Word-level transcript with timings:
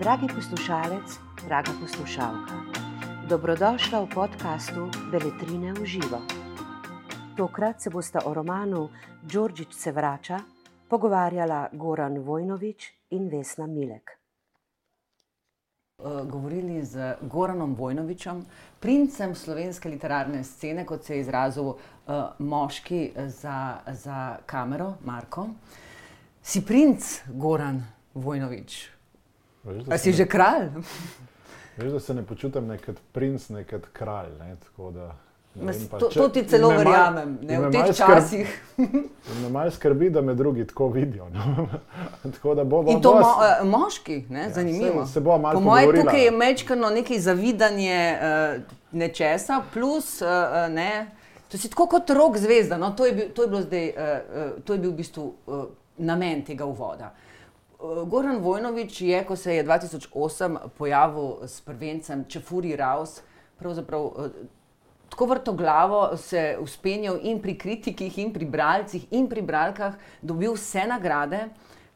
Dragi 0.00 0.26
poslušalec, 0.34 1.18
draga 1.46 1.70
poslušalka, 1.80 2.54
dobrodošla 3.28 4.00
v 4.00 4.08
podkastu 4.14 4.90
Beletrine 5.10 5.72
v 5.72 5.84
živo. 5.86 6.18
Tokrat 7.36 7.82
se 7.82 7.90
bosta 7.90 8.18
o 8.24 8.34
romanu 8.34 8.88
Đorđič 9.22 9.74
se 9.74 9.92
vrača 9.92 10.40
pogovarjala 10.88 11.68
Goran 11.72 12.18
Vojnovič 12.18 12.92
in 13.10 13.28
Vesna 13.28 13.66
Milek. 13.66 14.10
Uh, 15.98 16.26
govorili 16.26 16.84
z 16.84 17.14
Goranom 17.22 17.74
Vojnovičem, 17.74 18.46
princem 18.80 19.34
slovenske 19.34 19.88
literarne 19.88 20.44
scene, 20.44 20.86
kot 20.86 21.04
se 21.04 21.14
je 21.14 21.20
izrazil 21.20 21.64
uh, 21.64 21.78
moški 22.38 23.12
za, 23.16 23.78
za 23.92 24.36
kamero, 24.46 24.94
Marko. 25.04 25.48
Si 26.46 26.60
princ 26.62 27.02
Goran 27.28 27.82
Vojnovič? 28.14 28.88
Veš, 29.64 29.82
A 29.90 29.98
si 29.98 30.08
ne- 30.08 30.16
že 30.16 30.24
kralj? 30.30 30.70
Veš, 31.76 31.92
da 31.92 32.00
se 32.00 32.14
ne 32.14 32.22
počutim 32.22 32.66
nekad 32.66 32.96
princ, 33.12 33.48
nekad 33.48 33.82
kralj. 33.92 34.30
Ne? 34.38 34.56
Tako 34.62 34.90
Da, 34.90 35.06
ne 35.54 35.64
Mas, 35.64 35.76
vem, 35.76 35.88
pa 35.88 35.98
to, 35.98 36.06
to 36.08 36.28
ti 36.28 36.44
celo 36.46 36.68
verjamem, 36.68 37.38
ne, 37.42 37.58
v 37.60 37.70
teh 37.72 37.90
časih. 37.96 38.46
Me 39.42 39.48
malo 39.50 39.70
skrbi, 39.70 40.10
da 40.10 40.22
me 40.22 40.34
drugi 40.34 40.66
tako 40.66 40.88
vidijo. 40.88 41.26
No? 41.34 41.66
tako 42.34 42.54
da 42.54 42.64
bo, 42.64 42.82
bo, 42.82 42.90
In 42.94 43.02
to 43.02 43.12
bo- 43.12 43.20
mo, 43.20 43.32
eh, 43.42 43.64
moški, 43.64 44.24
ne, 44.30 44.40
ja, 44.40 44.50
zanimivo. 44.50 45.06
Se, 45.06 45.12
se 45.12 45.20
bo 45.20 45.38
malo 45.38 45.58
Po 45.58 45.60
mojem, 45.60 45.96
tukaj 45.96 46.24
je 46.24 46.30
mečkano 46.30 46.90
nekaj 46.90 47.18
zavidanje 47.18 48.18
uh, 48.20 48.62
nečesa, 48.92 49.62
plus 49.72 50.22
uh, 50.22 50.28
ne. 50.70 51.10
To 51.48 51.58
si 51.58 51.70
tako 51.70 51.86
kot 51.86 52.10
rok 52.10 52.38
zvezda. 52.38 52.78
No, 52.78 52.92
to, 52.94 53.06
je 53.06 53.12
bil, 53.12 53.34
to, 53.34 53.42
je 53.42 53.62
zdaj, 53.62 53.88
uh, 53.88 53.98
uh, 53.98 54.62
to 54.62 54.72
je 54.72 54.78
bil 54.78 54.94
v 54.94 54.96
bistvu 55.02 55.34
uh, 55.46 55.64
namen 55.98 56.44
tega 56.44 56.64
uvoda. 56.64 57.12
Uh, 57.78 58.08
Goran 58.08 58.38
Vojnovič 58.38 59.00
je, 59.00 59.24
ko 59.24 59.36
se 59.36 59.54
je 59.54 59.64
2008 59.64 60.58
pojavil 60.78 61.46
s 61.46 61.60
prvencem 61.60 62.24
Čefuri 62.28 62.76
Raus, 62.76 63.20
pravzaprav 63.58 64.04
uh, 64.04 64.30
tako 65.16 65.26
vrtoglavo 65.26 66.16
se 66.16 66.56
uspenjal 66.60 67.18
in 67.22 67.40
pri 67.42 67.58
kritikih, 67.58 68.18
in 68.18 68.32
pri 68.32 68.44
bralcih, 68.44 69.06
in 69.10 69.28
pri 69.28 69.42
bralkah, 69.42 69.94
dobil 70.22 70.52
vse 70.52 70.86
nagrade. 70.86 71.46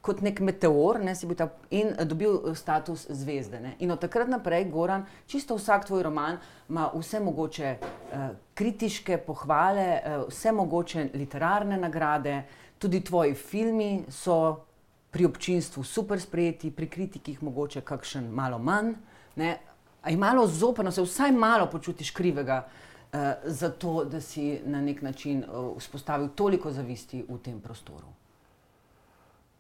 Kot 0.01 0.23
nek 0.25 0.39
meteor, 0.41 0.97
ne, 1.05 1.13
ta, 1.37 1.51
in 1.77 1.91
eh, 1.93 2.07
dobil 2.09 2.39
eh, 2.39 2.55
status 2.57 3.03
zvezde. 3.11 3.59
Ne. 3.61 3.75
In 3.85 3.91
od 3.93 4.01
takrat 4.01 4.31
naprej, 4.33 4.65
Goran, 4.73 5.05
čisto 5.29 5.59
vsak 5.59 5.85
tvoj 5.91 6.07
roman 6.07 6.39
ima 6.71 6.87
vse 6.95 7.21
mogoče 7.21 7.75
uh, 7.77 8.31
kritiške 8.55 9.19
pohvale, 9.19 10.01
uh, 10.01 10.25
vse 10.31 10.53
mogoče 10.57 11.11
literarne 11.13 11.77
nagrade, 11.77 12.39
tudi 12.81 13.01
tvoji 13.05 13.35
filmi 13.35 14.05
so 14.09 14.65
pri 15.11 15.27
občinstvu 15.27 15.85
super 15.85 16.21
sprejeti, 16.21 16.71
pri 16.71 16.89
kritikih 16.89 17.43
mogoče 17.43 17.81
kakšen 17.81 18.31
malo 18.33 18.59
manj. 18.59 18.95
Ne. 19.37 19.59
A 20.03 20.11
je 20.11 20.17
malo 20.17 20.47
zoprno, 20.47 20.93
se 20.93 21.03
vsaj 21.03 21.33
malo 21.33 21.67
počutiš 21.71 22.11
krivega 22.11 22.63
uh, 22.65 23.19
za 23.45 23.71
to, 23.71 24.05
da 24.05 24.21
si 24.21 24.61
na 24.65 24.81
nek 24.81 25.03
način 25.03 25.45
uh, 25.45 25.77
vzpostavil 25.79 26.29
toliko 26.35 26.73
zavisti 26.73 27.25
v 27.29 27.39
tem 27.39 27.61
prostoru. 27.61 28.09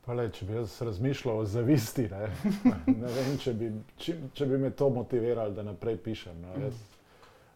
Pa 0.01 0.17
le, 0.17 0.31
če 0.33 0.47
bi 0.49 0.57
jaz 0.57 0.79
razmišljal 0.83 1.43
o 1.43 1.45
zavisti, 1.45 2.07
ne, 2.09 2.31
ne 3.03 3.11
vem, 3.13 3.37
če 3.39 3.53
bi, 3.55 3.69
če, 4.01 4.17
če 4.35 4.47
bi 4.49 4.59
me 4.59 4.71
to 4.71 4.89
motiviralo, 4.91 5.53
da 5.53 5.63
naprej 5.63 5.99
pišem. 6.01 6.41
No. 6.41 6.55
Jaz, 6.65 6.81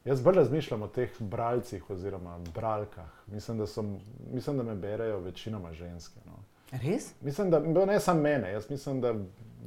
jaz 0.04 0.22
bolj 0.22 0.34
razmišljam 0.34 0.82
o 0.82 0.88
teh 0.88 1.10
bralcih 1.20 1.90
oziroma 1.90 2.38
bralkah. 2.54 3.08
Mislim, 3.26 3.58
da, 3.58 3.66
so, 3.66 3.84
mislim, 4.28 4.56
da 4.56 4.62
me 4.62 4.74
berejo 4.74 5.18
večinoma 5.20 5.72
ženske. 5.72 6.20
No. 6.26 6.32
Res? 6.78 7.12
Mislim, 7.20 7.50
da 7.50 7.60
ne 7.86 8.00
samo 8.00 8.20
mene, 8.20 8.52
jaz 8.52 8.70
mislim, 8.70 9.00
da 9.00 9.14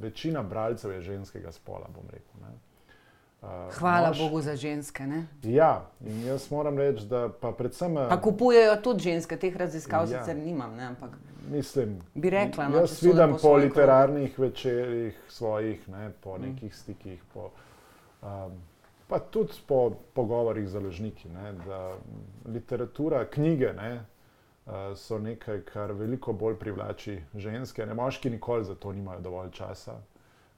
večina 0.00 0.42
bralcev 0.42 0.92
je 0.92 1.00
ženskega 1.00 1.52
spola, 1.52 1.86
rekel. 2.08 2.40
Ne. 2.40 2.48
Uh, 3.42 3.48
Hvala 3.72 4.08
mož- 4.08 4.18
Bogu 4.20 4.40
za 4.40 4.56
ženske. 4.56 5.06
Ne? 5.06 5.26
Ja, 5.44 5.86
in 6.00 6.24
jaz 6.24 6.50
moram 6.50 6.78
reči, 6.78 7.06
da 7.06 7.28
pa 7.30 7.52
predvsem. 7.52 7.94
Pa 7.94 8.20
kupujejo 8.20 8.76
tudi 8.76 9.00
ženske, 9.00 9.36
teh 9.36 9.56
raziskav 9.56 10.00
Ja. 10.02 10.18
sicer 10.18 10.36
nimam, 10.36 10.74
ne, 10.74 10.84
ampak 10.84 11.10
Mislim, 11.50 12.00
Bi 12.14 12.30
rekla, 12.30 12.68
no, 12.68 12.76
jaz 12.76 13.02
vidim 13.02 13.32
po 13.32 13.38
po, 13.38 13.54
literarnih 13.54 14.38
večerjih 14.38 15.20
svojih, 15.28 15.88
ne, 15.88 16.10
po 16.20 16.38
Mm. 16.38 16.42
nekih 16.42 16.76
stikih, 16.76 17.22
po, 17.34 17.50
um, 18.22 18.52
pa 19.08 19.18
tudi 19.18 19.52
po 19.66 19.90
pogovorih 20.14 20.68
z 20.68 20.72
založniki, 20.72 21.28
ne, 21.28 21.52
da 21.66 21.96
literatura, 22.46 23.24
knjige 23.24 23.72
ne, 23.72 24.04
uh, 24.66 24.72
so 24.96 25.18
nekaj, 25.18 25.62
kar 25.64 25.92
veliko 25.92 26.32
bolj 26.32 26.58
privlači 26.58 27.22
ženske. 27.34 27.86
Ne, 27.86 27.94
moški 27.94 28.30
nikoli 28.30 28.64
za 28.64 28.74
to 28.74 28.92
nimajo 28.92 29.20
dovolj 29.20 29.50
časa, 29.50 29.96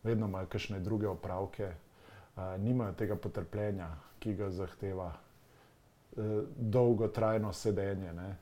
vedno 0.03 0.27
imajo 0.27 0.47
kakšne 0.47 0.81
druge 0.81 1.09
opravke, 1.09 1.73
uh, 1.73 2.43
nimajo 2.59 2.93
tega 2.93 3.17
potrpljenja, 3.17 3.89
ki 4.19 4.35
ga 4.35 4.51
zahteva 4.51 5.13
uh, 5.15 6.25
dolgotrajno 6.57 7.53
sedenje. 7.53 8.13
Ne. 8.13 8.37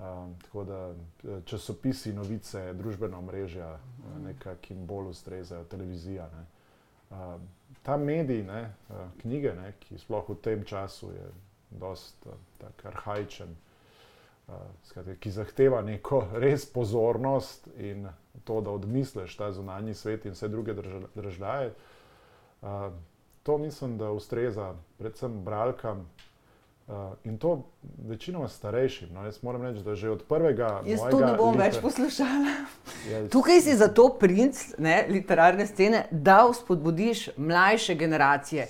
Um, 0.00 0.34
tako 0.42 0.64
da 0.64 0.94
eh, 1.24 1.40
časopisi, 1.44 2.12
novice, 2.12 2.72
družbena 2.72 3.18
omrežja, 3.18 3.74
mm. 3.76 4.22
nekako 4.24 4.60
jim 4.68 4.86
bolj 4.86 5.10
ustrezajo, 5.10 5.64
televizija. 5.64 6.28
Ne. 6.32 6.44
Um, 7.10 7.48
ta 7.82 7.96
medij, 7.96 8.42
ne, 8.42 8.62
uh, 8.90 8.96
knjige, 9.20 9.54
ne, 9.54 9.72
ki 9.80 9.98
sploh 9.98 10.28
v 10.28 10.36
tem 10.42 10.64
času 10.64 11.12
je 11.12 11.26
dosta 11.70 12.30
uh, 12.30 12.86
arhajičen, 12.90 13.54
uh, 14.48 14.54
skratka, 14.84 15.14
ki 15.14 15.30
zahteva 15.30 15.82
neko 15.82 16.24
res 16.44 16.66
pozornost 16.66 17.68
in 17.76 18.08
to, 18.44 18.60
da 18.60 18.70
odmisliš 18.70 19.36
ta 19.36 19.52
zunanji 19.52 19.94
svet 19.94 20.24
in 20.26 20.32
vse 20.36 20.48
druge 20.48 20.74
drža- 20.74 21.06
državljaje. 21.14 21.72
To 23.42 23.58
mislim, 23.58 23.98
da 23.98 24.10
ustreza 24.12 24.74
predvsem 24.98 25.44
bralkam. 25.44 26.04
Uh, 26.90 26.96
in 27.24 27.38
to 27.38 27.62
večinoma 28.08 28.48
starejšim. 28.48 29.08
No, 29.14 29.24
jaz 29.24 29.42
moram 29.42 29.62
reči, 29.62 29.82
da 29.82 29.94
že 29.94 30.10
od 30.10 30.22
prvega. 30.28 30.82
jaz 30.86 31.00
to 31.10 31.20
ne 31.20 31.34
bom 31.38 31.54
več 31.54 31.74
liter- 31.74 31.82
poslušala. 31.82 32.54
Ja, 33.10 33.28
Tukaj 33.28 33.60
si 33.60 33.76
zato 33.76 34.08
princ 34.18 34.74
ne, 34.78 35.06
literarne 35.08 35.66
scene, 35.66 36.06
da 36.10 36.48
vzpodbudiš 36.52 37.28
mlajše 37.36 37.94
generacije. 37.94 38.66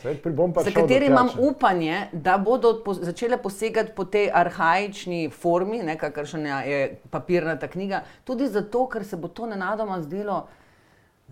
Za 0.65 0.71
katere 0.75 1.07
imam 1.07 1.31
upanje, 1.39 2.09
da 2.13 2.39
bodo 2.39 2.83
po, 2.85 2.95
začele 2.95 3.43
posegati 3.43 3.93
po 3.97 4.05
tej 4.05 4.31
arhajični 4.35 5.31
formi, 5.31 5.97
kakršna 5.97 6.63
je 6.63 7.01
papirnata 7.11 7.69
knjiga, 7.69 8.03
tudi 8.25 8.49
zato, 8.49 8.87
ker 8.89 9.05
se 9.05 9.17
bo 9.17 9.29
to 9.29 9.47
nenadoma 9.47 10.03
zdelo 10.03 10.47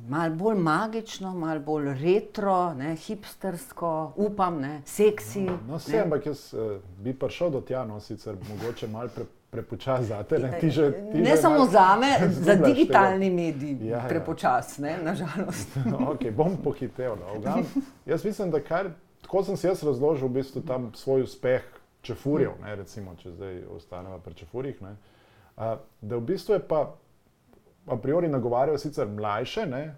malo 0.09 0.34
bolj 0.34 0.56
magično, 0.56 1.34
malo 1.34 1.60
bolj 1.60 1.94
retro, 1.94 2.75
ne, 2.75 2.97
hipstersko, 2.97 4.12
upam, 4.16 4.60
ne, 4.60 4.82
seksi. 4.84 5.47
No, 5.69 5.76
vse, 5.76 5.97
ne. 5.97 6.03
ampak 6.03 6.26
jaz 6.26 6.54
uh, 6.54 6.76
bi 6.98 7.14
prišel 7.14 7.50
do 7.50 7.60
tja, 7.60 7.84
no, 7.84 8.00
sicer 8.00 8.36
mogoče 8.48 8.88
malo 8.88 9.09
pre, 9.14 9.25
prepočasi 9.50 10.04
za 10.04 10.22
te. 10.22 10.38
Ne, 10.38 10.59
ti 10.60 10.70
že, 10.70 10.92
ti 11.12 11.19
ne 11.19 11.31
že 11.31 11.36
samo 11.36 11.54
malo 11.59 11.70
za 11.76 11.97
me, 11.97 12.28
za 12.31 12.54
digitalni 12.54 13.31
medij, 13.31 13.76
Ja, 13.81 13.97
ja. 13.97 14.04
prepočasne, 14.09 14.98
nažalost. 15.04 15.75
tega. 15.75 15.97
okay, 16.12 16.30
bom 16.30 16.56
pohitev. 16.65 17.16
No. 17.16 17.34
v 17.34 17.42
glavnem, 17.42 17.66
Jaz 18.06 18.25
mislim, 18.25 18.50
da 18.50 18.60
kar, 18.60 18.91
tako 19.22 19.44
sem 19.44 19.56
si 19.56 19.66
jaz 19.66 19.82
razložil 19.82 20.28
v 20.28 20.32
bistvu 20.41 20.62
tam 20.62 20.91
svoj 20.94 21.22
uspeh 21.22 21.62
čefurjev, 22.03 22.53
ne, 22.62 22.76
recimo, 22.76 23.15
če 23.19 23.30
zdaj 23.30 23.62
ostaneva 23.76 24.19
pri 24.19 24.34
čefurjih. 24.34 24.82
Ne, 24.82 24.97
uh, 25.56 25.76
da 26.00 26.16
v 26.16 26.20
bistvu 26.20 26.54
je 26.54 26.60
pa 26.69 26.94
a 27.91 27.97
priori 27.97 28.28
nagovarjal 28.28 28.78
sicer 28.78 29.09
mlajše, 29.09 29.66
ne, 29.66 29.97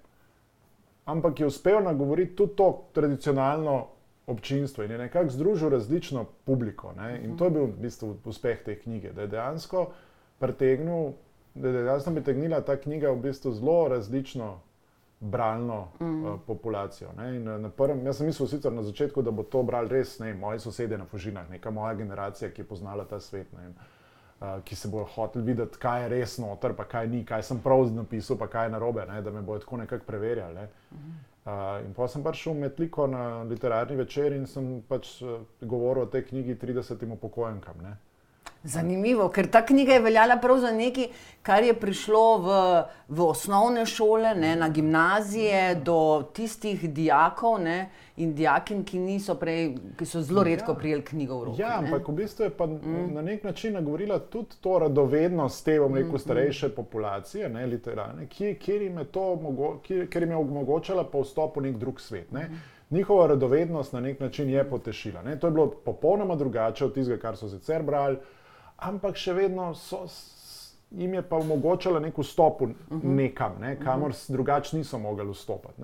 ampak 1.04 1.40
je 1.40 1.46
uspel 1.46 1.82
nagovoriti 1.82 2.36
tudi 2.36 2.56
to 2.56 2.88
tradicionalno 2.92 3.86
občinstvo 4.26 4.84
in 4.84 4.90
je 4.90 4.98
nekako 4.98 5.30
združil 5.30 5.68
različno 5.68 6.24
publiko. 6.44 6.92
Ne? 6.92 7.20
In 7.24 7.36
to 7.36 7.44
je 7.44 7.50
bil 7.50 7.64
v 7.64 7.82
bistvu 7.82 8.16
uspeh 8.24 8.62
te 8.64 8.78
knjige, 8.78 9.12
da 9.12 9.22
je 9.22 9.28
dejansko 9.28 9.90
pritegnil, 10.38 11.12
da 11.54 11.68
je 11.68 11.82
dejansko 11.82 12.14
pritegnila 12.14 12.60
ta 12.60 12.76
knjiga 12.76 13.10
v 13.10 13.22
bistvu 13.22 13.52
zelo 13.52 13.88
različno 13.88 14.60
bralno 15.20 15.88
mm. 16.00 16.24
uh, 16.24 16.40
populacijo. 16.46 17.08
Uh, 17.08 17.60
na 17.60 17.68
prvem, 17.70 18.06
jaz 18.06 18.16
sem 18.16 18.26
mislil 18.26 18.48
sicer 18.48 18.72
na 18.72 18.82
začetku, 18.82 19.22
da 19.22 19.30
bo 19.30 19.42
to 19.42 19.62
brali 19.62 19.88
res 19.88 20.18
ne, 20.18 20.34
moji 20.34 20.58
sosedje 20.58 20.98
na 20.98 21.04
Fužinah, 21.04 21.50
neka 21.50 21.70
moja 21.70 21.94
generacija, 21.94 22.50
ki 22.50 22.62
je 22.62 22.66
poznala 22.66 23.04
ta 23.04 23.20
svet. 23.20 23.52
Ne? 23.52 23.66
In, 23.66 23.74
Uh, 24.40 24.62
ki 24.64 24.76
se 24.76 24.88
bodo 24.88 25.04
hoteli 25.04 25.44
videti, 25.44 25.76
kaj 25.76 26.02
je 26.02 26.08
res 26.08 26.38
noter, 26.40 26.72
pa 26.72 26.86
kaj 26.88 27.10
ni, 27.12 27.18
kaj 27.28 27.42
sem 27.44 27.58
prav 27.60 27.82
napisal, 27.92 28.38
pa 28.40 28.46
kaj 28.48 28.70
je 28.70 28.72
narobe, 28.72 29.04
ne, 29.04 29.18
da 29.20 29.30
me 29.30 29.42
bodo 29.44 29.60
tako 29.60 29.76
nekako 29.82 30.06
preverjali. 30.08 30.54
Ne. 30.54 30.68
Uh, 31.44 31.80
in 31.84 31.92
pa 31.96 32.08
sem 32.08 32.24
pač 32.24 32.40
šel 32.40 32.56
med 32.56 32.80
liko 32.80 33.04
na 33.06 33.42
literarni 33.48 33.98
večer 34.00 34.32
in 34.32 34.46
sem 34.48 34.78
pač 34.88 35.18
uh, 35.20 35.42
govoril 35.60 36.06
o 36.06 36.08
tej 36.08 36.24
knjigi 36.30 36.56
30 36.62 37.04
upokojenkam. 37.18 37.84
Ne. 37.84 37.98
Zanimivo, 38.62 39.30
ker 39.32 39.46
ta 39.48 39.62
knjiga 39.64 39.94
je 39.96 40.00
veljala 40.04 40.36
prav 40.36 40.58
za 40.60 40.70
nekaj, 40.76 41.06
kar 41.42 41.64
je 41.64 41.72
prišlo 41.80 42.24
v, 42.38 42.56
v 43.08 43.24
osnovne 43.24 43.86
šole, 43.88 44.34
ne, 44.36 44.50
na 44.56 44.68
gimnazije, 44.68 45.78
do 45.84 46.28
tistih 46.36 46.82
dijakov 46.92 47.56
ne, 47.62 47.78
in 48.20 48.34
dijakin, 48.36 48.82
ki, 48.84 48.98
prej, 49.40 49.62
ki 49.96 50.06
so 50.06 50.20
zelo 50.20 50.42
redko 50.44 50.74
ja. 50.74 50.78
prijeli 50.78 51.04
knjigo 51.04 51.38
v 51.38 51.44
roke. 51.44 51.62
Ja, 51.62 51.78
ampak 51.78 52.08
v 52.08 52.14
bistvu 52.18 52.44
je 52.44 52.50
pa 52.50 52.66
mm. 52.66 53.14
na 53.14 53.22
nek 53.22 53.44
način 53.44 53.72
nagovorila 53.74 54.18
tudi 54.18 54.60
to 54.60 54.78
radovednost 54.78 55.64
te, 55.64 55.78
bom 55.80 55.96
rekel, 55.96 56.12
mm. 56.12 56.18
starejše 56.18 56.68
mm. 56.68 56.74
populacije, 56.76 57.48
ne, 57.48 57.64
literarne, 57.66 58.26
ki, 58.26 58.58
kjer, 58.60 58.82
jim 58.82 59.00
mogo, 59.42 59.78
kjer, 59.86 60.04
kjer 60.10 60.22
jim 60.22 60.34
je 60.36 60.36
omogočala 60.36 61.06
pa 61.08 61.22
vstop 61.24 61.56
v 61.56 61.64
nek 61.70 61.80
drug 61.80 62.00
svet. 62.00 62.28
Ne. 62.32 62.44
Mm. 62.44 62.60
Njihova 62.90 63.26
radovednost 63.26 63.92
na 63.92 64.00
nek 64.00 64.20
način 64.20 64.50
je 64.50 64.64
potešila. 64.68 65.22
Ne. 65.22 65.38
To 65.38 65.46
je 65.46 65.50
bilo 65.50 65.70
popolnoma 65.70 66.36
drugače 66.36 66.84
od 66.84 66.94
tistega, 66.94 67.20
kar 67.22 67.36
so 67.36 67.48
sicer 67.48 67.82
brali 67.82 68.18
ampak 68.80 69.16
še 69.16 69.34
vedno 69.36 69.72
so, 69.74 70.04
jim 70.90 71.14
je 71.14 71.22
pa 71.22 71.36
omogočala 71.36 72.00
nek 72.00 72.18
vstop 72.18 72.64
v 72.64 72.72
mhm. 72.72 73.14
nekam, 73.16 73.60
ne, 73.60 73.76
kamor 73.80 74.14
drugače 74.28 74.76
niso 74.76 74.98
mogli 74.98 75.28
vstopiti. 75.30 75.82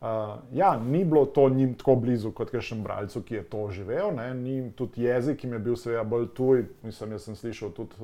Uh, 0.00 0.38
ja, 0.52 0.80
ni 0.80 1.04
bilo 1.04 1.26
to 1.26 1.48
njim 1.48 1.74
tako 1.74 1.94
blizu 2.00 2.30
kot 2.32 2.48
kakšen 2.50 2.80
bralcu, 2.82 3.20
ki 3.20 3.34
je 3.34 3.42
to 3.52 3.66
živel. 3.70 4.14
Ne. 4.16 4.30
Ni 4.34 4.70
tudi 4.72 5.02
jezik, 5.04 5.42
ki 5.42 5.48
je 5.52 5.58
bil 5.58 5.76
seveda 5.76 6.04
bolj 6.08 6.30
tuj. 6.32 6.62
Mislim, 6.82 7.12
jaz 7.12 7.26
sem 7.28 7.36
slišal 7.36 7.74
tudi 7.76 8.00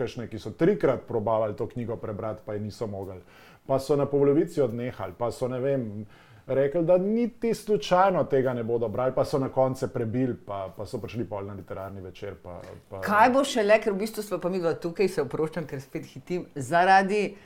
kakšne, 0.00 0.30
ki 0.32 0.40
so 0.40 0.54
trikrat 0.56 1.04
probavali 1.08 1.56
to 1.56 1.66
knjigo 1.68 1.98
prebrati, 2.00 2.40
pa 2.46 2.56
je 2.56 2.64
niso 2.64 2.88
mogli. 2.88 3.20
Pa 3.66 3.78
so 3.78 3.96
na 4.00 4.06
polovici 4.08 4.62
odnehali, 4.64 5.12
pa 5.18 5.28
so 5.30 5.48
ne 5.48 5.60
vem 5.60 6.06
rekli, 6.46 6.84
da 6.84 6.98
niti 6.98 7.54
slučajno 7.54 8.24
tega 8.24 8.52
ne 8.54 8.64
bodo 8.64 8.88
brali, 8.88 9.12
pa 9.14 9.24
so 9.24 9.38
na 9.38 9.48
koncu 9.48 9.88
prebili, 9.88 10.36
pa, 10.46 10.68
pa 10.76 10.86
so 10.86 10.98
prišli 10.98 11.24
pol 11.24 11.46
na 11.46 11.54
literarni 11.54 12.00
večer. 12.00 12.34
Pa, 12.42 12.60
pa... 12.88 13.00
Kaj 13.00 13.30
bo 13.34 13.44
še 13.44 13.62
le, 13.62 13.80
ker 13.80 13.92
v 13.92 14.02
bistvu 14.04 14.22
smo 14.22 14.38
pa 14.42 14.50
mi 14.50 14.60
dva 14.60 14.74
tukaj, 14.74 15.08
se 15.08 15.22
oproščam, 15.22 15.66
ker 15.70 15.80
spet 15.80 16.08
hitim, 16.10 16.46
zaradi 16.54 17.36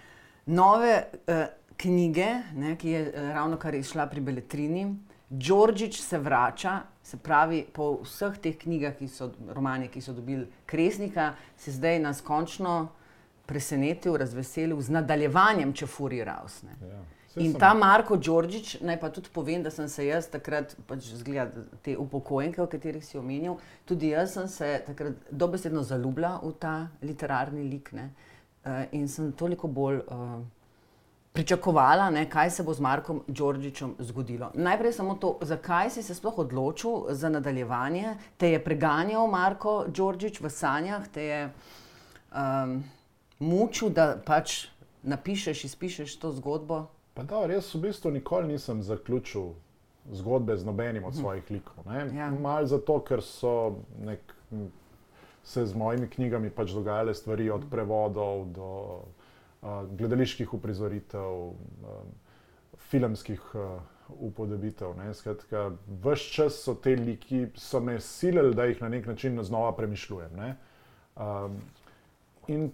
nove 0.47 0.97
uh, 1.03 1.47
knjige, 1.81 2.31
ne, 2.55 2.77
ki 2.81 2.91
je 2.95 3.05
uh, 3.09 3.31
ravno 3.35 3.59
kar 3.61 3.75
izšla 3.75 4.09
pri 4.11 4.21
Beletrini. 4.21 4.87
Đorđič 5.35 5.99
se 6.01 6.19
vrača, 6.19 6.83
se 7.03 7.17
pravi, 7.17 7.65
po 7.73 7.99
vseh 8.05 8.37
teh 8.39 8.55
knjigah, 8.61 8.95
ki 8.99 9.09
so 9.09 9.33
romani, 9.57 9.89
ki 9.89 10.01
so 10.05 10.13
dobili 10.15 10.47
Kresnika, 10.67 11.33
se 11.59 11.73
zdaj 11.75 11.99
nas 11.99 12.21
končno 12.23 12.93
presenetil, 13.47 14.17
razveselil 14.17 14.81
z 14.81 14.95
nadaljevanjem 14.95 15.73
Čefuri 15.73 16.23
Rausne. 16.25 16.77
Ja. 16.81 17.01
In 17.37 17.55
ta 17.59 17.75
Marko 17.75 18.17
Đorđič, 18.17 18.77
naj 18.81 19.01
pa 19.01 19.11
tudi 19.11 19.29
povem, 19.35 19.63
da 19.63 19.71
sem 19.71 19.89
se 19.89 20.07
jaz 20.07 20.29
takrat, 20.31 20.77
pač 20.87 21.09
zgleda 21.19 21.65
te 21.83 21.97
upokojenke, 21.99 22.63
o 22.63 22.67
katerih 22.71 23.03
si 23.05 23.19
omenil, 23.19 23.57
tudi 23.85 24.13
jaz 24.13 24.37
sem 24.37 24.49
se 24.49 24.69
takrat 24.87 25.31
dobesedno 25.31 25.83
zaljubila 25.83 26.37
v 26.43 26.53
ta 26.59 26.75
literarni 27.03 27.67
lik 27.71 27.91
ne? 27.93 28.11
Eh, 28.65 28.87
in 28.93 29.09
sem 29.09 29.33
toliko 29.33 29.69
bolj 29.69 29.99
uh, 30.07 30.39
pričakovala, 31.35 32.11
ne, 32.11 32.23
kaj 32.31 32.51
se 32.51 32.63
bo 32.63 32.75
z 32.75 32.81
Markom 32.81 33.23
Đorđičem 33.27 33.97
zgodilo. 33.99 34.51
Najprej 34.55 34.93
samo 34.93 35.15
to, 35.15 35.39
zakaj 35.43 35.91
si 35.91 36.03
se 36.03 36.15
sploh 36.15 36.39
odločil 36.39 37.11
za 37.11 37.29
nadaljevanje, 37.29 38.15
te 38.37 38.55
je 38.55 38.65
preganjal 38.65 39.27
Marko 39.27 39.85
Đorđič 39.89 40.41
v 40.41 40.51
sanjah, 40.51 41.09
te 41.09 41.25
je 41.25 41.41
um, 41.51 42.85
mučil, 43.39 43.91
da 43.91 44.15
pač 44.27 44.69
napišeš, 45.03 45.65
izpišeš 45.65 46.17
to 46.23 46.33
zgodbo. 46.33 46.87
Pa 47.15 47.23
da, 47.23 47.45
res 47.47 47.69
v 47.75 47.81
bistvu 47.87 48.11
nikoli 48.11 48.49
nisem 48.49 48.83
zaključil 48.83 49.53
zgodbe 50.13 50.57
z 50.57 50.67
nobenim 50.67 51.05
od 51.05 51.15
mhm. 51.15 51.21
svojih 51.21 51.51
likov. 51.51 51.85
Ja. 52.15 52.31
Mal 52.31 52.67
zato, 52.67 52.99
ker 53.01 53.23
so 53.23 53.77
nek, 54.03 54.35
se 55.45 55.67
z 55.67 55.77
mojimi 55.77 56.09
knjigami 56.11 56.51
pač 56.51 56.73
dogajale 56.73 57.15
stvari 57.15 57.51
od 57.51 57.69
prevodov 57.71 58.47
do 58.57 58.69
uh, 58.99 59.85
gledaliških 59.93 60.55
uprizoritev, 60.55 61.33
um, 61.53 62.13
filmskih 62.91 63.55
uh, 63.55 63.79
upodobitev. 64.21 64.97
Skratka, 65.15 65.71
vse 66.05 66.33
čas 66.33 66.59
so 66.65 66.75
te 66.75 66.97
liki, 66.97 67.47
so 67.57 67.81
me 67.81 68.01
silili, 68.01 68.55
da 68.55 68.65
jih 68.65 68.83
na 68.83 68.89
nek 68.89 69.07
način 69.07 69.43
znova 69.43 69.73
premišljujem. 69.77 70.41
Um, 71.17 71.61
in 72.49 72.73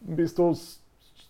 v 0.00 0.16
bistvu 0.20 0.54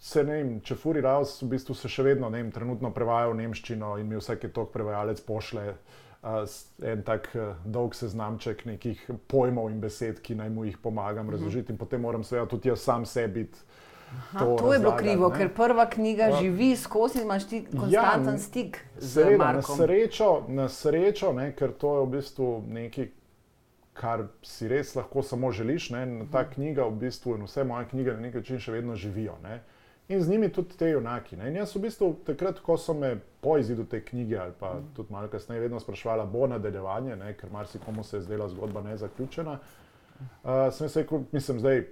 se 0.04 0.24
ne 0.24 0.36
vem, 0.36 0.56
če 0.60 0.76
Furi 0.76 1.00
Raus 1.04 1.38
v 1.40 1.54
bistvu 1.54 1.74
se 1.78 1.88
še 1.88 2.04
vedno 2.04 2.28
ne 2.28 2.42
vem, 2.42 2.50
trenutno 2.52 2.90
prevaja 2.92 3.30
v 3.30 3.38
nemščino 3.38 3.94
in 4.02 4.10
mi 4.10 4.18
vsake 4.20 4.50
tok 4.52 4.68
prevajalec 4.74 5.22
pošle 5.24 5.62
uh, 5.72 6.42
en 6.84 7.04
tak 7.06 7.30
uh, 7.32 7.54
dolg 7.64 7.96
seznamček 7.96 8.66
nekih 8.68 9.00
pojmov 9.32 9.70
in 9.72 9.80
besed, 9.80 10.20
ki 10.20 10.36
naj 10.36 10.52
mu 10.52 10.66
jih 10.68 10.76
pomagam 10.82 11.24
mhm. 11.24 11.36
razložiti 11.36 11.72
in 11.72 11.80
potem 11.80 12.04
moram 12.04 12.26
seveda 12.26 12.50
tudi 12.52 12.68
jaz 12.68 12.84
sam 12.84 13.08
sebi. 13.08 13.46
Aha, 14.14 14.44
to, 14.44 14.58
to 14.60 14.74
je 14.74 14.78
bilo 14.78 14.92
krivo, 14.98 15.28
ne? 15.32 15.38
ker 15.40 15.48
prva 15.56 15.88
knjiga 15.90 16.28
uh, 16.30 16.36
živi 16.38 16.74
skozi, 16.76 17.22
imaš 17.24 17.48
ti 17.50 17.62
ja, 17.64 17.80
konstanten 17.80 18.36
ja, 18.36 18.42
stik 18.44 18.78
z 19.00 19.24
Markom. 19.40 19.78
Na 19.78 19.86
srečo, 19.86 20.30
na 20.48 20.66
srečo 20.70 21.32
ne, 21.34 21.48
ker 21.56 21.72
to 21.72 21.96
je 21.96 22.04
v 22.04 22.10
bistvu 22.12 22.50
nekaj, 22.76 23.08
kar 23.96 24.28
si 24.44 24.68
res 24.68 24.92
lahko 24.98 25.24
samo 25.24 25.48
želiš. 25.50 25.88
Ne, 25.96 26.04
ta 26.30 26.44
knjiga 26.44 26.84
v 26.92 27.00
bistvu 27.06 27.38
in 27.38 27.48
vse 27.48 27.64
moje 27.64 27.88
knjige 27.90 28.14
na 28.18 28.28
nek 28.28 28.36
način 28.42 28.60
še 28.60 28.76
vedno 28.76 29.00
živijo. 29.00 29.40
Ne. 29.42 29.62
In 30.08 30.22
z 30.22 30.28
njimi 30.28 30.52
tudi 30.52 30.76
te 30.76 30.90
junaki. 30.90 31.36
Ne? 31.36 31.48
In 31.48 31.56
jaz 31.56 31.72
v 31.76 31.80
bistvu 31.86 32.10
takrat, 32.26 32.60
ko 32.60 32.76
so 32.76 32.94
me 32.94 33.14
po 33.40 33.56
izidu 33.58 33.86
te 33.88 34.02
knjige 34.04 34.36
ali 34.38 34.52
pa 34.58 34.74
mm. 34.74 34.90
tudi 34.96 35.12
malo 35.12 35.28
kasneje 35.28 35.60
vedno 35.60 35.80
sprašvala, 35.80 36.26
bo 36.26 36.46
nadaljevanje, 36.46 37.16
ne? 37.16 37.32
ker 37.36 37.50
marsikomu 37.52 38.04
se 38.04 38.16
je 38.16 38.26
zdela 38.26 38.48
zgodba 38.48 38.82
nezaključena, 38.82 39.58
uh, 39.58 40.50
sem 40.72 40.88
se 40.88 41.02
rekel, 41.02 41.24
mislim, 41.32 41.58
zdaj 41.58 41.86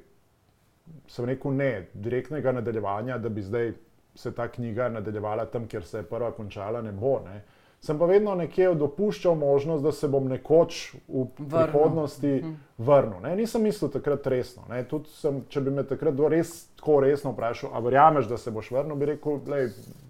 sem 1.09 1.25
rekel 1.25 1.57
ne, 1.57 1.87
direktnega 1.95 2.53
nadaljevanja, 2.53 3.19
da 3.19 3.29
bi 3.29 3.43
zdaj 3.43 3.73
se 4.15 4.35
ta 4.35 4.49
knjiga 4.49 4.89
nadaljevala 4.89 5.47
tam, 5.47 5.67
kjer 5.69 5.85
se 5.85 5.99
je 5.99 6.09
prva 6.09 6.33
končala, 6.37 6.83
ne 6.83 6.93
bo. 6.93 7.21
Ne? 7.25 7.37
Uh, 7.37 7.62
sem 7.83 7.99
pa 7.99 8.07
vedno 8.07 8.35
nekje 8.35 8.75
dopuščal 8.75 9.35
možnost, 9.35 9.83
da 9.83 9.93
se 9.93 10.09
bom 10.09 10.29
nekoč 10.29 10.95
v 11.09 11.25
vrnu. 11.39 11.49
prihodnosti 11.49 12.35
mhm. 12.37 12.53
vrnil. 12.79 13.21
Ne, 13.23 13.37
nisem 13.37 13.63
mislil 13.63 13.91
takrat 13.91 14.27
resno. 14.27 14.63
Sem, 15.11 15.43
če 15.49 15.61
bi 15.61 15.71
me 15.75 15.83
takrat 15.87 16.21
res 16.31 16.53
tako 16.79 17.01
resno 17.03 17.33
vprašal, 17.35 17.73
a 17.75 17.83
verjameš, 17.83 18.29
da 18.31 18.39
se 18.39 18.51
boš 18.55 18.71
vrnil, 18.71 18.97
bi 18.97 19.11
rekel, 19.15 19.41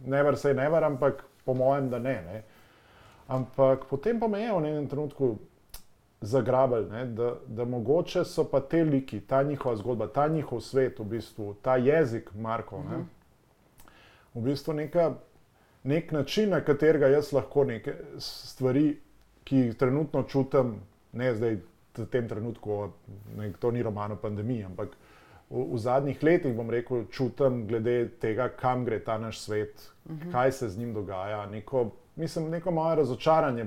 ne 0.04 0.22
ver 0.22 0.36
se, 0.36 0.52
ne 0.54 0.68
ver, 0.68 0.84
ampak 0.84 1.24
po 1.46 1.54
mojem, 1.54 1.88
da 1.90 1.98
ne. 1.98 2.18
ne. 2.26 2.42
Ampak 3.32 3.88
potem 3.88 4.20
pa 4.20 4.28
me 4.28 4.42
je 4.42 4.52
v 4.52 4.60
enem 4.66 4.86
trenutku 4.90 5.38
zagrabili, 6.20 6.90
ne, 6.90 7.06
da, 7.16 7.34
da 7.48 7.64
mogoče 7.64 8.24
so 8.28 8.44
pa 8.44 8.60
te 8.60 8.84
liki, 8.84 9.20
ta 9.20 9.42
njihova 9.42 9.76
zgodba, 9.76 10.06
ta 10.06 10.28
njihov 10.28 10.60
svet, 10.60 11.00
v 11.00 11.08
bistvu, 11.16 11.54
ta 11.62 11.76
jezik 11.80 12.30
Marko, 12.34 12.84
ne, 12.84 12.98
mhm. 12.98 13.86
v 14.34 14.48
bistvu 14.50 14.76
neka 14.76 15.14
nek 15.84 16.12
način, 16.12 16.50
na 16.50 16.60
katerega 16.60 17.06
jaz 17.06 17.32
lahko 17.32 17.64
neke 17.64 17.94
stvari, 18.18 18.96
ki 19.44 19.56
jih 19.56 19.76
trenutno 19.76 20.22
čutim, 20.22 20.76
ne 21.12 21.34
zdaj 21.34 21.56
v 21.98 22.06
tem 22.10 22.28
trenutku, 22.28 22.90
ne, 23.36 23.52
to 23.60 23.70
ni 23.70 23.82
roman 23.82 24.12
o 24.12 24.16
pandemiji, 24.16 24.64
ampak 24.64 24.94
v, 25.50 25.64
v 25.74 25.78
zadnjih 25.78 26.22
letih, 26.22 26.54
bom 26.56 26.70
rekel, 26.70 27.04
čutim 27.12 27.66
glede 27.68 28.08
tega, 28.20 28.48
kam 28.48 28.84
gre 28.84 29.00
ta 29.04 29.18
naš 29.18 29.40
svet, 29.40 29.90
uh 30.04 30.12
mhm. 30.12 30.28
-huh. 30.28 30.32
kaj 30.32 30.52
se 30.52 30.68
z 30.68 30.78
njim 30.78 30.94
dogaja. 30.94 31.46
Neko, 31.46 31.90
mislim, 32.16 32.50
neko 32.50 32.70
moje 32.70 32.96
razočaranje 32.96 33.66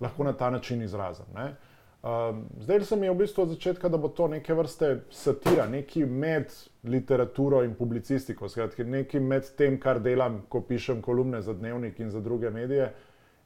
lahko 0.00 0.24
na 0.24 0.32
ta 0.32 0.50
način 0.50 0.82
izrazim. 0.82 1.26
Ne. 1.34 1.54
Um, 2.02 2.46
zdaj 2.60 2.80
se 2.80 2.96
mi 2.96 3.06
je 3.06 3.10
v 3.10 3.14
bistvu 3.14 3.42
od 3.42 3.48
začetka, 3.48 3.88
da 3.88 3.96
bo 3.96 4.08
to 4.08 4.28
neke 4.28 4.54
vrste 4.54 5.00
satira, 5.10 5.66
neki 5.68 6.06
med 6.06 6.52
literaturo 6.82 7.62
in 7.62 7.74
publicistiko, 7.74 8.48
skratka, 8.48 8.84
neki 8.84 9.20
med 9.20 9.48
tem, 9.56 9.76
kar 9.80 10.00
delam, 10.00 10.40
ko 10.48 10.62
pišem 10.64 11.02
kolumne 11.02 11.42
za 11.42 11.52
dnevnik 11.52 11.98
in 12.00 12.10
za 12.10 12.20
druge 12.20 12.50
medije, 12.50 12.92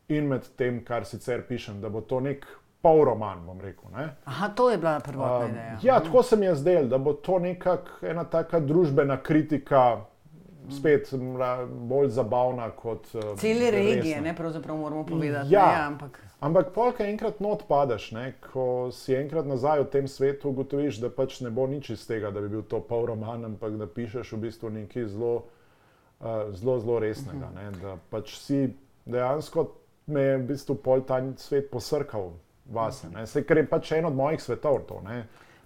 in 0.08 0.28
med 0.28 0.46
tem, 0.56 0.84
kar 0.84 1.04
sicer 1.04 1.42
pišem, 1.48 1.80
da 1.80 1.88
bo 1.88 2.00
to 2.00 2.20
nek 2.20 2.46
pol 2.84 3.04
roman, 3.04 3.40
bom 3.46 3.60
rekel. 3.60 3.90
Ne? 3.96 4.08
Aha, 4.24 4.48
to 4.48 4.70
je 4.70 4.78
bila 4.78 5.00
prva 5.00 5.38
um, 5.38 5.50
ideja. 5.50 5.78
Ja, 5.82 6.00
tako 6.00 6.22
se 6.22 6.36
mi 6.36 6.46
je 6.46 6.54
zdelo, 6.54 6.88
da 6.88 6.98
bo 6.98 7.12
to 7.12 7.38
nekakšna 7.38 8.10
ena 8.10 8.24
taka 8.24 8.60
družbena 8.60 9.16
kritika 9.22 10.04
spet 10.70 11.12
mra, 11.12 11.66
bolj 11.66 12.08
zabavna 12.08 12.70
kot. 12.70 13.08
Uh, 13.14 13.34
Cele 13.40 13.70
regije, 13.70 14.20
ne 14.20 14.36
pravzaprav 14.36 14.76
moramo 14.76 15.06
povedati. 15.06 15.52
Ja, 15.52 15.66
ne, 15.66 15.86
ampak 15.86 16.22
ampak 16.40 16.72
polka 16.74 17.06
enkrat 17.06 17.40
not 17.40 17.64
padeš, 17.68 18.10
ne, 18.12 18.34
ko 18.52 18.90
si 18.92 19.16
enkrat 19.16 19.46
nazaj 19.48 19.84
v 19.84 19.90
tem 19.92 20.08
svetu, 20.08 20.50
ugotoviš, 20.52 21.00
da 21.00 21.10
pač 21.10 21.40
ne 21.40 21.50
bo 21.50 21.66
nič 21.66 21.90
iz 21.94 22.06
tega, 22.06 22.30
da 22.30 22.42
bi 22.44 22.50
bil 22.52 22.64
to 22.68 22.80
pol 22.84 23.06
roman, 23.08 23.44
ampak 23.48 23.78
da 23.80 23.88
pišeš 23.88 24.34
v 24.36 24.40
bistvu 24.48 24.72
nekaj 24.74 25.08
zelo, 25.14 25.34
uh, 26.20 26.52
zelo, 26.52 26.78
zelo 26.80 26.98
resnega. 27.00 27.48
Ne, 27.56 27.70
da 27.80 27.96
pač 28.12 28.36
si 28.36 28.66
dejansko 29.04 29.70
me 30.06 30.20
je 30.20 30.36
v 30.38 30.46
bistvu 30.52 30.76
pol 30.84 31.04
ta 31.08 31.22
svet 31.40 31.70
posrkal 31.72 32.34
vase, 32.68 33.08
ne, 33.12 33.26
se, 33.26 33.44
ker 33.44 33.62
je 33.62 33.68
pač 33.68 33.92
en 33.96 34.08
od 34.08 34.16
mojih 34.16 34.42
svetov. 34.42 34.84
To, 34.88 35.00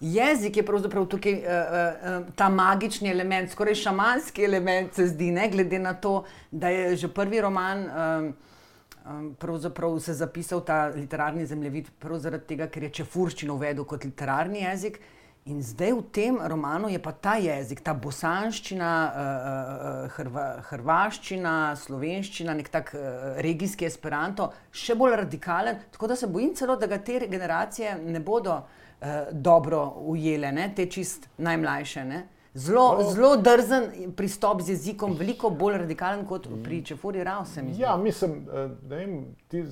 Jezik 0.01 0.57
je 0.57 0.63
pravzaprav 0.67 1.07
tukaj 1.11 1.33
uh, 1.33 1.41
uh, 1.43 2.27
ta 2.37 2.49
magični 2.49 3.11
element, 3.11 3.51
skoraj 3.51 3.75
šamanski 3.75 4.45
element, 4.45 4.95
se 4.95 5.07
zdi, 5.07 5.31
ne 5.35 5.49
glede 5.51 5.79
na 5.79 5.95
to, 5.95 6.25
da 6.51 6.69
je 6.69 6.97
že 6.97 7.09
prvi 7.09 7.41
roman 7.41 7.83
um, 7.83 8.35
um, 9.05 9.35
pravzaprav 9.35 9.99
se 9.99 10.15
zapisal 10.15 10.61
ta 10.61 10.87
literarni 10.95 11.47
zemljevid, 11.47 11.91
prav 11.99 12.19
zaradi 12.19 12.47
tega, 12.47 12.71
ker 12.71 12.83
je 12.83 12.93
čefurščino 13.01 13.55
uvedel 13.55 13.85
kot 13.85 14.05
literarni 14.05 14.63
jezik. 14.63 15.01
In 15.49 15.63
zdaj 15.65 15.93
v 15.97 16.03
tem 16.13 16.39
romanu 16.45 16.91
je 16.93 16.99
pa 17.03 17.13
ta 17.13 17.35
jezik, 17.41 17.81
ta 17.83 17.95
bosanščina, 17.95 18.95
uh, 19.11 20.11
hrva, 20.15 20.49
hrvaščina, 20.71 21.75
slovenščina, 21.75 22.55
nek 22.55 22.69
tak 22.71 22.95
uh, 22.95 23.39
regijski 23.43 23.89
esperanto, 23.89 24.53
še 24.71 24.95
bolj 24.95 25.17
radikalen. 25.25 25.81
Tako 25.91 26.13
da 26.13 26.17
se 26.17 26.29
bojim 26.31 26.53
celo, 26.55 26.77
da 26.77 26.87
ga 26.87 27.01
te 27.03 27.25
generacije 27.27 27.97
ne 28.05 28.21
bodo 28.21 28.61
dobro 29.33 29.95
ujele, 29.97 30.53
ne? 30.53 30.73
te 30.77 30.87
čist 30.87 31.29
najmlajše. 31.39 32.05
Ne? 32.05 32.27
Zelo, 32.55 32.99
no. 32.99 33.11
zelo 33.11 33.37
drzen 33.37 34.13
pristop 34.17 34.63
z 34.63 34.69
jezikom, 34.69 35.15
veliko 35.19 35.51
bolj 35.51 35.79
radikalen 35.79 36.25
kot 36.27 36.49
pri 36.65 36.83
Čefuri 36.85 37.25
Rausu. 37.25 37.61
Ja, 37.79 37.97
mislim, 37.97 38.47
da 38.83 38.99
ti 39.49 39.65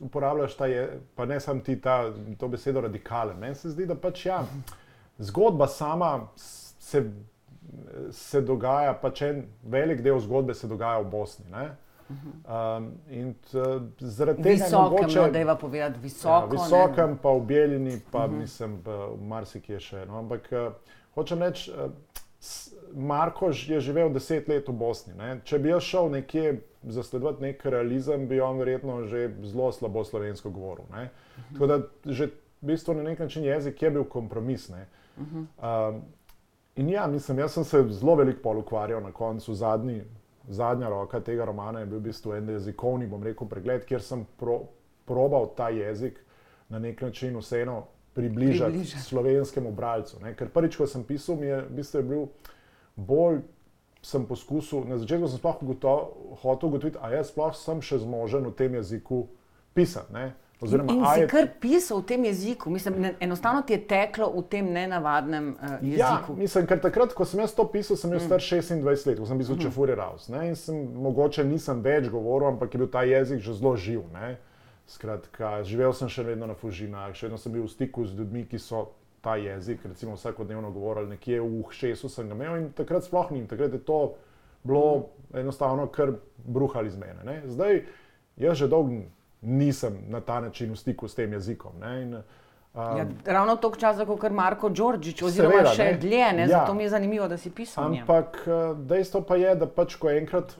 uporabljaš 0.00 0.56
ta, 0.56 0.66
je, 0.66 1.00
pa 1.14 1.24
ne 1.24 1.40
samo 1.40 1.60
ti 1.60 1.80
ta, 1.80 2.12
to 2.38 2.48
besedo 2.48 2.80
radikalen. 2.80 3.38
Meni 3.38 3.54
se 3.54 3.70
zdi, 3.70 3.86
da 3.86 3.94
pač 3.94 4.26
ja. 4.26 4.42
Zgodba 5.18 5.66
sama 5.66 6.28
se, 6.36 7.04
se 8.12 8.40
dogaja, 8.40 8.92
pač 9.00 9.22
en 9.22 9.46
velik 9.62 10.02
del 10.04 10.20
zgodbe 10.20 10.54
se 10.54 10.68
dogaja 10.68 11.00
v 11.00 11.10
Bosni. 11.10 11.48
Ne? 11.50 11.70
Um, 12.08 12.92
in 13.10 13.34
zaradi 13.98 14.42
tega, 14.42 14.58
da 14.58 14.76
je 14.76 14.82
mogoče, 14.82 15.20
no, 15.20 15.30
da 15.30 15.38
je 15.38 15.56
povedati 15.60 16.00
visoko, 16.00 16.54
ja, 16.54 16.62
visokem, 16.62 17.10
ne? 17.10 17.16
pa 17.22 17.30
v 17.30 17.40
Beljini, 17.40 18.00
pa 18.10 18.24
uh 18.24 18.30
mhm. 18.30 18.34
-huh. 18.34 18.40
mislim, 18.40 18.78
v 18.84 19.26
marsikje 19.26 19.80
še. 19.80 20.06
No? 20.06 20.18
Ampak 20.18 20.52
uh, 20.52 20.72
hočem 21.14 21.42
reči, 21.42 21.70
uh, 21.70 21.90
Markoš 22.94 23.68
je 23.68 23.80
živel 23.80 24.12
deset 24.12 24.48
let 24.48 24.68
v 24.68 24.72
Bosni. 24.72 25.14
Ne? 25.14 25.40
Če 25.44 25.58
bi 25.58 25.68
jaz 25.68 25.82
šel 25.82 26.10
nekje 26.10 26.60
zasledovati 26.82 27.42
nek 27.42 27.64
realizem, 27.64 28.28
bi 28.28 28.40
on 28.40 28.58
verjetno 28.58 29.04
že 29.04 29.30
zelo 29.42 29.72
slabo 29.72 30.04
slovensko 30.04 30.50
govoril. 30.50 30.84
Uh 30.90 30.96
-huh. 30.96 31.08
Tako 31.52 31.66
da 31.66 31.80
že 32.04 32.26
v 32.26 32.66
bistvu 32.66 32.94
na 32.94 33.02
nek 33.02 33.18
način 33.18 33.44
jezik 33.44 33.82
je 33.82 33.90
bil 33.90 34.04
kompromis. 34.04 34.68
Uh, 34.68 34.76
Um, 35.18 36.02
in 36.76 36.88
ja, 36.88 37.06
mislim, 37.06 37.38
jaz 37.38 37.52
sem 37.52 37.64
se 37.64 37.84
zelo 37.88 38.14
veliko 38.14 38.42
pol 38.42 38.58
ukvarjal 38.58 39.02
na 39.02 39.12
koncu. 39.12 39.54
Zadnji, 39.54 40.02
zadnja 40.48 40.88
roka 40.88 41.20
tega 41.20 41.44
romana 41.44 41.80
je 41.80 41.86
bil 41.86 41.98
v 41.98 42.08
bistvu 42.10 42.34
en 42.36 42.48
jezikovni, 42.48 43.06
bom 43.06 43.22
rekel, 43.22 43.48
pregled, 43.48 43.84
kjer 43.86 44.02
sem 44.02 44.26
pro, 44.38 44.60
probal 45.06 45.50
ta 45.56 45.68
jezik 45.68 46.20
na 46.68 46.78
nek 46.78 47.02
način 47.02 47.36
vseeno 47.38 47.84
približati 48.14 48.72
Približa. 48.72 48.98
slovenskemu 48.98 49.72
bralcu. 49.72 50.16
Ne? 50.22 50.34
Ker 50.36 50.48
prvič, 50.48 50.76
ko 50.76 50.86
sem 50.86 51.04
pisal, 51.04 51.36
mi 51.36 51.46
je, 51.46 51.60
v 51.62 51.76
bistvu 51.76 51.98
je 52.00 52.02
bil 52.02 52.26
bolj. 52.96 53.42
Sem 54.06 54.22
poskusil, 54.22 54.84
na 54.86 55.00
začetku 55.02 55.26
sem 55.26 55.38
sploh 55.40 55.56
hotel 56.42 56.68
ugotoviti, 56.68 56.98
ali 57.02 57.16
jaz 57.16 57.32
sploh 57.32 57.50
sem 57.58 57.80
še 57.82 57.98
zmožen 57.98 58.44
v 58.46 58.52
tem 58.54 58.74
jeziku 58.78 59.24
pisati. 59.74 60.30
Oziroma, 60.60 60.92
in 60.92 61.04
si 61.14 61.20
je... 61.20 61.26
kar 61.28 61.48
pisal 61.60 62.00
v 62.00 62.06
tem 62.08 62.22
jeziku, 62.24 62.70
mislim, 62.72 62.94
ne, 63.00 63.10
enostavno 63.20 63.60
ti 63.62 63.74
je 63.74 63.82
teklo 63.88 64.30
v 64.32 64.42
tem 64.48 64.70
nenavadnem 64.72 65.50
uh, 65.52 65.72
jeziku. 65.84 66.32
Ja, 66.32 66.36
mislim, 66.38 66.66
ker 66.66 66.80
takrat, 66.80 67.12
ko 67.12 67.26
sem 67.28 67.42
jaz 67.44 67.52
to 67.52 67.66
pisal, 67.68 67.98
sem 68.00 68.08
bil 68.08 68.22
mm. 68.22 68.24
star 68.24 68.40
26 68.40 68.86
let, 68.86 69.18
ko 69.20 69.28
sem 69.28 69.36
bil 69.36 69.50
mm. 69.52 69.60
čefuri 69.60 69.96
raus. 69.98 70.30
Ne, 70.32 70.46
in 70.48 70.56
sem 70.56 70.78
mogoče 70.96 71.44
nisem 71.44 71.82
več 71.84 72.08
govoril, 72.08 72.54
ampak 72.54 72.72
je 72.72 72.80
bil 72.80 72.88
ta 72.88 73.04
jezik 73.04 73.42
že 73.44 73.56
zelo 73.58 73.74
živ. 73.76 74.06
Ne. 74.14 74.38
Skratka, 74.88 75.60
živel 75.66 75.92
sem 75.98 76.08
še 76.08 76.24
vedno 76.24 76.48
na 76.48 76.56
Fužinah, 76.56 77.12
še 77.12 77.28
vedno 77.28 77.40
sem 77.42 77.52
bil 77.52 77.66
v 77.66 77.72
stiku 77.74 78.06
z 78.06 78.16
ljudmi, 78.16 78.46
ki 78.48 78.56
so 78.62 78.86
ta 79.20 79.34
jezik, 79.36 79.84
recimo 79.84 80.14
vsakodnevno 80.16 80.70
govorili, 80.72 81.18
nekje 81.18 81.42
v 81.42 81.66
Hšesu 81.68 82.08
sem 82.08 82.30
ga 82.30 82.38
imel 82.38 82.62
in 82.62 82.70
takrat 82.72 83.04
sploh 83.04 83.28
ni. 83.34 83.44
Takrat 83.50 83.76
je 83.76 83.82
to 83.84 84.16
bilo 84.64 84.86
mm. 84.96 85.42
enostavno 85.44 85.84
kar 85.92 86.16
bruhali 86.48 86.88
z 86.88 86.96
mene. 86.96 87.20
Ne. 87.28 87.36
Zdaj, 87.44 87.82
jaz 88.40 88.56
že 88.56 88.70
dolgo 88.72 89.04
nisem 89.40 89.98
na 90.08 90.20
ta 90.20 90.40
način 90.40 90.72
v 90.72 90.76
stiku 90.76 91.08
s 91.08 91.14
tem 91.14 91.32
jezikom. 91.32 91.72
In, 92.02 92.14
um, 92.14 92.98
ja, 92.98 93.06
ravno 93.24 93.56
toliko 93.56 93.80
časa, 93.80 94.04
kot 94.04 94.32
Marko 94.32 94.68
Đorđič, 94.68 95.22
oziroma 95.22 95.54
seveda, 95.54 95.74
še 95.74 95.84
ne? 95.84 95.98
dlje. 95.98 96.32
Ne? 96.32 96.42
Ja. 96.42 96.48
Zato 96.48 96.74
mi 96.74 96.82
je 96.82 96.90
zanimivo, 96.90 97.28
da 97.28 97.38
si 97.38 97.50
pisal. 97.50 97.84
Ampak 97.84 98.42
uh, 98.46 98.78
dejstvo 98.88 99.22
pa 99.28 99.36
je, 99.36 99.54
da 99.54 99.66
pač, 99.66 99.96
ko 100.00 100.10
enkrat 100.10 100.56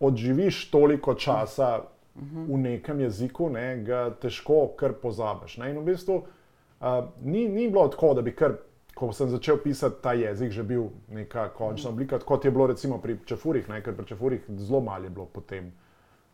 odživiš 0.00 0.70
toliko 0.70 1.14
časa 1.14 1.78
uh 1.78 2.22
-huh. 2.22 2.54
v 2.54 2.58
nekem 2.58 3.00
jeziku, 3.00 3.50
ne, 3.50 3.76
ga 3.84 4.10
težko 4.10 4.66
kar 4.76 4.92
pozabiš. 4.92 5.56
Ne? 5.58 5.70
In 5.70 5.78
v 5.78 5.84
bistvu 5.84 6.16
uh, 6.16 7.04
ni, 7.22 7.48
ni 7.48 7.68
bilo 7.68 7.88
tako, 7.88 8.14
da 8.14 8.22
bi 8.22 8.34
kar. 8.34 8.56
Ko 8.98 9.12
sem 9.12 9.28
začel 9.30 9.56
pisati 9.62 10.02
ta 10.02 10.12
jezik, 10.12 10.50
že 10.50 10.62
bil 10.62 10.88
neka 11.08 11.48
končna 11.54 11.90
oblika, 11.90 12.18
kot 12.18 12.44
je 12.44 12.50
bilo 12.50 12.66
recimo 12.66 12.98
pri 12.98 13.18
Čefurih, 13.24 13.66
ker 13.84 13.94
pri 13.96 14.06
Čefurih 14.06 14.40
zelo 14.56 14.80
malo 14.80 15.04
je 15.04 15.10
bilo 15.10 15.26
potem 15.26 15.72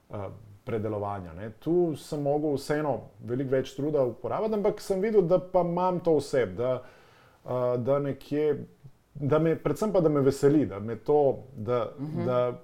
uh, 0.09 0.17
predelovanja. 0.65 1.33
Ne. 1.33 1.51
Tu 1.51 1.97
sem 1.97 2.23
mogel 2.23 2.57
vseeno 2.57 2.95
veliko 3.27 3.55
več 3.57 3.75
truda 3.77 4.05
uporabljati, 4.09 4.59
ampak 4.59 4.81
sem 4.81 5.01
videl, 5.05 5.27
da 5.29 5.39
pa 5.39 5.65
imam 5.67 6.01
to 6.05 6.17
vse, 6.19 6.47
da, 6.57 6.75
uh, 7.45 7.65
da 7.85 7.99
nekje, 8.03 8.65
da 9.15 9.39
me, 9.39 9.57
predvsem 9.61 9.93
pa 9.93 10.01
da 10.01 10.13
me 10.13 10.25
veseli, 10.25 10.65
da 10.67 10.81
me 10.81 10.97
to, 10.97 11.45
da, 11.57 11.89
uh 11.91 12.03
mhm. 12.03 12.21
-huh. 12.21 12.25
da 12.27 12.61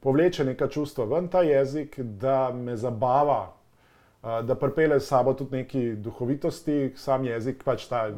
povleče 0.00 0.44
neka 0.44 0.68
čustva 0.68 1.04
ven 1.04 1.28
ta 1.28 1.42
jezik, 1.42 2.00
da 2.00 2.52
me 2.52 2.76
zabava. 2.76 3.54
Uh, 4.22 4.40
da 4.44 4.54
pripelje 4.54 5.00
s 5.00 5.06
sabo 5.06 5.34
tudi 5.34 5.56
neki 5.56 5.92
duhovitosti, 5.96 6.92
sam 6.96 7.24
jezik 7.24 7.64
pač 7.64 7.86
ta, 7.86 8.10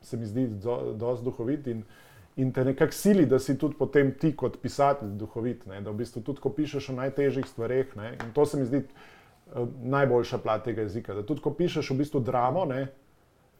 se 0.00 0.16
mi 0.16 0.26
zdi, 0.26 0.46
do, 0.46 1.18
duhovit. 1.22 1.66
In, 1.66 1.78
uh, 1.78 2.03
in 2.36 2.52
te 2.52 2.64
nekako 2.64 2.92
sili, 2.92 3.26
da 3.26 3.38
si 3.38 3.58
tudi 3.58 3.76
potem 3.78 4.12
ti 4.18 4.32
kot 4.36 4.58
pisatelj 4.62 5.14
duhovit. 5.18 5.66
Ne? 5.66 5.80
Da 5.80 5.90
v 5.90 6.02
bistvu 6.02 6.22
tudi, 6.22 6.42
ko 6.42 6.50
pišeš 6.50 6.90
o 6.90 6.96
najtežjih 6.98 7.46
stvareh, 7.46 7.94
ne? 7.96 8.14
in 8.24 8.32
to 8.34 8.46
se 8.46 8.58
mi 8.58 8.66
zdi 8.66 8.82
uh, 8.82 9.68
najboljša 9.82 10.38
plat 10.42 10.64
tega 10.64 10.82
jezika. 10.82 11.14
Da 11.14 11.22
tudi, 11.26 11.42
ko 11.44 11.54
pišeš 11.54 11.90
v 11.90 11.98
bistvu 12.02 12.20
dramo, 12.26 12.64
ne? 12.70 12.86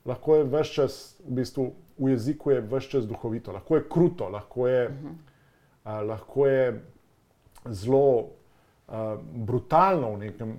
lahko 0.04 0.40
je 0.40 0.48
vse 0.50 0.72
čas 0.72 0.96
v, 1.22 1.36
bistvu, 1.40 1.68
v 1.98 2.10
jeziku 2.12 2.50
je 2.50 2.64
vse 2.72 2.90
čas 2.96 3.06
duhovito, 3.08 3.54
lahko 3.54 3.78
je 3.78 3.84
kruto, 3.90 4.28
lahko 4.28 4.66
je, 4.68 4.88
uh, 4.90 6.00
lahko 6.08 6.48
je 6.50 6.64
zelo. 7.70 8.08
Uh, 8.94 9.18
brutalno 9.46 10.12
v 10.14 10.18
nekem, 10.18 10.50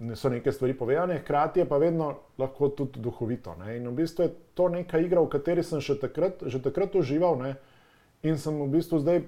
ne 0.00 0.16
so 0.16 0.30
neke 0.32 0.52
stvari 0.52 0.72
povedane, 0.78 1.18
hkrati 1.20 1.60
je 1.60 1.64
pa 1.68 1.76
vedno 1.76 2.14
lahko 2.38 2.70
tudi 2.72 3.00
duhovito. 3.02 3.52
Ne? 3.60 3.76
In 3.76 3.88
v 3.90 3.98
bistvu 3.98 4.24
je 4.24 4.30
to 4.56 4.68
neka 4.72 5.02
igra, 5.04 5.20
v 5.20 5.28
kateri 5.28 5.60
sem 5.60 5.82
še 5.84 5.98
takrat, 6.00 6.46
že 6.48 6.62
takrat 6.64 6.96
užival 6.96 7.36
ne? 7.42 7.50
in 8.24 8.40
sem 8.40 8.56
v 8.56 8.70
bistvu 8.72 9.02
zdaj 9.04 9.20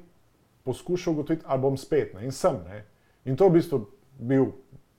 poskušal 0.64 1.12
ugotoviti, 1.12 1.44
ali 1.44 1.60
bom 1.60 1.76
spet. 1.76 2.14
Ne? 2.16 2.24
In 2.24 2.32
sem. 2.32 2.56
Ne? 2.64 2.86
In 3.28 3.36
to 3.36 3.50
v 3.50 3.58
bistvu 3.58 3.82
bil, 4.16 4.48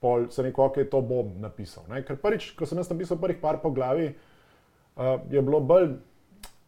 pol, 0.06 0.30
se 0.30 0.46
neko, 0.46 0.70
ok, 0.70 0.84
to 0.92 1.02
bom 1.02 1.34
napisal. 1.42 1.88
Ne? 1.90 2.04
Ker 2.06 2.20
prvič, 2.22 2.52
ko 2.54 2.70
sem 2.70 2.78
jaz 2.78 2.94
napisal 2.94 3.18
prvih 3.18 3.42
par 3.42 3.58
poglavi, 3.64 4.12
uh, 4.12 5.18
je 5.34 5.42
bilo 5.42 5.64
bolj 5.66 5.98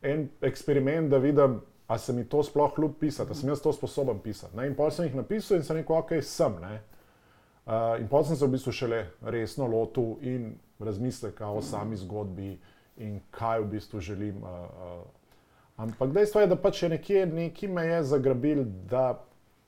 en 0.02 0.26
eksperiment, 0.42 1.12
da 1.12 1.22
vidim, 1.22 1.60
a 1.90 1.98
se 1.98 2.14
mi 2.14 2.24
to 2.24 2.44
sploh 2.44 2.72
ljub 2.78 2.92
pisati, 3.00 3.30
da 3.30 3.36
sem 3.36 3.50
jaz 3.50 3.62
to 3.62 3.74
sposoben 3.74 4.20
pisati. 4.20 4.58
Ne? 4.58 4.68
In 4.68 4.76
potem 4.76 4.92
sem 4.92 5.06
jih 5.06 5.16
napisal 5.16 5.58
in 5.58 5.64
sem 5.64 5.78
rekel, 5.80 5.96
ok, 5.96 6.12
sem. 6.22 6.54
Uh, 6.54 7.96
in 8.00 8.08
potem 8.08 8.28
sem 8.30 8.38
se 8.38 8.46
v 8.46 8.54
bistvu 8.54 8.72
šele 8.72 9.00
resno 9.26 9.66
lotil 9.68 10.20
in 10.22 10.52
razmislil 10.80 11.34
o 11.50 11.62
sami 11.62 11.98
zgodbi 11.98 12.52
in 13.02 13.16
kaj 13.32 13.64
v 13.64 13.72
bistvu 13.72 14.02
želim. 14.06 14.44
Uh, 14.44 14.52
uh. 14.52 15.02
Ampak 15.82 16.14
dejstvo 16.14 16.44
je, 16.44 16.52
da 16.52 16.60
pač 16.62 16.84
je 16.84 16.92
nekje 16.94 17.26
nekaj 17.26 17.70
me 17.70 17.88
je 17.88 18.04
zagrabil, 18.04 18.64
da 18.90 19.08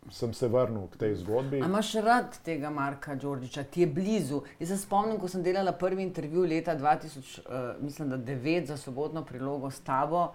sem 0.09 0.33
se 0.33 0.47
vrnil 0.47 0.87
k 0.93 1.01
tej 1.01 1.15
zgodbi. 1.23 1.63
A 1.63 1.65
imaš 1.65 1.93
rad 2.05 2.37
tega 2.45 2.69
Marka 2.69 3.15
Đorđiča, 3.15 3.63
ti 3.63 3.81
je 3.81 3.87
blizu. 3.87 4.43
Jaz 4.59 4.69
se 4.69 4.77
spomnim, 4.77 5.17
ko 5.17 5.27
sem 5.27 5.41
delala 5.41 5.73
prvi 5.73 6.03
intervju 6.03 6.45
leta 6.45 6.77
2009 6.77 8.61
uh, 8.61 8.67
za 8.67 8.77
sobotno 8.77 9.25
prilogo 9.25 9.71
s 9.71 9.79
tabo 9.79 10.27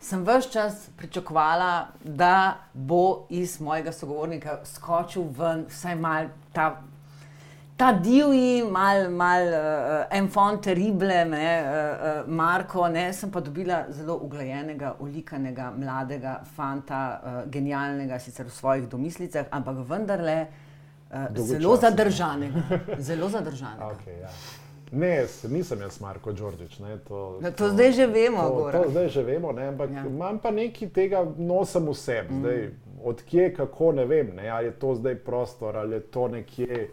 sem 0.00 0.24
vse 0.26 0.50
čas 0.52 0.88
pričakovala, 0.96 1.86
da 2.04 2.56
bo 2.72 3.26
iz 3.30 3.60
mojega 3.60 3.92
sogovornika 3.92 4.58
skočil 4.64 5.24
ven 5.38 5.66
vsaj 5.68 5.96
mal 5.96 6.28
ta. 6.52 6.82
Ta 7.76 7.90
divji, 7.92 8.64
malo 8.64 9.10
mal, 9.10 9.42
uh, 9.52 10.04
enfant 10.10 10.62
terrible, 10.64 11.24
ne, 11.28 11.48
uh, 11.60 11.74
uh, 12.24 12.30
Marko, 12.32 12.88
ne, 12.88 13.12
sem 13.12 13.30
pa 13.30 13.40
dobila 13.40 13.82
zelo 13.92 14.16
uglajenega, 14.24 14.94
ulikanega, 14.98 15.66
mladega 15.76 16.38
fanta, 16.56 17.02
uh, 17.20 17.50
genialnega, 17.52 18.16
sicer 18.18 18.48
v 18.48 18.54
svojih 18.56 18.88
domislicah, 18.88 19.52
ampak 19.52 19.84
vendarle 19.90 20.38
uh, 20.46 21.26
zelo 21.36 21.76
zadržanega. 21.76 22.64
Zelo 22.96 23.28
zadržanega. 23.28 23.92
Okay, 23.92 24.22
ja. 24.22 24.32
Ne, 24.92 25.26
nisem 25.48 25.80
jaz 25.80 26.00
Marko 26.00 26.32
Đorđič. 26.32 26.76
To, 26.76 26.84
to, 27.08 27.38
no, 27.42 27.50
to 27.50 27.68
zdaj 27.68 27.92
že 27.92 28.06
vemo. 28.06 28.42
To, 28.42 28.70
to 28.72 28.90
zdaj 28.90 29.08
že 29.08 29.22
vemo, 29.22 29.52
ne, 29.52 29.68
ampak 29.68 29.90
ja. 29.90 30.06
imam 30.06 30.38
pa 30.38 30.50
nekaj 30.50 30.88
tega 30.88 31.24
nosom 31.38 31.88
v 31.90 31.94
sebi. 31.94 32.34
Mm. 32.34 32.70
Odkje, 33.04 33.54
kako 33.54 33.92
ne 33.92 34.04
vem, 34.04 34.30
ne, 34.36 34.48
ali 34.48 34.66
je 34.66 34.78
to 34.78 34.94
zdaj 34.94 35.14
prostor, 35.14 35.76
ali 35.76 35.94
je 35.94 36.00
to 36.00 36.28
nekje, 36.28 36.88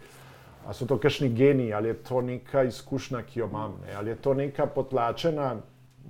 ali 0.65 0.75
so 0.75 0.85
to 0.85 0.97
kakšni 0.97 1.29
geniji, 1.29 1.73
ali 1.73 1.88
je 1.88 1.93
to 1.93 2.21
neka 2.21 2.63
izkušnja, 2.63 3.23
ki 3.23 3.39
jo 3.39 3.47
imam, 3.47 3.79
ne, 3.85 3.93
ali 3.95 4.09
je 4.09 4.15
to 4.15 4.33
neka 4.33 4.65
potlačena 4.65 5.55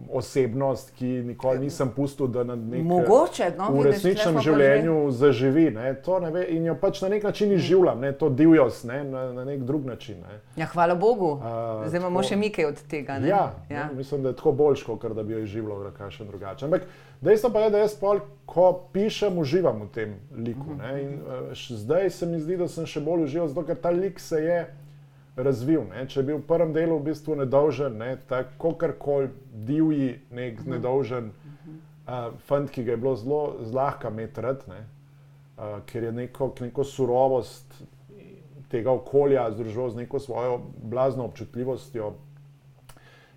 osebnost, 0.09 0.91
ki 0.91 1.05
nikoli 1.05 1.59
nisem 1.59 1.91
pustil, 1.95 2.27
da 2.27 2.43
na 2.43 2.55
nekem 2.55 2.85
Mogoče, 2.85 3.51
no, 3.57 3.69
v 3.69 3.77
vidiš, 3.77 3.91
resničnem 3.91 4.35
pa 4.35 4.41
življenju 4.41 4.95
zaživi. 5.11 5.65
Ne, 5.71 5.93
to 6.05 6.17
ne 6.19 6.31
ve, 6.33 6.43
in 6.55 6.65
jo 6.65 6.75
pač 6.81 7.01
na 7.01 7.09
nek 7.13 7.23
način 7.23 7.51
izživljam, 7.53 8.01
ne, 8.01 8.11
to 8.17 8.29
divjost, 8.29 8.87
ne, 8.89 9.03
na, 9.03 9.23
na 9.33 9.45
nek 9.45 9.61
drug 9.63 9.85
način. 9.85 10.21
Ne. 10.25 10.39
Ja, 10.57 10.67
hvala 10.73 10.95
Bogu. 10.95 11.37
A, 11.43 11.83
Zdaj 11.87 11.99
imamo 12.01 12.21
tako. 12.21 12.29
še 12.29 12.39
mi 12.41 12.49
kaj 12.53 12.69
od 12.71 12.83
tega. 12.89 13.19
Ne? 13.19 13.29
Ja, 13.29 13.43
ja. 13.69 13.77
ja. 13.77 13.89
Mislim, 13.95 14.23
da 14.23 14.33
je 14.33 14.39
tako 14.41 14.51
boljš, 14.51 14.83
kot 14.83 15.05
da 15.13 15.23
bi 15.23 15.37
jo 15.37 15.43
izživljal 15.45 15.91
kakšen 15.97 16.27
drugačen. 16.27 16.73
Ampak 16.73 16.89
dejstvo 17.21 17.53
pa 17.53 17.65
je, 17.65 17.73
da 17.73 17.83
jaz 17.85 17.97
pol, 17.99 18.23
ko 18.49 18.69
pišem, 18.93 19.37
uživam 19.37 19.85
v 19.85 19.91
tem 19.93 20.15
liku. 20.35 20.77
Ne? 20.79 20.93
In 21.03 21.19
uh, 21.21 21.53
zdaj 21.53 22.09
se 22.09 22.25
mi 22.25 22.41
zdi, 22.41 22.57
da 22.57 22.67
sem 22.67 22.89
še 22.89 23.01
bolj 23.03 23.27
užival, 23.29 23.53
zato 23.53 23.67
ker 23.69 23.77
ta 23.77 23.93
lik 23.93 24.19
se 24.19 24.41
je 24.41 24.63
razvil. 25.35 25.85
Ne? 25.89 26.05
Če 26.07 26.19
je 26.19 26.27
bil 26.27 26.41
v 26.41 26.47
prvem 26.47 26.73
delu 26.75 26.99
v 26.99 27.09
bistvu 27.09 27.37
nedolžen, 27.39 27.97
ne? 27.97 28.17
tako 28.29 28.75
karkoli 28.79 29.31
divji, 29.65 30.17
nek 30.33 30.61
nedolžen 30.69 31.31
uh, 31.31 32.33
fant, 32.47 32.69
ki 32.69 32.85
ga 32.85 32.95
je 32.95 33.01
bilo 33.01 33.15
zelo 33.17 33.41
zlahka 33.65 34.11
metrati, 34.13 34.69
uh, 34.69 35.79
ker 35.89 36.09
je 36.09 36.13
neko, 36.23 36.53
neko 36.61 36.85
surovost 36.85 37.81
tega 38.73 38.93
okolja 38.93 39.51
združil 39.53 39.89
z 39.89 40.01
neko 40.01 40.19
svojo 40.19 40.61
blazno 40.81 41.25
občutljivostjo. 41.29 42.13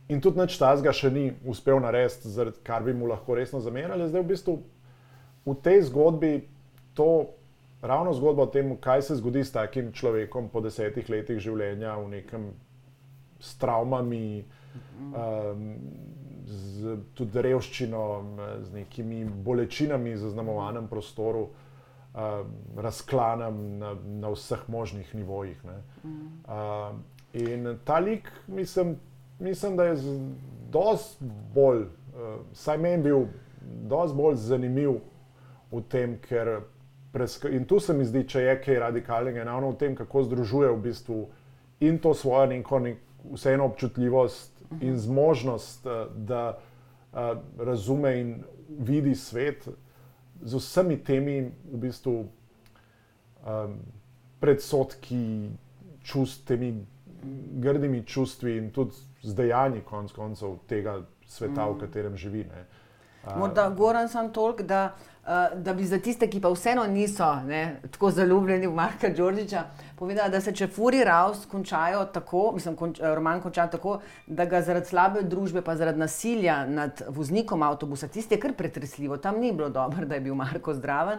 In 0.09 0.21
tudi 0.23 0.41
nič 0.41 0.55
tazga 0.57 0.95
še 0.95 1.11
ni 1.11 1.27
uspel 1.45 1.81
narediti, 1.83 2.31
kar 2.65 2.85
bi 2.87 2.95
mu 2.95 3.09
lahko 3.11 3.35
resno 3.37 3.61
zamerali. 3.61 4.07
Zdaj 4.09 4.23
v 4.23 4.31
bistvu 4.33 4.55
v 5.47 5.55
tej 5.63 5.83
zgodbi 5.91 6.33
to 6.97 7.36
ravno 7.87 8.13
zgodba 8.13 8.43
o 8.43 8.53
tem, 8.53 8.77
kaj 8.81 9.03
se 9.03 9.17
zgodi 9.17 9.45
s 9.45 9.53
takim 9.53 9.93
človekom 9.93 10.49
po 10.49 10.61
desetih 10.61 11.09
letih 11.11 11.39
življenja 11.43 11.97
v 12.01 12.09
nekem 12.09 12.51
s 13.41 13.57
travmami, 13.61 14.45
um, 15.13 15.65
z 16.47 16.97
tudi 17.15 17.43
revščino, 17.43 18.03
z 18.63 18.73
nekimi 18.75 19.25
bolečinami 19.25 20.17
zaznamovanem 20.17 20.89
prostoru, 20.89 21.49
um, 21.49 22.55
razklanem 22.77 23.61
na, 23.79 23.95
na 24.23 24.33
vseh 24.35 24.69
možnih 24.69 25.15
nivojih. 25.15 25.65
ne. 25.65 25.81
Um, 26.05 27.03
in 27.35 27.79
ta 27.85 27.99
lik, 27.99 28.31
mislim, 28.47 28.97
mislim 29.39 29.77
da 29.77 29.91
je 29.91 29.97
dosti 30.73 31.25
bolj, 31.55 31.83
uh, 31.83 32.39
saj 32.53 32.79
meni 32.79 33.03
bil 33.03 33.27
dosti 33.91 34.17
bolj 34.17 34.41
zanimiv 34.41 35.01
v 35.73 35.83
tem, 35.91 36.17
ker 36.23 36.61
presk- 37.17 37.53
in 37.53 37.65
tu 37.65 37.81
se 37.81 37.95
mi 37.95 38.05
zdi, 38.05 38.25
če 38.29 38.41
je 38.41 38.55
kaj 38.65 38.79
radikalnega, 38.79 39.39
je 39.39 39.45
ravno 39.45 39.71
v 39.71 39.79
tem, 39.81 39.97
kako 39.97 40.23
združuje 40.23 40.71
v 40.73 40.81
bistvu 40.85 41.21
in 41.81 41.99
to 41.99 42.15
svojo 42.15 42.47
neko 42.47 42.79
nek, 42.79 42.99
vseeno 43.33 43.65
občutljivost 43.65 44.53
in 44.81 44.99
zmožnost, 44.99 45.87
eh, 45.87 46.07
da 46.17 46.59
uh, 47.13 47.39
razume 47.59 48.21
in 48.21 48.45
vidi 48.69 49.15
svet 49.15 49.69
z 50.43 50.55
vsemi 50.55 50.99
temi 51.05 51.51
v 51.73 51.79
bistvu 51.81 52.15
um, 52.23 53.79
predsotki, 54.41 55.51
čust, 56.05 56.45
temi 56.47 56.85
grdimi 57.63 58.05
čustvi 58.07 58.57
in 58.59 58.71
tudi 58.71 58.95
z 59.23 59.35
dejanji 59.35 59.81
konc 59.81 60.13
koncev 60.13 60.59
tega 60.69 61.01
sveta, 61.27 61.67
v 61.71 61.79
katerem 61.81 62.17
živi. 62.17 62.45
Ne. 62.45 62.67
A, 63.25 63.39
Morda 63.39 63.71
Goran 63.71 64.09
sam 64.09 64.31
toliko, 64.33 64.63
da, 64.63 64.93
uh, 64.93 65.16
da 65.55 65.75
bi 65.75 65.85
za 65.85 65.99
tiste, 65.99 66.29
ki 66.31 66.41
pa 66.41 66.51
vseeno 66.55 66.85
niso 66.87 67.27
ne, 67.47 67.81
tako 67.91 68.11
zaljubljeni 68.11 68.67
v 68.67 68.75
Marka 68.75 69.09
Đorđiča, 69.09 69.65
povedala, 69.99 70.29
da 70.29 70.41
se 70.41 70.53
če 70.55 70.69
Furi 70.71 71.03
Raus 71.05 71.47
končajo 71.51 72.05
tako, 72.15 72.53
mislim, 72.55 72.77
konč, 72.77 73.01
eh, 73.01 73.15
roman 73.15 73.43
konča 73.43 73.67
tako, 73.67 73.99
da 74.27 74.45
ga 74.45 74.63
zaradi 74.63 74.87
slabe 74.87 75.23
družbe, 75.23 75.63
pa 75.67 75.77
zaradi 75.77 75.99
nasilja 75.99 76.61
nad 76.67 77.03
voznikom 77.09 77.63
avtobusa, 77.63 78.09
tisti 78.09 78.35
je 78.35 78.41
kar 78.41 78.55
pretresljivo, 78.55 79.17
tam 79.17 79.41
ni 79.41 79.53
bilo 79.53 79.69
dobro, 79.69 80.07
da 80.07 80.15
je 80.15 80.21
bil 80.21 80.35
Marko 80.35 80.75
zdraven. 80.75 81.19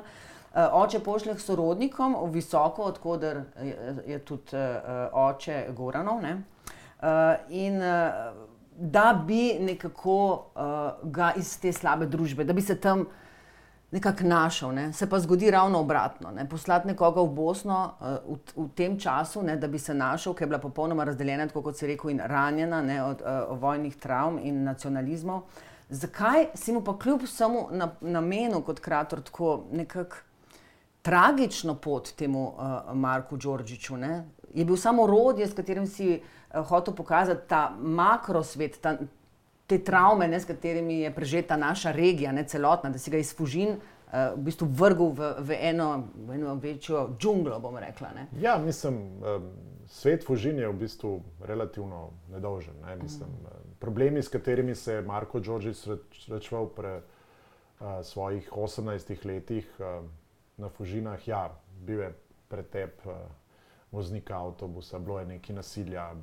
Uh, 0.57 0.63
oče 0.73 0.99
pošlje 1.03 1.35
k 1.35 1.43
sorodnikom, 1.43 2.15
v 2.21 2.31
visoko, 2.39 2.87
odkuder 2.87 3.41
je, 3.61 3.75
je 4.07 4.19
tudi 4.25 4.55
uh, 4.55 5.11
oče 5.11 5.65
Goranov. 5.75 6.23
Uh, 6.23 7.35
in 7.49 7.75
uh, 7.77 8.31
da 8.77 9.23
bi 9.27 9.57
nekako 9.59 10.47
uh, 10.55 11.11
ga 11.11 11.33
iz 11.37 11.59
te 11.59 11.73
slabe 11.73 12.07
družbe, 12.07 12.47
da 12.47 12.53
bi 12.53 12.61
se 12.61 12.79
tam 12.79 13.05
nekako 13.91 14.23
našel, 14.23 14.73
ne? 14.73 14.93
se 14.93 15.09
pa 15.09 15.19
zgodi 15.19 15.51
ravno 15.51 15.79
obratno. 15.79 16.31
Ne? 16.31 16.49
Poslati 16.49 16.87
nekoga 16.87 17.21
v 17.21 17.33
Bosno 17.33 17.93
uh, 17.99 18.35
v, 18.35 18.65
v 18.65 18.69
tem 18.75 18.99
času, 18.99 19.43
ne? 19.43 19.55
da 19.55 19.67
bi 19.67 19.79
se 19.79 19.93
našel, 19.93 20.33
ki 20.33 20.43
je 20.43 20.47
bila 20.47 20.59
popolnoma 20.59 21.03
razdeljena, 21.03 21.47
tako 21.47 21.61
kot 21.69 21.77
se 21.77 21.87
rekel, 21.87 22.11
in 22.11 22.21
ranjena 22.25 22.81
ne? 22.81 23.03
od 23.03 23.21
uh, 23.21 23.59
vojnih 23.59 23.95
travm 23.95 24.39
in 24.43 24.63
nacionalizmov. 24.63 25.41
Zakaj 25.89 26.49
si 26.55 26.73
mu 26.73 26.83
pa 26.83 26.97
kljub 26.99 27.23
vsemu 27.23 27.67
na, 27.71 27.91
namenu 28.01 28.61
kot 28.61 28.79
krator 28.79 29.21
tako 29.21 29.63
nekako 29.71 30.17
tragično 31.01 31.75
pot 31.75 32.11
temu 32.15 32.47
uh, 32.47 32.93
Marku 32.93 33.37
Đorđiču. 33.37 33.97
Ne? 33.97 34.25
Je 34.53 34.65
bil 34.65 34.77
samo 34.77 35.03
orodje, 35.03 35.47
s 35.47 35.55
katerim 35.55 35.87
si 35.87 36.19
uh, 36.19 36.67
hotel 36.67 36.95
pokazati 36.95 37.47
ta 37.47 37.71
makrosvet, 37.79 38.81
ta, 38.81 38.97
te 39.67 39.83
travme, 39.83 40.27
ne, 40.27 40.39
s 40.39 40.45
katerimi 40.47 40.99
je 40.99 41.13
prežeta 41.15 41.57
naša 41.57 41.91
regija, 41.91 42.31
ne 42.31 42.43
celotna, 42.47 42.89
da 42.89 42.99
si 42.99 43.11
ga 43.11 43.19
iz 43.19 43.33
Fužin 43.35 43.75
uh, 43.75 44.13
v 44.35 44.45
bistvu 44.47 44.67
vrgel 44.71 45.11
v, 45.11 45.31
v, 45.39 45.57
eno, 45.69 45.89
v 46.15 46.37
eno 46.39 46.55
večjo 46.55 47.09
džunglo, 47.19 47.59
bom 47.59 47.75
rekla. 47.77 48.13
Ne? 48.15 48.27
Ja, 48.39 48.57
mislim, 48.57 49.01
um, 49.19 49.49
svet 49.87 50.23
Fužin 50.25 50.59
je 50.59 50.69
v 50.71 50.77
bistvu 50.79 51.19
relativno 51.43 52.11
nedolžen. 52.31 52.79
Ne? 52.85 52.95
Mislim, 53.01 53.29
mm. 53.29 53.75
Problemi, 53.79 54.23
s 54.23 54.31
katerimi 54.31 54.75
se 54.75 54.93
je 54.93 55.01
Marko 55.01 55.39
Đorđič 55.39 55.83
srečeval 56.23 56.71
pri 56.71 56.95
uh, 56.97 57.99
svojih 58.03 58.51
18 58.51 59.25
letih 59.25 59.67
uh, 59.79 60.07
na 60.57 60.69
Fužinah, 60.69 61.27
ja, 61.27 61.51
bil 61.83 62.07
je 62.07 62.13
pretep 62.47 63.03
uh, 63.05 63.13
voznika 63.91 64.39
avtobusa, 64.39 64.99
bilo 64.99 65.19
je 65.19 65.25
nekaj 65.25 65.55
nasilja, 65.55 66.13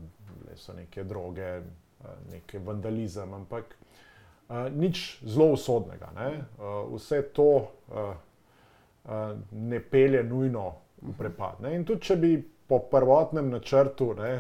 bile 0.40 0.56
so 0.56 0.72
neke 0.72 1.04
droge, 1.04 1.60
uh, 2.04 2.32
neki 2.32 2.58
vandalizem, 2.58 3.32
ampak 3.34 3.74
uh, 3.74 4.68
nič 4.70 5.20
zelo 5.24 5.52
usodnega. 5.56 6.12
Ne? 6.16 6.44
Uh, 6.58 6.94
vse 6.94 7.22
to 7.32 7.68
ne 9.52 9.80
pelje 9.80 10.22
nujno 10.24 10.74
v 11.02 11.12
prepad. 11.18 11.58
Ne? 11.60 11.74
In 11.76 11.82
tudi, 11.84 12.00
če 12.06 12.14
bi 12.16 12.30
po 12.68 12.78
prvotnem 12.88 13.50
načrtu, 13.52 14.14
ne, 14.16 14.30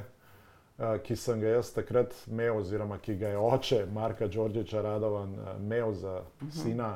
ki 1.04 1.16
sem 1.20 1.42
ga 1.42 1.50
jaz 1.58 1.68
takrat 1.76 2.14
imel, 2.30 2.62
oziroma 2.62 2.96
ki 2.98 3.18
ga 3.20 3.34
je 3.34 3.38
oče 3.38 3.82
Marka 3.92 4.26
Đorđiča 4.26 4.80
Radovan 4.82 5.36
imel 5.60 5.92
za 5.92 6.22
sina, 6.48 6.94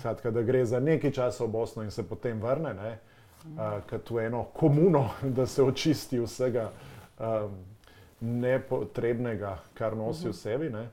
skratka, 0.00 0.30
da 0.34 0.42
gre 0.42 0.64
za 0.66 0.80
nekaj 0.80 1.14
časa 1.14 1.44
v 1.44 1.48
Bosno 1.54 1.86
in 1.86 1.94
se 1.94 2.02
potem 2.08 2.42
vrne, 2.42 2.74
ne, 2.74 2.98
kot 3.90 4.10
v 4.10 4.26
eno 4.26 4.44
komuno, 4.54 5.08
da 5.36 5.46
se 5.46 5.62
očisti 5.62 6.20
vsega 6.20 6.70
um, 7.18 7.54
nepotrebnega, 8.26 9.58
kar 9.74 9.96
nosi 9.96 10.28
v 10.28 10.34
sebi. 10.34 10.70
Ne, 10.70 10.88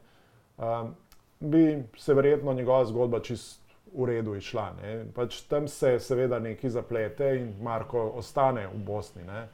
um, 0.57 0.93
bi 1.39 1.83
se 1.97 2.13
verjetno 2.13 2.53
njegova 2.53 2.85
zgodba 2.85 3.19
čist 3.19 3.59
v 3.93 4.05
redu 4.05 4.35
išla. 4.35 4.73
ne. 4.81 5.05
Pač 5.15 5.41
tam 5.41 5.67
se 5.67 5.99
seveda 5.99 6.39
nekaj 6.39 6.69
zaplete 6.69 7.35
in 7.39 7.53
Marko 7.61 8.11
ostane 8.15 8.67
v 8.67 8.79
Bosni 8.85 9.23
ne, 9.23 9.47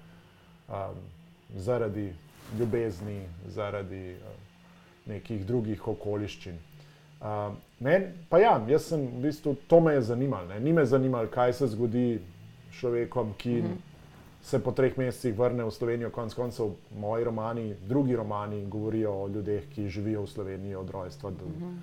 um, 0.69 0.95
zaradi 1.55 2.13
ljubezni, 2.59 3.21
zaradi 3.47 4.15
um, 4.15 4.41
nekih 5.05 5.45
drugih 5.45 5.87
okoliščin. 5.87 6.57
Um, 7.19 7.57
men, 7.79 8.13
pa 8.29 8.39
ja, 8.39 8.53
jaz 8.67 8.85
sem 8.93 9.01
v 9.01 9.25
bistvu 9.27 9.55
to 9.67 9.79
me 9.79 9.93
je 9.93 10.01
zanimalo. 10.01 10.47
ne. 10.47 10.59
Ni 10.59 10.73
me 10.73 10.85
zanimalo, 10.85 11.27
kaj 11.27 11.53
se 11.53 11.67
zgodi 11.67 12.21
človekom, 12.79 13.33
ki 13.37 13.49
mm 13.49 13.65
-hmm. 13.65 13.88
Se 14.41 14.59
po 14.59 14.71
treh 14.71 14.97
mesecih 14.97 15.37
vrne 15.37 15.63
v 15.63 15.71
Slovenijo. 15.71 16.09
Konec 16.09 16.33
koncev, 16.33 16.75
moji 16.95 17.23
romani, 17.23 17.75
drugi 17.87 18.15
romani 18.15 18.65
govorijo 18.65 19.13
o 19.23 19.27
ljudeh, 19.27 19.67
ki 19.69 19.89
živijo 19.89 20.23
v 20.23 20.27
Sloveniji 20.27 20.75
od 20.75 20.89
rojstva 20.89 21.31
do, 21.31 21.45
mm 21.45 21.55
-hmm. 21.61 21.77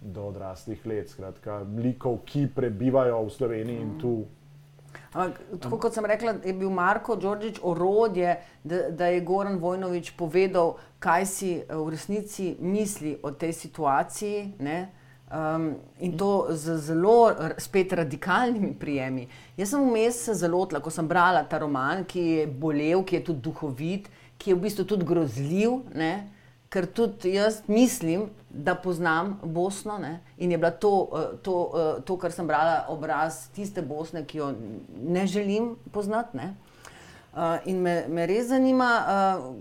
do 0.00 0.26
odraslih 0.26 0.86
let. 0.86 1.10
Skratka, 1.10 1.64
likov, 1.76 2.18
ki 2.24 2.48
prebivajo 2.54 3.24
v 3.24 3.30
Sloveniji 3.30 3.78
mm 3.78 3.90
-hmm. 3.90 3.94
in 3.94 4.00
tu 4.00 4.24
Ampak, 5.12 5.40
tako 5.60 5.76
kot 5.78 5.94
sem 5.94 6.06
rekla, 6.08 6.34
je 6.44 6.52
bil 6.56 6.70
Marko 6.70 7.16
Đorđič 7.16 7.60
orodje, 7.62 8.40
da, 8.64 8.90
da 8.90 9.06
je 9.06 9.20
Goran 9.20 9.58
Vojnovič 9.58 10.14
povedal, 10.16 10.76
kaj 10.98 11.26
si 11.26 11.52
eh, 11.56 11.76
v 11.76 11.88
resnici 11.92 12.56
misli 12.60 13.18
o 13.22 13.30
tej 13.30 13.52
situaciji. 13.52 14.52
Ne? 14.58 14.88
Um, 15.32 15.76
in 15.98 16.12
to 16.18 16.46
z 16.50 16.76
zelo 16.76 17.32
spet 17.58 17.92
radikalnimi 17.92 18.74
prijemi. 18.76 19.28
Jaz 19.56 19.70
sem 19.72 19.80
vmes 19.80 20.18
zelo 20.36 20.66
tla, 20.68 20.82
ko 20.84 20.90
sem 20.92 21.08
brala 21.08 21.40
ta 21.48 21.56
roman, 21.62 22.02
ki 22.04 22.24
je 22.26 22.42
bolel, 22.46 23.00
ki 23.00 23.16
je 23.16 23.22
tudi 23.30 23.40
duhovit, 23.46 24.10
ki 24.36 24.52
je 24.52 24.56
v 24.58 24.60
bistvu 24.66 24.84
tudi 24.84 25.08
grozljiv. 25.08 25.78
Ne? 25.96 26.28
Ker 26.68 26.84
tudi 26.84 27.32
jaz 27.38 27.62
mislim, 27.64 28.28
da 28.50 28.74
poznam 28.74 29.38
Bosno 29.42 29.96
ne? 29.98 30.20
in 30.36 30.52
je 30.52 30.58
bila 30.58 30.70
to, 30.70 30.92
eh, 31.16 31.32
to, 31.42 31.56
eh, 31.80 32.02
to, 32.04 32.18
kar 32.20 32.32
sem 32.32 32.46
brala, 32.46 32.84
obraz 32.92 33.48
tiste 33.56 33.80
Bosne, 33.80 34.26
ki 34.28 34.38
jo 34.38 34.52
ne 35.00 35.26
želim 35.26 35.76
poznati. 35.92 36.36
Ne? 36.36 36.54
Uh, 37.32 37.56
in 37.64 37.80
me, 37.80 38.04
me 38.08 38.26
res 38.28 38.50
zanima, 38.52 38.92
uh, 39.08 39.54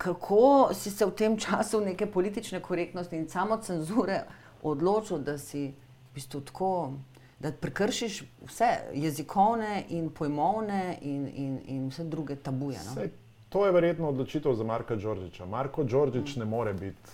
kako 0.00 0.70
si 0.72 0.90
se 0.90 1.04
v 1.04 1.12
tem 1.12 1.36
času 1.36 1.84
neke 1.84 2.06
politične 2.06 2.62
korektnosti 2.64 3.16
in 3.16 3.28
samo 3.28 3.60
cenzure 3.60 4.22
odločil, 4.62 5.18
da 5.18 5.38
si 5.38 5.68
v 5.68 6.14
bistvu 6.14 6.40
tako, 6.40 6.92
da 7.40 7.52
prekršiš 7.52 8.22
vse 8.46 8.70
jezikovne 8.92 9.84
in 9.88 10.10
pojmovne 10.10 10.98
in, 11.00 11.28
in, 11.34 11.58
in 11.66 11.88
vse 11.88 12.04
druge 12.04 12.36
tabuje. 12.36 12.78
No? 12.86 12.94
Sej, 12.94 13.10
to 13.48 13.66
je 13.66 13.72
verjetno 13.72 14.08
odločitev 14.08 14.54
za 14.54 14.64
Marka 14.64 14.96
Đorđiča. 14.96 15.46
Marko 15.46 15.84
Đorđič 15.84 16.36
mm. 16.36 16.38
ne 16.38 16.44
more 16.44 16.74
biti 16.74 17.10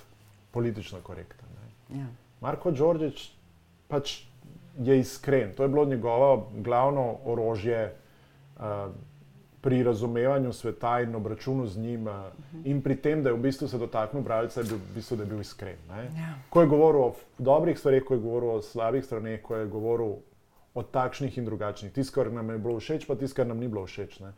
politično 0.50 1.00
korekten. 1.00 1.48
Ja. 1.94 2.06
Marko 2.40 2.70
Đorđič 2.70 3.30
pač 3.88 4.22
je 4.78 4.98
iskren. 4.98 5.54
To 5.56 5.62
je 5.62 5.68
bilo 5.68 5.84
njegovo 5.84 6.48
glavno 6.54 7.16
orožje. 7.24 7.94
Uh, 8.56 8.62
pri 9.66 9.82
razumevanju 9.82 10.52
sveta 10.52 11.00
in 11.02 11.14
obračunu 11.14 11.66
z 11.66 11.78
njim, 11.78 12.06
uh 12.06 12.12
eh, 12.12 12.16
-huh. 12.16 12.60
in 12.64 12.82
pri 12.82 12.96
tem, 12.96 13.22
da 13.22 13.30
je 13.30 13.34
v 13.34 13.38
bistvu 13.38 13.68
se 13.68 13.78
dotaknil 13.78 14.22
bralca, 14.22 14.60
je 14.60 14.66
bil, 14.66 14.76
v 14.76 14.94
bistvu, 14.94 15.16
da 15.16 15.22
je 15.22 15.28
bil 15.28 15.40
iskren. 15.40 15.76
Ja. 15.90 16.34
Ko 16.50 16.60
je 16.60 16.66
govoril 16.66 17.00
o 17.00 17.14
dobrih 17.38 17.78
stvareh, 17.78 18.04
ko 18.04 18.14
je 18.14 18.20
govoril 18.20 18.50
o 18.50 18.62
slabih 18.62 19.04
straneh, 19.04 19.42
ko 19.42 19.56
je 19.56 19.66
govoril 19.66 20.14
o 20.74 20.82
takšnih 20.82 21.38
in 21.38 21.44
drugačnih, 21.44 21.92
tisto, 21.92 22.14
kar 22.14 22.32
nam 22.32 22.50
je 22.50 22.58
bilo 22.58 22.78
všeč, 22.78 23.06
pa 23.06 23.14
tisto, 23.14 23.36
kar 23.36 23.46
nam 23.46 23.58
ni 23.58 23.68
bilo 23.68 23.86
všeč. 23.86 24.20
Uh, 24.20 24.32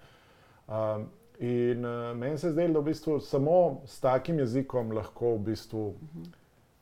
in 1.39 1.85
uh, 1.85 2.17
meni 2.17 2.39
se 2.39 2.47
je 2.47 2.53
zdelo, 2.53 2.73
da 2.73 2.81
v 2.81 2.85
bistvu 2.85 3.21
samo 3.21 3.83
s 3.87 4.01
takim 4.01 4.39
jezikom 4.39 4.93
lahko 4.93 5.35
v 5.35 5.39
bistvu 5.39 5.87
uh 5.89 5.95
-huh. 5.95 6.33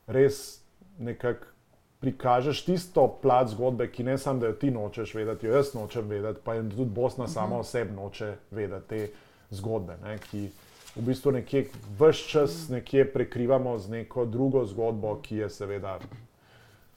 res 0.07 0.63
nekako 0.99 1.56
prikažeš 1.99 2.65
tisto 2.65 3.07
plat 3.21 3.49
zgodbe, 3.49 3.91
ki 3.91 4.03
ne 4.03 4.17
samo, 4.17 4.39
da 4.39 4.47
jo 4.47 4.53
ti 4.53 4.71
nočeš 4.71 5.13
vedeti, 5.15 5.47
jo 5.47 5.55
jaz 5.55 5.73
nočem 5.73 6.07
vedeti, 6.07 6.39
pa 6.43 6.55
tudi 6.55 6.85
Bosna 6.85 7.23
uh 7.23 7.29
-huh. 7.29 7.33
sama 7.33 7.57
osebno 7.57 8.01
noče 8.01 8.35
vedeti 8.51 8.87
te 8.87 9.09
zgodbe, 9.49 9.97
ne, 10.03 10.17
ki 10.17 10.49
v 10.95 11.01
bistvu 11.01 11.31
nekje 11.31 11.67
vse 11.99 12.29
čas 12.29 12.69
nekje 12.69 13.13
prekrivamo 13.13 13.77
z 13.77 13.89
neko 13.89 14.25
drugo 14.25 14.65
zgodbo, 14.65 15.19
ki 15.21 15.35
je 15.35 15.49
seveda 15.49 15.99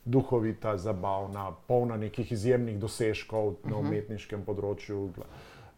duhovita, 0.05 0.77
zabavna, 0.77 1.53
polna 1.67 1.97
nekih 1.97 2.33
izjemnih 2.33 2.79
dosežkov 2.79 3.47
uh 3.47 3.55
-huh. 3.55 3.71
na 3.71 3.77
umetniškem 3.77 4.45
področju. 4.45 5.11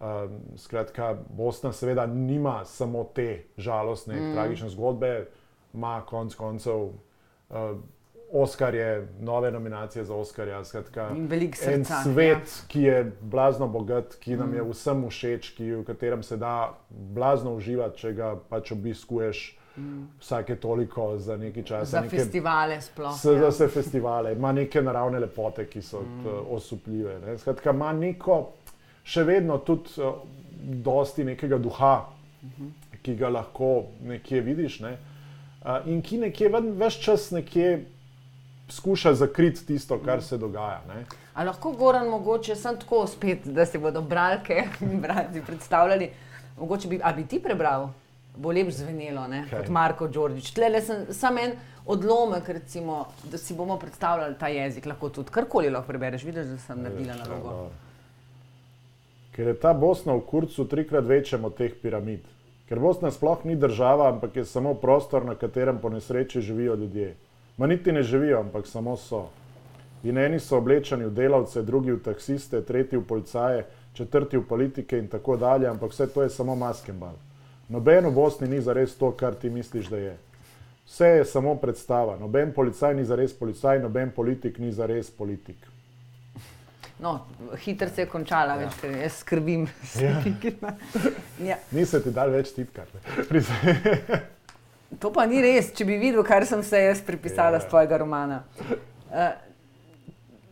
Um, 0.01 0.41
skratka, 0.57 1.17
Bosna 1.31 1.73
seveda 1.73 2.07
nima 2.07 2.65
samo 2.65 3.05
te 3.15 3.43
žalostne, 3.57 4.15
mm. 4.15 4.33
tragične 4.35 4.69
zgodbe, 4.69 5.27
ima 5.75 6.03
konec 6.07 6.35
koncev 6.35 6.75
uh, 6.75 6.91
Oscar 8.33 8.75
je, 8.75 9.09
nove 9.21 9.51
nominacije 9.51 10.05
za 10.05 10.14
Oscarja. 10.14 10.64
Skratka, 10.64 11.11
srca. 11.55 11.73
En 11.73 11.85
svet, 11.85 12.37
ja. 12.37 12.68
ki 12.68 12.83
je 12.83 13.12
blazno 13.21 13.68
bogat, 13.68 14.14
ki 14.21 14.37
nam 14.37 14.51
mm. 14.51 14.55
je 14.55 14.62
vsem 14.71 15.03
všeč, 15.09 15.51
ki, 15.57 15.73
v 15.73 15.85
katerem 15.85 16.23
se 16.23 16.37
da 16.37 16.73
blazno 16.90 17.55
uživati, 17.55 17.99
če 17.99 18.12
ga 18.12 18.37
pač 18.49 18.73
obiskuješ. 18.73 19.59
Mm. 19.77 20.09
Vsake 20.21 20.57
toliko 20.57 21.18
za 21.18 21.37
nekaj 21.37 21.62
časa. 21.62 21.85
Za 21.85 22.01
neke, 22.01 22.16
festivale, 22.16 22.81
sploh. 22.81 23.16
Se, 23.21 23.33
ja. 23.33 23.38
Za 23.40 23.49
vse 23.49 23.68
festivale, 23.68 24.33
ima 24.33 24.53
neke 24.53 24.83
naravne 24.83 25.21
lepote, 25.21 25.66
ki 25.68 25.83
so 25.83 26.01
mm. 26.01 26.27
osupljive. 26.57 27.21
Ne. 27.27 27.38
Skratka, 27.38 27.73
ima 27.73 27.92
neko, 27.92 28.42
še 29.05 29.25
vedno 29.29 29.59
tudi, 29.64 29.92
uh, 30.01 30.21
dosti 30.85 31.25
nekega 31.25 31.59
duha, 31.59 31.95
mm 32.42 32.51
-hmm. 32.59 32.99
ki 33.03 33.16
ga 33.16 33.29
lahko 33.29 33.83
nekje 34.05 34.40
vidiš. 34.40 34.81
Ne. 34.81 34.99
Uh, 35.64 35.87
in 35.87 36.03
ki 36.03 36.18
nekje, 36.18 36.49
več 36.77 37.01
čas 37.01 37.31
nekje 37.31 37.85
skuša 38.68 39.14
zakriti 39.14 39.66
tisto, 39.66 39.98
kar 40.05 40.22
se 40.22 40.38
dogaja. 40.38 40.81
Ne? 40.88 41.05
Ali 41.35 41.46
lahko 41.46 41.72
govorim, 41.72 42.11
mogoče 42.11 42.57
sem 42.57 42.79
tako 42.81 43.07
spet, 43.07 43.46
da 43.46 43.66
se 43.66 43.79
bodo 43.79 44.01
bralke 44.01 44.64
in 44.81 45.01
bralci 45.01 45.42
predstavljali. 45.46 46.11
Mogoče 46.59 46.88
bi, 46.88 47.01
bi 47.16 47.27
ti 47.27 47.40
prebral, 47.42 47.88
bo 48.37 48.53
lep 48.53 48.70
zvenelo, 48.70 49.27
ne? 49.29 49.44
kot 49.51 49.68
Marko 49.68 50.09
Đorđič. 50.09 50.53
Tle 50.55 50.81
sem 50.81 51.07
samo 51.11 51.40
en 51.40 51.57
odlomek, 51.87 52.48
recimo, 52.48 53.07
da 53.25 53.38
si 53.38 53.55
bomo 53.55 53.79
predstavljali 53.79 54.35
ta 54.38 54.48
jezik. 54.48 54.87
Lahko 54.87 55.09
tudi 55.09 55.31
karkoli 55.31 55.70
lahko 55.70 55.88
prebereš, 55.88 56.25
vidiš, 56.25 56.46
da 56.46 56.59
sem 56.59 56.83
naredila 56.83 57.16
nalogo. 57.25 57.70
Ker 59.33 59.48
je 59.48 59.57
ta 59.61 59.72
Bosna 59.72 60.12
v 60.12 60.20
kurcu 60.29 60.68
trikrat 60.68 61.05
večja 61.09 61.38
od 61.42 61.57
teh 61.57 61.72
piramid. 61.83 62.25
Ker 62.68 62.81
Bosna 62.81 63.11
sploh 63.11 63.44
ni 63.44 63.57
država, 63.57 64.11
ampak 64.12 64.37
je 64.37 64.44
samo 64.44 64.75
prostor, 64.75 65.25
na 65.25 65.35
katerem 65.35 65.79
po 65.81 65.88
nesreči 65.88 66.40
živijo 66.40 66.75
ljudje. 66.75 67.14
Ma 67.57 67.67
niti 67.67 67.93
ne 67.93 68.03
živijo, 68.03 68.41
ampak 68.41 68.67
samo 68.67 68.97
so. 68.97 69.29
In 70.05 70.19
eni 70.19 70.41
so 70.41 70.59
oblečeni 70.59 71.07
v 71.07 71.15
delavce, 71.15 71.62
drugi 71.62 71.93
v 71.93 72.03
taksiste, 72.03 72.62
tretji 72.67 72.99
v 72.99 73.07
policaje, 73.07 73.65
četrti 73.95 74.37
v 74.37 74.47
politike 74.49 74.99
in 74.99 75.09
tako 75.09 75.37
dalje, 75.37 75.69
ampak 75.69 75.93
vse 75.93 76.07
to 76.07 76.23
je 76.23 76.31
samo 76.31 76.57
maskembal. 76.57 77.15
Noben 77.69 78.07
v 78.07 78.15
Bosni 78.15 78.49
ni 78.49 78.61
zares 78.61 78.97
to, 78.99 79.12
kar 79.12 79.35
ti 79.35 79.51
misliš, 79.51 79.87
da 79.88 79.97
je. 79.97 80.17
Vse 80.87 81.07
je 81.07 81.25
samo 81.25 81.55
predstava. 81.55 82.19
Noben 82.19 82.53
policaj 82.53 82.95
ni 82.95 83.05
zares 83.05 83.33
policaj, 83.38 83.79
noben 83.79 84.11
politik 84.11 84.59
ni 84.59 84.73
zares 84.73 85.11
politik. 85.11 85.57
No, 86.99 87.27
hitro 87.65 87.88
se 87.88 88.03
je 88.03 88.07
končala, 88.07 88.55
ja. 88.55 88.67
več, 88.67 88.77
ker 88.81 88.93
jaz 88.99 89.17
skrbim. 89.23 89.67
Ja. 90.01 90.21
ja. 91.51 91.57
Nisi 91.71 92.03
ti 92.03 92.11
dal 92.15 92.31
več 92.31 92.53
tipkar. 92.55 92.91
To 95.00 95.12
pa 95.12 95.24
ni 95.26 95.40
res, 95.42 95.70
če 95.76 95.87
bi 95.88 95.96
videl, 96.00 96.22
kar 96.26 96.44
sem 96.48 96.62
se 96.66 96.81
jaz 96.83 97.00
pripisala 97.05 97.57
yeah. 97.57 97.62
z 97.62 97.68
ja. 97.68 97.70
tvojega 97.70 98.00
romana. 98.02 98.42
Uh, 99.12 99.31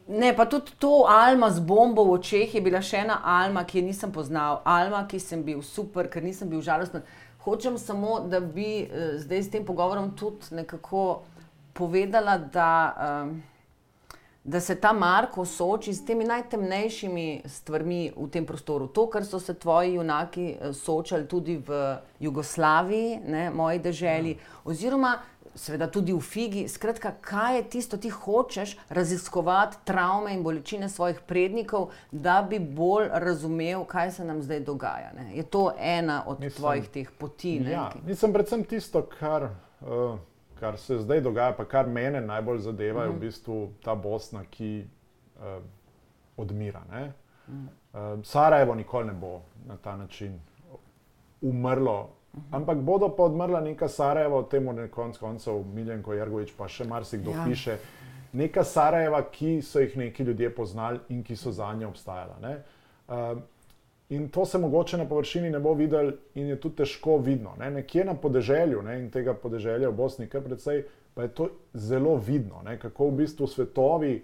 ne, 0.09 0.33
pa 0.37 0.47
tudi 0.49 0.73
to 0.81 1.05
Alma 1.11 1.51
z 1.51 1.61
bombo 1.61 2.05
v 2.09 2.17
očeh 2.17 2.55
je 2.55 2.63
bila 2.65 2.81
še 2.85 3.05
ena 3.05 3.21
Alma, 3.25 3.67
ki 3.69 3.81
je 3.81 3.85
nisem 3.91 4.13
poznal, 4.13 4.63
Alma, 4.65 5.05
ki 5.11 5.21
sem 5.21 5.45
bil 5.45 5.61
super, 5.67 6.09
ker 6.09 6.25
nisem 6.25 6.49
bil 6.49 6.65
žalosten. 6.65 7.05
Hočem 7.45 7.77
samo, 7.81 8.21
da 8.29 8.41
bi 8.41 8.87
uh, 8.87 9.15
zdaj 9.21 9.45
s 9.45 9.53
tem 9.53 9.69
pogovorom 9.69 10.15
tudi 10.17 10.57
nekako 10.57 11.23
povedala, 11.77 12.41
da. 12.41 12.73
Uh, 12.97 13.50
da 14.45 14.61
se 14.61 14.75
ta 14.75 14.93
Marko 14.93 15.45
sooči 15.45 15.95
s 15.95 16.05
temi 16.05 16.25
najtemnejšimi 16.25 17.43
stvarmi 17.45 18.13
v 18.17 18.29
tem 18.33 18.47
prostoru. 18.47 18.87
To, 18.87 19.07
kar 19.11 19.25
so 19.25 19.41
se 19.41 19.55
tvoji 19.55 19.95
junaki 19.95 20.47
eh, 20.53 20.73
soočali 20.73 21.29
tudi 21.29 21.59
v 21.67 21.99
Jugoslaviji, 22.21 23.21
ne, 23.27 23.51
moji 23.51 23.79
državi, 23.79 24.31
ja. 24.31 24.61
oziroma 24.65 25.19
seveda 25.55 25.91
tudi 25.91 26.13
v 26.13 26.21
Figi. 26.21 26.69
Skratka, 26.69 27.13
kaj 27.21 27.57
je 27.57 27.63
tisto, 27.69 27.97
ti 27.97 28.11
hočeš 28.11 28.77
raziskovati 28.89 29.77
travme 29.85 30.35
in 30.35 30.43
bolečine 30.43 30.89
svojih 30.89 31.21
prednikov, 31.27 31.91
da 32.11 32.41
bi 32.43 32.59
bolj 32.59 33.11
razumel, 33.13 33.85
kaj 33.85 34.11
se 34.11 34.25
nam 34.25 34.43
zdaj 34.43 34.61
dogaja. 34.61 35.13
Ne. 35.17 35.37
Je 35.37 35.43
to 35.43 35.73
ena 35.79 36.23
od 36.27 36.41
mislim, 36.41 36.57
tvojih 36.57 36.89
teh 36.89 37.11
poti? 37.19 37.57
Ja, 37.71 37.91
mislim, 38.07 38.33
predvsem 38.33 38.65
tisto, 38.65 39.03
kar. 39.19 39.51
Uh, 39.81 40.19
kar 40.61 40.79
se 40.79 40.99
zdaj 40.99 41.21
dogaja, 41.21 41.53
pa 41.57 41.65
kar 41.65 41.89
mene 41.89 42.21
najbolj 42.21 42.59
zadeva, 42.59 43.03
je 43.03 43.09
v 43.09 43.13
mhm. 43.13 43.21
bistvu 43.21 43.59
ta 43.85 43.95
Bosna, 43.95 44.45
ki 44.51 44.85
uh, 45.41 45.63
odmira. 46.37 46.83
Uh, 46.91 48.23
Sarajevo 48.23 48.75
nikoli 48.75 49.07
ne 49.07 49.13
bo 49.13 49.41
na 49.67 49.77
ta 49.77 49.97
način 49.97 50.41
umrlo. 51.41 52.09
-hmm. 52.35 52.57
Ampak 52.57 52.79
bodo 52.79 53.09
pa 53.09 53.23
odmrla 53.23 53.61
neka 53.61 53.89
Sarajevo, 53.89 54.43
temu 54.43 54.73
ne 54.73 54.89
konc 54.89 55.19
koncev 55.19 55.65
Miljenko 55.75 56.15
Jargovič, 56.15 56.53
pa 56.57 56.69
še 56.69 56.85
marsikdo 56.85 57.31
ja. 57.31 57.45
piše. 57.45 57.79
Neka 58.33 58.65
Sarajeva, 58.65 59.23
ki 59.31 59.59
so 59.63 59.81
jih 59.81 59.97
neki 59.97 60.23
ljudje 60.23 60.53
poznali 60.55 61.01
in 61.09 61.23
ki 61.23 61.37
so 61.37 61.51
za 61.53 61.73
nje 61.75 61.87
obstajala. 61.87 62.37
Uh, 63.09 63.41
In 64.11 64.29
to 64.29 64.45
se 64.47 64.59
mogoče 64.59 64.99
na 64.99 65.05
površini 65.09 65.51
ne 65.51 65.61
bo 65.61 65.75
videl, 65.75 66.13
in 66.35 66.49
je 66.51 66.57
tudi 66.61 66.83
težko 66.83 67.19
vidno. 67.23 67.55
Ne? 67.59 67.71
Nekje 67.71 68.05
na 68.05 68.15
podeželju, 68.15 68.83
ne? 68.83 68.99
in 68.99 69.11
tega 69.11 69.35
podeželja 69.35 69.89
v 69.89 69.95
Bosni, 69.95 70.27
kar 70.29 70.43
predvsej, 70.43 70.83
pa 71.15 71.23
je 71.23 71.35
to 71.35 71.49
zelo 71.75 72.17
vidno, 72.17 72.63
ne? 72.67 72.79
kako 72.79 73.07
v 73.11 73.21
bistvu 73.23 73.47
svetovi 73.47 74.17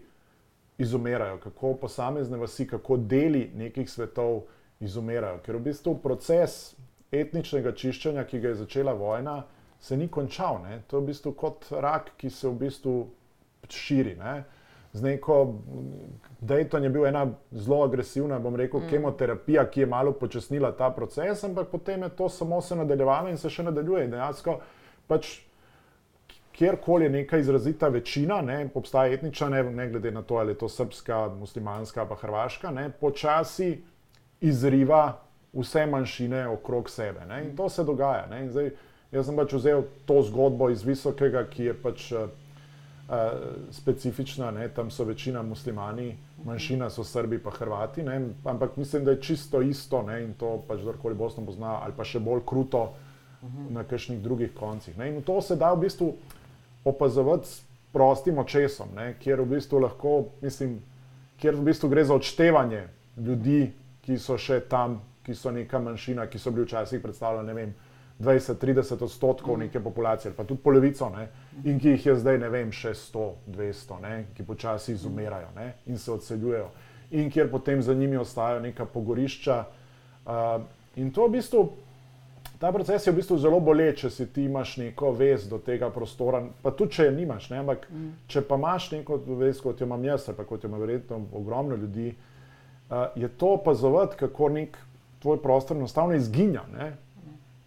izumirajo, 0.78 1.38
kako 1.38 1.74
posamezne 1.74 2.38
vasi, 2.38 2.66
kako 2.66 2.96
deli 2.96 3.50
nekih 3.54 3.90
svetov 3.90 4.42
izumirajo. 4.80 5.38
Ker 5.46 5.56
v 5.56 5.68
bistvu 5.70 5.94
proces 6.02 6.74
etničnega 7.14 7.72
čiščenja, 7.72 8.26
ki 8.26 8.42
ga 8.42 8.52
je 8.52 8.60
začela 8.64 8.92
vojna, 8.92 9.44
se 9.80 9.96
ni 9.96 10.08
končal. 10.08 10.60
Ne? 10.66 10.82
To 10.90 10.98
je 10.98 11.04
v 11.04 11.12
bistvu 11.12 11.32
kot 11.38 11.70
rak, 11.70 12.10
ki 12.18 12.30
se 12.30 12.48
v 12.48 12.58
bistvu 12.66 12.96
širi. 13.70 14.16
Ne? 14.18 14.40
Z 14.96 15.02
neko, 15.02 15.54
Dayton 16.40 16.84
je 16.84 16.90
bil 16.90 17.06
ena 17.06 17.26
zelo 17.50 17.82
agresivna, 17.84 18.38
bom 18.38 18.56
rekel, 18.56 18.80
mm. 18.80 18.90
kemoterapija, 18.90 19.66
ki 19.70 19.80
je 19.80 19.86
malo 19.86 20.12
počasnila 20.12 20.72
ta 20.76 20.90
proces, 20.90 21.44
ampak 21.44 21.68
potem 21.68 22.02
je 22.02 22.08
to 22.16 22.28
samo 22.28 22.60
se 22.60 22.76
nadaljevalo 22.76 23.28
in 23.28 23.36
se 23.36 23.50
še 23.52 23.66
nadaljuje. 23.68 24.08
Dejansko 24.14 24.60
pač. 25.06 25.40
Kjerkoli 26.56 27.04
je 27.04 27.10
neka 27.12 27.36
izrazita 27.36 27.90
večina, 27.92 28.38
ne, 28.40 28.70
obstaja 28.74 29.12
etnična, 29.12 29.48
ne, 29.52 29.58
ne 29.76 29.84
glede 29.90 30.08
na 30.10 30.22
to, 30.24 30.38
ali 30.40 30.54
je 30.54 30.58
to 30.62 30.70
srpska, 30.72 31.18
muslimanska 31.36 32.00
ali 32.00 32.16
hrvaška, 32.20 32.70
ne, 32.72 32.86
počasi 33.00 33.82
izriva 34.40 35.18
vse 35.52 35.84
manjšine 35.86 36.46
okrog 36.48 36.88
sebe. 36.90 37.26
Ne, 37.28 37.42
in 37.44 37.52
to 37.56 37.68
se 37.68 37.84
dogaja. 37.84 38.24
Ne, 38.30 38.46
zdaj, 38.48 38.70
jaz 39.12 39.28
sem 39.28 39.36
pač 39.36 39.52
vzel 39.52 39.84
to 40.08 40.22
zgodbo 40.24 40.70
iz 40.72 40.86
visokega, 40.88 41.44
ki 41.44 41.68
je 41.68 41.76
pač 41.82 42.08
specifična, 43.70 44.50
ne? 44.50 44.68
tam 44.68 44.90
so 44.90 45.04
večina 45.04 45.42
muslimani, 45.42 46.16
manjšina 46.44 46.90
so 46.90 47.04
Srbi, 47.04 47.38
pa 47.38 47.50
Hrvati. 47.50 48.02
Ne? 48.02 48.20
Ampak 48.44 48.76
mislim, 48.76 49.04
da 49.04 49.10
je 49.10 49.22
čisto 49.22 49.62
isto 49.62 50.02
ne? 50.02 50.24
in 50.24 50.34
to 50.34 50.62
pač 50.68 50.80
kdorkoli 50.80 51.14
Bosno 51.14 51.44
pozna, 51.46 51.78
ali 51.84 51.94
pa 51.96 52.04
še 52.04 52.20
bolj 52.20 52.42
kruto, 52.46 52.88
na 53.70 53.84
kakšnih 53.84 54.20
drugih 54.22 54.54
koncih. 54.54 54.98
Ne? 54.98 55.08
In 55.08 55.22
to 55.22 55.40
se 55.42 55.56
da 55.56 55.72
v 55.72 55.80
bistvu 55.86 56.14
opazovati 56.84 57.48
s 57.48 57.62
prostim 57.92 58.38
očesom, 58.38 58.88
ne? 58.96 59.14
kjer 59.20 59.40
v 59.40 59.54
bistvu 59.56 59.78
lahko, 59.78 60.16
mislim, 60.42 60.80
kjer 61.40 61.54
v 61.54 61.66
bistvu 61.70 61.88
gre 61.88 62.04
za 62.04 62.14
odštevanje 62.14 62.88
ljudi, 63.16 63.72
ki 64.02 64.18
so 64.18 64.38
še 64.38 64.60
tam, 64.70 65.00
ki 65.26 65.34
so 65.34 65.50
neka 65.50 65.78
manjšina, 65.82 66.26
ki 66.30 66.38
so 66.38 66.50
bili 66.50 66.66
včasih 66.66 67.02
predstavljeni, 67.02 67.46
ne 67.46 67.54
vem. 67.54 67.74
20-30 68.18 69.02
odstotkov 69.02 69.58
neke 69.58 69.80
populacije, 69.80 70.32
pa 70.36 70.44
tudi 70.44 70.60
polovico, 70.62 71.08
ne, 71.16 71.28
in 71.64 71.80
ki 71.80 71.88
jih 71.88 72.06
je 72.06 72.14
zdaj, 72.16 72.38
ne 72.38 72.48
vem, 72.48 72.72
še 72.72 72.94
100, 72.96 73.26
200, 73.52 73.98
ne, 74.02 74.14
ki 74.36 74.46
počasi 74.48 74.94
izumirajo 74.96 75.50
ne, 75.56 75.74
in 75.86 75.98
se 76.00 76.12
odseljujejo, 76.12 76.70
in 77.10 77.28
kjer 77.30 77.50
potem 77.50 77.82
za 77.82 77.94
njimi 77.94 78.16
ostajajo 78.16 78.62
neka 78.64 78.86
pogorišča. 78.88 79.58
Uh, 80.26 80.64
in 80.96 81.12
to 81.12 81.28
v 81.28 81.36
bistvu, 81.36 81.62
ta 82.58 82.72
proces 82.72 83.06
je 83.06 83.12
v 83.12 83.20
bistvu 83.20 83.36
zelo 83.38 83.60
boleč, 83.60 84.00
če 84.00 84.10
si 84.10 84.26
ti 84.32 84.48
imaš 84.48 84.78
neko 84.80 85.12
vez 85.12 85.44
do 85.48 85.60
tega 85.60 85.92
prostora, 85.92 86.40
pa 86.62 86.72
tudi 86.72 86.96
če 86.96 87.10
je 87.10 87.14
nimaš, 87.20 87.50
ne, 87.52 87.60
ampak 87.60 87.84
mm. 87.90 88.10
če 88.32 88.46
pa 88.48 88.56
imaš 88.56 88.90
neko 88.96 89.20
vez, 89.36 89.60
kot 89.60 89.80
jo 89.80 89.86
imam 89.86 90.04
jaz, 90.08 90.30
ali 90.30 90.40
pa 90.40 90.48
kot 90.48 90.64
jo 90.64 90.72
ima 90.72 90.80
verjetno 90.80 91.20
ogromno 91.36 91.76
ljudi, 91.76 92.14
uh, 92.16 93.12
je 93.14 93.28
to 93.28 93.58
opazovati, 93.60 94.16
kako 94.24 94.54
nek 94.56 94.80
tvoj 95.20 95.42
prostor 95.42 95.76
enostavno 95.76 96.16
izginja. 96.16 96.64
Ne. 96.72 96.94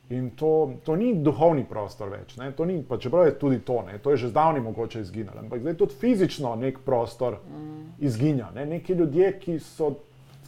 In 0.09 0.31
to, 0.35 0.73
to 0.83 0.95
ni 0.95 1.11
duhovni 1.21 1.67
prostor 1.69 2.09
več, 2.09 2.33
to 2.57 2.65
ni, 2.65 2.79
pa 2.81 2.97
čeprav 2.97 3.27
je 3.27 3.35
tudi 3.37 3.59
to, 3.61 3.83
ne, 3.85 3.99
to 4.01 4.09
je 4.09 4.23
že 4.23 4.31
zdavni 4.31 4.63
mogoče 4.65 5.03
izginilo, 5.05 5.37
ampak 5.37 5.61
zdaj 5.61 5.75
tudi 5.77 5.97
fizično 6.01 6.55
nek 6.57 6.79
prostor 6.85 7.37
mm. 7.45 7.83
izginja. 8.09 8.49
Ne. 8.55 8.65
Neki 8.65 8.97
ljudje, 8.97 9.29
ki, 9.39 9.59
so, 9.61 9.91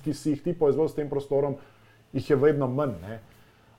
ki 0.02 0.18
si 0.18 0.34
jih 0.34 0.42
ti 0.42 0.56
povezal 0.58 0.90
s 0.90 0.98
tem 0.98 1.10
prostorom, 1.10 1.60
jih 2.14 2.30
je 2.34 2.40
vedno 2.42 2.72
manj. 2.74 2.98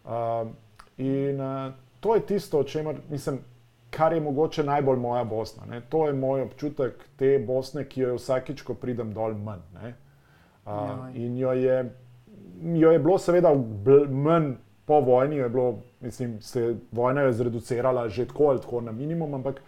Uh, 0.06 0.54
in 1.02 1.42
uh, 1.42 1.74
to 2.00 2.14
je 2.14 2.26
tisto, 2.30 2.62
čemer 2.62 3.02
mislim, 3.10 3.42
kar 3.90 4.14
je 4.14 4.22
mogoče 4.22 4.62
najbolj 4.62 5.02
moja 5.02 5.24
Bosna. 5.24 5.66
Ne. 5.66 5.82
To 5.90 6.06
je 6.06 6.14
moj 6.14 6.46
občutek 6.46 7.08
te 7.18 7.38
Bosne, 7.42 7.88
ki 7.88 8.06
jo 8.06 8.14
je 8.14 8.22
vsakič, 8.22 8.62
ko 8.62 8.78
pridem 8.78 9.10
dol, 9.12 9.34
manj. 9.34 9.66
Uh, 10.62 11.08
in 11.18 11.34
jo 11.42 11.52
je, 11.58 11.88
jo 12.78 12.92
je 12.94 12.98
bilo 13.02 13.18
seveda 13.18 13.50
manj 14.06 14.54
po 14.92 15.00
vojni 15.00 15.36
je 15.36 15.48
bilo, 15.48 15.78
mislim, 16.00 16.42
se 16.42 16.76
vojna 16.92 17.20
je 17.20 17.32
zreducirala 17.32 18.08
že 18.08 18.26
tako 18.26 18.44
ali 18.44 18.60
tako 18.60 18.80
na 18.80 18.92
minimum, 18.92 19.34
ampak 19.34 19.62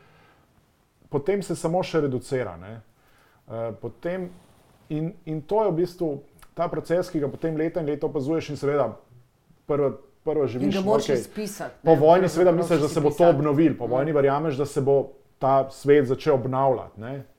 potem 1.08 1.42
se 1.42 1.56
samo 1.56 1.82
še 1.82 2.00
reducira. 2.04 2.58
Uh, 2.60 3.72
potem, 3.80 4.28
in, 4.88 5.12
in 5.24 5.40
to 5.40 5.64
je 5.64 5.70
v 5.70 5.76
bistvu 5.78 6.08
ta 6.54 6.68
proces, 6.68 7.08
ki 7.08 7.22
ga 7.24 7.30
potem 7.32 7.56
leta 7.56 7.80
in 7.80 7.88
leta 7.88 8.06
opazuješ, 8.06 8.50
in 8.52 8.60
seveda 8.60 8.90
prvo, 9.66 9.94
prvo 10.24 10.46
živiš. 10.46 10.76
Okay. 10.84 11.16
Po 11.82 11.94
vojni, 11.94 12.28
seveda, 12.28 12.52
misliš, 12.52 12.84
da 12.84 12.88
se 12.88 13.00
bo 13.00 13.10
to 13.10 13.28
obnovil, 13.32 13.78
po 13.78 13.88
vojni 13.88 14.12
verjameš, 14.12 14.60
da 14.60 14.66
se 14.68 14.84
bo 14.84 14.98
ta 15.38 15.70
svet 15.72 16.06
začel 16.12 16.34
obnavljati. 16.34 17.00
Uh, 17.00 17.33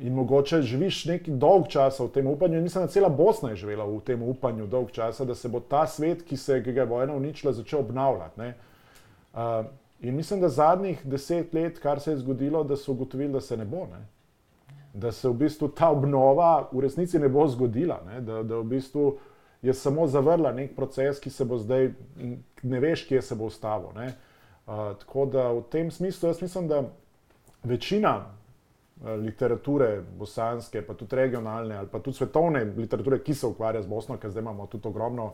in 0.00 0.14
mogoče 0.14 0.62
živiš 0.62 1.04
neki 1.04 1.30
dolg 1.30 1.68
čas 1.68 2.00
v 2.00 2.08
tem 2.10 2.26
upanju, 2.26 2.56
in 2.58 2.62
mislim, 2.62 2.84
da 2.84 2.90
cela 2.90 3.08
Bosna 3.08 3.50
je 3.50 3.56
živela 3.56 3.84
v 3.86 4.00
tem 4.00 4.22
upanju 4.22 4.66
dolg 4.66 4.90
čas, 4.90 5.20
da 5.20 5.34
se 5.34 5.48
bo 5.48 5.60
ta 5.60 5.86
svet, 5.86 6.22
ki 6.22 6.36
se 6.36 6.62
ki 6.64 6.72
ga 6.72 6.80
je 6.80 6.86
vojna 6.86 7.14
uničila, 7.14 7.52
začel 7.52 7.80
obnavljati. 7.80 8.40
Uh, 9.32 9.38
in 10.00 10.16
mislim, 10.16 10.40
da 10.40 10.48
zadnjih 10.48 11.06
deset 11.06 11.54
let, 11.54 11.78
kar 11.78 12.00
se 12.00 12.10
je 12.10 12.16
zgodilo, 12.16 12.64
da 12.64 12.76
so 12.76 12.92
ugotovili, 12.92 13.32
da 13.32 13.40
se 13.40 13.56
ne 13.56 13.64
bo. 13.64 13.86
Ne? 13.86 14.02
Da 14.94 15.12
se 15.12 15.28
v 15.28 15.32
bistvu 15.32 15.68
ta 15.68 15.90
obnova 15.90 16.68
v 16.72 16.80
resnici 16.80 17.18
ne 17.18 17.28
bo 17.28 17.46
zgodila, 17.48 18.00
ne? 18.06 18.20
Da, 18.20 18.42
da 18.42 18.58
v 18.58 18.64
bistvu 18.64 19.18
je 19.62 19.74
samo 19.74 20.06
zavrla 20.06 20.52
nek 20.52 20.74
proces, 20.76 21.20
ki 21.20 21.30
se 21.30 21.44
bo 21.44 21.58
zdaj, 21.58 21.92
ne 22.62 22.80
veš, 22.80 23.06
kje 23.06 23.22
se 23.22 23.34
bo 23.34 23.46
ustavil. 23.46 23.94
Uh, 23.94 24.98
tako 24.98 25.26
da 25.26 25.48
v 25.52 25.62
tem 25.70 25.90
smislu 25.90 26.28
jaz 26.28 26.42
mislim, 26.42 26.68
da 26.68 26.82
večina 27.62 28.24
Eh, 28.24 28.41
literature 29.02 30.02
bosanske, 30.18 30.82
pa 30.82 30.94
tudi 30.94 31.16
regionalne 31.16 31.76
ali 31.76 31.88
pa 31.88 31.98
tudi 31.98 32.16
svetovne 32.16 32.64
literature, 32.64 33.18
ki 33.22 33.34
se 33.34 33.46
ukvarja 33.46 33.82
z 33.82 33.86
Bosno, 33.86 34.16
ker 34.16 34.30
zdaj 34.30 34.42
imamo 34.42 34.66
tudi 34.66 34.88
ogromno, 34.88 35.32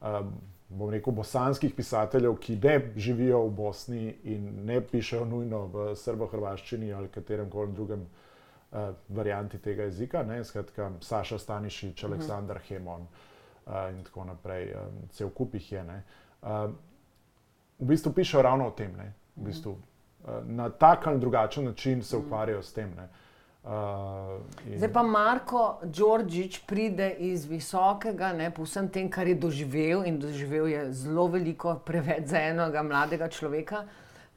um, 0.00 0.32
bom 0.68 0.90
rekel, 0.90 1.12
bosanskih 1.12 1.74
pisateljev, 1.76 2.38
ki 2.40 2.56
ne 2.62 2.92
živijo 2.96 3.42
v 3.46 3.50
Bosni 3.50 4.14
in 4.24 4.48
ne 4.64 4.80
pišejo 4.80 5.24
nujno 5.24 5.66
v 5.66 5.86
srbo-hrvaščini 6.00 6.92
ali 6.92 7.12
katerem 7.12 7.50
koli 7.50 7.72
drugem 7.72 8.06
uh, 8.06 8.94
varianti 9.08 9.58
tega 9.58 9.90
jezika. 9.90 10.22
Ne? 10.22 10.44
Skratka, 10.44 10.90
Saša 11.00 11.38
Stanišič, 11.38 12.02
mhm. 12.02 12.12
Aleksandar 12.12 12.56
-huh. 12.56 12.68
Hemon 12.68 13.02
uh, 13.02 13.72
in 13.90 14.04
tako 14.04 14.24
naprej, 14.24 14.72
um, 14.72 15.08
cel 15.10 15.30
kup 15.30 15.54
jih 15.54 15.72
je. 15.72 15.84
Uh, 16.42 16.48
v 17.78 17.86
bistvu 17.86 18.12
pišejo 18.12 18.42
ravno 18.42 18.68
o 18.68 18.70
tem. 18.70 18.96
Ne? 18.96 19.12
V 19.36 19.44
bistvu, 19.44 19.70
uh 19.70 19.76
-huh 19.76 19.93
na 20.46 20.70
tak 20.70 21.06
ali 21.06 21.20
drugačen 21.20 21.64
način 21.64 22.02
se 22.02 22.16
ukvarjajo 22.16 22.62
s 22.62 22.72
tem. 22.72 22.94
Ne. 22.96 23.08
Uh, 23.64 23.70
in... 24.66 24.78
Zdaj 24.78 24.92
pa 24.92 25.02
Marko 25.02 25.80
Đorđič 25.82 26.58
pride 26.66 27.10
iz 27.18 27.44
visokega, 27.44 28.32
ne, 28.32 28.50
po 28.50 28.62
vsem 28.62 28.88
tem, 28.88 29.08
kar 29.10 29.26
je 29.26 29.34
doživel 29.34 30.04
in 30.04 30.18
doživel 30.20 30.68
je 30.68 30.82
zelo 30.92 31.26
veliko, 31.32 31.78
preveč 31.84 32.26
za 32.28 32.42
enega 32.44 32.82
mladega 32.82 33.28
človeka. 33.28 33.84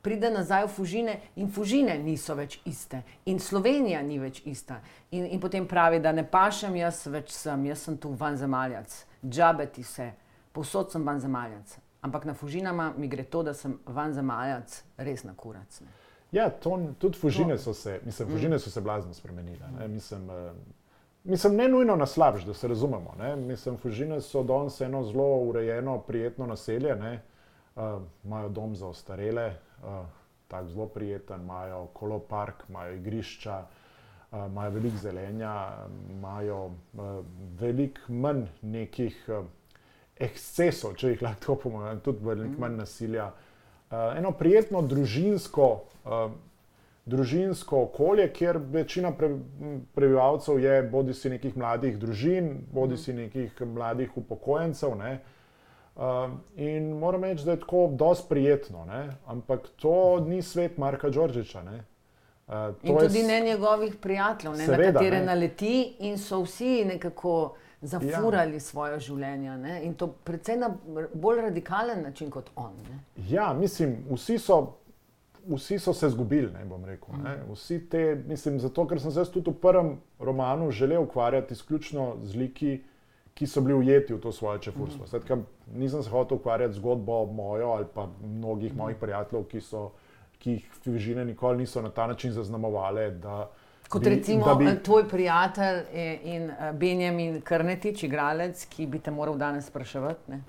Pride 0.02 0.30
nazaj 0.32 0.64
v 0.66 0.72
Fužine 0.72 1.18
in 1.36 1.52
Fužine 1.52 1.98
niso 2.00 2.36
več 2.36 2.62
iste, 2.66 3.02
in 3.26 3.40
Slovenija 3.40 4.00
ni 4.02 4.20
več 4.20 4.40
ista. 4.46 4.80
In, 5.12 5.26
in 5.26 5.42
potem 5.44 5.68
pravi, 5.68 6.00
da 6.00 6.14
ne 6.16 6.24
pašem 6.24 6.76
jaz 6.80 7.02
več 7.12 7.34
sem, 7.36 7.66
jaz 7.68 7.84
sem 7.84 7.98
tu 7.98 8.14
van 8.16 8.38
zemaljac, 8.38 8.96
džabeti 9.28 9.84
se, 9.84 10.12
posod 10.56 10.92
sem 10.92 11.04
van 11.04 11.20
zemaljac. 11.20 11.76
Ampak 12.02 12.26
na 12.26 12.34
Fužinama 12.34 12.94
mi 12.98 13.08
gre 13.08 13.24
to, 13.24 13.44
da 13.44 13.54
sem 13.54 13.80
van 13.86 14.14
zemaljac, 14.14 14.84
res 14.98 15.24
na 15.24 15.34
kurac. 15.36 15.82
Ne. 15.82 15.88
Ja, 16.32 16.50
to, 16.50 16.78
tudi 17.00 17.18
Fužine 17.18 17.58
so 17.58 17.74
se, 17.74 18.00
mislim, 18.06 18.28
mm. 18.28 18.32
Fužine 18.32 18.60
so 18.60 18.70
se 18.70 18.82
blazno 18.82 19.14
spremenile. 19.14 19.68
Ne. 19.80 19.88
Mislim, 19.88 20.30
uh, 20.30 20.52
mislim, 21.24 21.56
ne 21.56 21.68
nujno 21.68 21.96
na 21.96 22.06
slabš, 22.06 22.44
da 22.44 22.54
se 22.54 22.68
razumemo. 22.68 23.16
Ne. 23.20 23.36
Mislim, 23.36 23.78
Fužine 23.78 24.22
so 24.22 24.44
danes 24.44 24.82
eno 24.82 25.04
zelo 25.04 25.40
urejeno, 25.40 26.00
prijetno 26.00 26.46
naselje. 26.46 26.96
Uh, 27.76 28.02
imajo 28.24 28.50
dom 28.50 28.76
za 28.76 28.88
ostarele, 28.88 29.54
uh, 29.84 30.06
tako 30.48 30.68
zelo 30.68 30.86
prijeten, 30.86 31.42
imajo 31.42 31.86
kolopark, 31.94 32.64
imajo 32.70 32.96
igrišča. 32.96 33.66
Uh, 34.32 34.46
imajo 34.46 34.72
veliko 34.72 34.98
zelenja, 34.98 35.72
imajo 36.10 36.66
uh, 36.66 36.72
veliko 37.60 38.02
manj 38.08 38.46
nekih 38.62 39.26
uh, 39.28 39.46
ekscesov, 40.20 40.96
če 40.98 41.14
jih 41.14 41.22
lahko 41.22 41.56
pomeni, 41.62 42.00
tudi 42.04 42.26
veliko 42.26 42.54
mm. 42.54 42.62
manj 42.62 42.82
nasilja. 42.82 43.32
Uh, 43.88 44.18
eno 44.18 44.34
prijetno 44.36 44.82
družinsko, 44.84 45.68
uh, 46.06 46.32
družinsko 47.08 47.84
okolje, 47.88 48.28
kjer 48.36 48.60
večina 48.74 49.14
pre, 49.16 49.30
prebivalcev 49.96 50.60
je 50.60 50.82
bodi 50.92 51.16
si 51.16 51.32
nekih 51.32 51.56
mladih 51.58 51.98
družin, 52.00 52.52
bodi 52.74 52.98
si 52.98 53.14
mm. 53.14 53.18
nekih 53.24 53.62
mladih 53.78 54.18
upokojencev. 54.18 54.96
Ne? 55.00 55.20
Uh, 55.96 56.34
in 56.56 56.92
moram 57.00 57.24
reči, 57.24 57.46
da 57.46 57.56
je 57.56 57.60
tako 57.60 57.88
dosti 57.94 58.30
prijetno, 58.30 58.86
ne? 58.86 59.08
ampak 59.26 59.70
to 59.82 60.20
ni 60.28 60.42
svet 60.42 60.78
Marka 60.78 61.10
Đorđiča. 61.10 61.64
Uh, 61.64 62.76
in 62.84 62.98
tudi 62.98 63.20
je... 63.20 63.28
ne 63.28 63.40
njegovih 63.42 63.96
prijateljev, 64.02 64.58
ne, 64.58 64.66
Seveda, 64.66 64.92
na 64.92 64.94
katere 64.94 65.20
ne. 65.20 65.26
naleti 65.26 65.96
in 66.00 66.18
so 66.18 66.42
vsi 66.44 66.86
nekako 66.86 67.56
zafurali 67.82 68.54
ja. 68.54 68.60
svoje 68.60 69.00
življenje 69.00 69.58
ne? 69.58 69.78
in 69.86 69.94
to 69.94 70.08
predvsem 70.24 70.60
na 70.60 70.72
bolj 71.14 71.42
radikalen 71.42 72.02
način 72.04 72.32
kot 72.34 72.50
on. 72.56 72.74
Ne? 72.90 73.00
Ja, 73.30 73.54
mislim, 73.54 74.04
vsi 74.12 74.40
so. 74.40 74.62
Vsi 75.48 75.78
so 75.80 75.94
se 75.96 76.10
izgubili, 76.12 76.50
ne 76.52 76.66
bom 76.68 76.82
rekel. 76.86 77.16
Ne. 77.24 77.38
Mm. 77.38 77.54
Vsi 77.56 77.78
te, 77.90 78.02
mislim, 78.28 78.58
zato 78.60 78.84
ker 78.88 79.00
sem 79.00 79.14
se 79.16 79.24
tudi 79.32 79.54
v 79.54 79.62
prvem 79.64 79.94
romanu 80.20 80.66
želel 80.76 81.06
ukvarjati 81.06 81.56
izključno 81.56 82.08
z 82.24 82.36
liki, 82.36 82.74
ki 83.34 83.48
so 83.48 83.62
bili 83.64 83.78
ujeti 83.78 84.14
v 84.14 84.20
to 84.20 84.32
svoje 84.36 84.60
čefurstvo. 84.66 85.06
Mm. 85.06 85.08
Sedaj, 85.08 85.46
nisem 85.72 86.04
se 86.04 86.12
hotel 86.12 86.42
ukvarjati 86.42 86.74
z 86.74 86.82
zgodbo 86.82 87.22
mojo 87.26 87.70
ali 87.78 87.88
pa 87.94 88.10
mnogih 88.24 88.76
mojih 88.76 89.00
prijateljev, 89.00 89.46
ki, 89.48 89.62
so, 89.62 89.92
ki 90.44 90.58
jih 90.58 90.68
fižine 90.84 91.26
nikoli 91.26 91.64
niso 91.64 91.82
na 91.82 91.94
ta 91.96 92.08
način 92.08 92.36
zaznamovali. 92.36 93.08
Kot 93.90 94.04
bi, 94.04 94.10
recimo 94.10 94.56
bi... 94.56 94.66
Eh, 94.66 94.80
tvoj 94.84 95.08
prijatelj 95.10 95.84
in 96.24 96.50
eh, 96.50 96.74
Benjamin 96.74 97.42
Krnetič, 97.42 98.04
igralec, 98.04 98.66
ki 98.70 98.86
bi 98.86 99.00
te 99.00 99.12
moral 99.12 99.38
danes 99.38 99.68
spraševati. 99.68 100.32
Ne? 100.32 100.42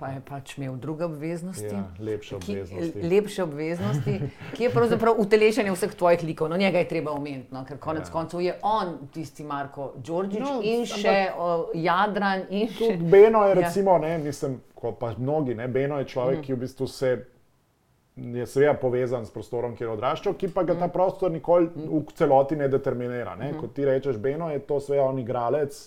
Pa 0.00 0.08
je 0.08 0.20
pač 0.24 0.54
imel 0.56 0.78
druge 0.80 1.04
obveznosti. 1.04 1.66
Ja, 1.66 1.82
lepše 2.00 2.36
obveznosti. 2.36 2.92
Ki, 2.92 3.08
lepše 3.08 3.42
obveznosti, 3.42 4.14
ki 4.56 4.64
je 4.64 4.70
pravzaprav 4.72 5.18
utelešenje 5.20 5.74
vseh 5.74 5.92
tvojih 5.94 6.24
likov. 6.24 6.48
No, 6.48 6.56
njega 6.56 6.80
je 6.80 6.88
treba 6.88 7.12
omeniti, 7.12 7.52
no, 7.52 7.66
ker 7.68 7.76
konec 7.76 8.08
ja. 8.08 8.12
koncev 8.12 8.40
je 8.40 8.54
on 8.62 8.94
tisti 9.12 9.44
Marko 9.44 9.90
Đorđič 9.96 10.40
no, 10.40 10.54
in 10.64 10.86
še 10.88 11.18
o, 11.36 11.50
Jadran. 11.76 12.46
In 12.48 12.72
še... 12.72 12.94
Beno 12.96 13.44
je, 13.44 13.52
ja. 13.52 13.58
recimo, 13.60 13.98
ja. 14.00 14.06
ne, 14.06 14.18
mislim, 14.24 14.56
pa 15.00 15.12
mnogi, 15.18 15.54
ne, 15.54 15.68
Beno 15.68 16.00
je 16.00 16.08
človek, 16.14 16.38
mm. 16.38 16.46
ki 16.48 16.56
v 16.56 16.62
bistvu 16.64 16.88
se 16.88 17.12
je 18.16 18.46
seveda 18.46 18.74
povezan 18.74 19.26
s 19.26 19.30
prostorom, 19.30 19.76
kjer 19.76 19.88
je 19.88 19.94
odraščal, 19.94 20.34
ki 20.38 20.50
pa 20.54 20.62
ga 20.62 20.74
ta 20.74 20.86
mhm. 20.86 20.92
prostor 20.92 21.32
nikoli 21.32 21.70
v 21.74 22.02
celoti 22.14 22.56
ne 22.56 22.68
determinira. 22.68 23.36
Ne? 23.36 23.52
Mhm. 23.52 23.60
Kot 23.60 23.74
ti 23.74 23.84
rečeš, 23.84 24.18
Beno 24.18 24.50
je 24.50 24.60
to 24.66 24.80
seveda 24.80 25.08
on 25.08 25.18
igralec. 25.18 25.80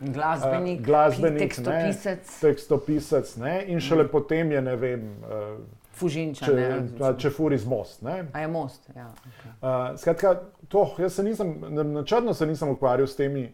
Glasbenik, 0.00 0.80
uh, 0.80 0.86
glasbenik 0.86 1.42
tekstopisec. 1.42 2.24
Ne, 2.24 2.40
tekstopisec 2.40 3.34
ne, 3.36 3.54
in 3.68 3.82
šele 3.84 4.06
mm. 4.06 4.08
potem 4.08 4.52
je, 4.52 4.62
ne 4.64 4.76
vem, 4.80 5.02
uh, 5.28 5.58
Fužinča, 6.00 6.46
če, 6.46 6.54
ne, 6.54 7.10
če 7.20 7.30
furi 7.34 7.58
z 7.60 7.68
most. 7.68 8.00
Ne. 8.06 8.14
A 8.32 8.40
je 8.40 8.48
most, 8.48 8.88
ja. 8.96 9.10
Okay. 9.12 9.50
Uh, 9.60 9.98
skratka, 10.00 10.32
to, 10.72 10.86
jaz 11.02 11.18
se 11.18 11.24
nisem, 11.26 11.52
načrtno 11.92 12.32
se 12.34 12.48
nisem 12.48 12.72
ukvarjal 12.72 13.10
s 13.10 13.18
temi 13.18 13.44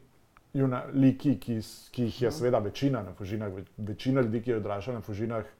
liki, 0.95 1.35
ki, 1.41 1.59
ki 1.91 2.07
jih 2.07 2.23
je 2.23 2.29
mhm. 2.29 2.37
seveda 2.39 2.59
večina 2.59 3.03
na 3.03 3.13
Fužinah, 3.13 3.53
večina 3.77 4.21
ljudi, 4.21 4.43
ki 4.43 4.51
je 4.51 4.57
odraščala 4.57 5.01
na 5.01 5.05
Fužinah, 5.05 5.51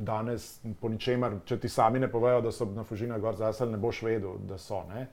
danes 0.00 0.60
po 0.80 0.88
ničemer, 0.88 1.40
če 1.44 1.58
ti 1.60 1.68
sami 1.68 2.00
ne 2.00 2.08
povejo, 2.10 2.40
da 2.44 2.52
so 2.52 2.66
na 2.72 2.84
Fužinah 2.88 3.20
gor 3.20 3.36
zasel, 3.36 3.70
ne 3.70 3.78
boš 3.80 4.02
vedel, 4.06 4.38
da 4.48 4.58
so. 4.58 4.82
Ne. 4.88 5.06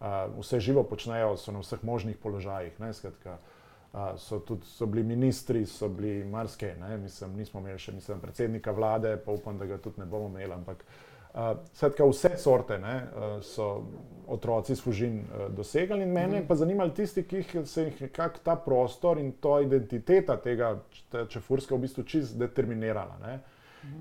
Uh, 0.00 0.26
vse 0.40 0.60
živo 0.60 0.82
počnejo, 0.84 1.36
so 1.38 1.54
na 1.54 1.62
vseh 1.62 1.84
možnih 1.86 2.18
položajih. 2.20 2.74
Ne, 2.82 2.90
skratka, 2.92 3.38
uh, 3.38 4.18
so 4.18 4.40
tudi 4.42 4.66
so 4.66 4.86
bili 4.90 5.06
ministri, 5.06 5.64
so 5.66 5.88
bili 5.88 6.24
marske, 6.24 6.74
mislim, 7.02 7.36
nismo 7.38 7.62
imeli 7.62 7.78
še 7.78 7.94
mislim, 7.94 8.20
predsednika 8.20 8.74
vlade, 8.74 9.16
pa 9.24 9.32
upam, 9.32 9.58
da 9.58 9.70
ga 9.70 9.78
tudi 9.78 10.02
ne 10.02 10.10
bomo 10.10 10.28
imeli. 10.34 10.52
Ampak, 10.58 10.82
uh, 10.82 11.54
skratka, 11.72 12.10
vse 12.10 12.34
sorte 12.42 12.78
ne, 12.82 12.98
uh, 13.06 13.38
so 13.46 13.70
otroci 14.26 14.76
služin 14.76 15.22
uh, 15.22 15.46
dosegali 15.54 16.02
in 16.02 16.12
mene 16.12 16.40
mm. 16.40 16.48
pa 16.50 16.58
zanimali 16.58 16.92
tisti, 16.98 17.22
ki 17.22 17.44
jih 17.44 17.56
se 17.70 17.86
jih 17.86 18.10
kak 18.12 18.42
ta 18.44 18.58
prostor 18.58 19.22
in 19.22 19.32
to 19.40 19.60
identiteta 19.62 20.36
tega 20.42 20.74
čefurska 21.30 21.78
v 21.78 21.86
bistvu 21.86 22.02
čist 22.02 22.40
determinirala. 22.42 23.22
Ne. 23.22 23.38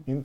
In 0.05 0.23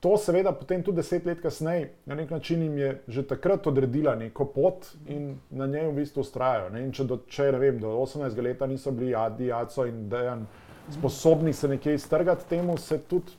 to, 0.00 0.16
seveda, 0.16 0.52
potem 0.56 0.82
tudi 0.82 0.96
deset 0.96 1.26
let 1.28 1.42
kasneje, 1.42 1.90
na 2.06 2.14
nek 2.14 2.30
način 2.30 2.62
jim 2.62 2.78
je 2.78 3.02
že 3.08 3.26
takrat 3.28 3.66
odredila 3.66 4.14
neko 4.16 4.44
pot 4.44 4.86
in 5.06 5.34
na 5.50 5.66
njej 5.66 5.88
v 5.88 5.92
bistvu 5.92 6.24
ustrajajo. 6.24 6.70
Če, 6.92 7.04
do, 7.04 7.20
če 7.28 7.50
vem, 7.52 7.78
do 7.80 7.92
18 8.00 8.42
let 8.42 8.64
niso 8.68 8.90
bili 8.90 9.14
Adi, 9.14 9.50
Jaco 9.52 9.86
in 9.86 10.08
Dejan 10.08 10.46
sposobni 10.90 11.52
se 11.52 11.68
nekje 11.68 11.94
iztrgati, 11.94 12.48
temu 12.48 12.78
se 12.78 12.98
tudi 12.98 13.32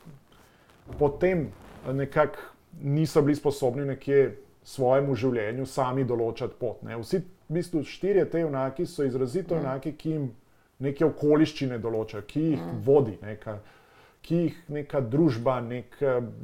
potem 1.00 1.50
nekako 1.94 2.38
niso 2.82 3.22
bili 3.22 3.36
sposobni 3.36 3.86
nekje 3.86 4.38
svojemu 4.64 5.16
življenju 5.16 5.66
sami 5.66 6.06
določati 6.06 6.56
pot. 6.60 6.84
Ne. 6.86 6.96
Vsi 7.02 7.18
v 7.22 7.58
bistvu 7.58 7.84
štirje 7.84 8.26
te 8.30 8.46
enaki 8.46 8.86
so 8.86 9.04
izrazito 9.04 9.58
enaki, 9.58 9.96
ki 9.98 10.12
jim 10.12 10.30
neke 10.82 11.06
okoliščine 11.06 11.80
določajo, 11.82 12.24
ki 12.28 12.44
jih 12.52 12.68
vodi. 12.86 13.18
Neka, 13.22 13.58
ki 14.22 14.36
jih 14.36 14.58
neka 14.70 15.02
družba, 15.02 15.58
nek, 15.66 15.98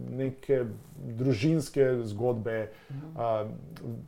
neke 0.09 0.63
družinske 0.97 1.85
zgodbe, 2.09 2.55
uh, 3.13 3.45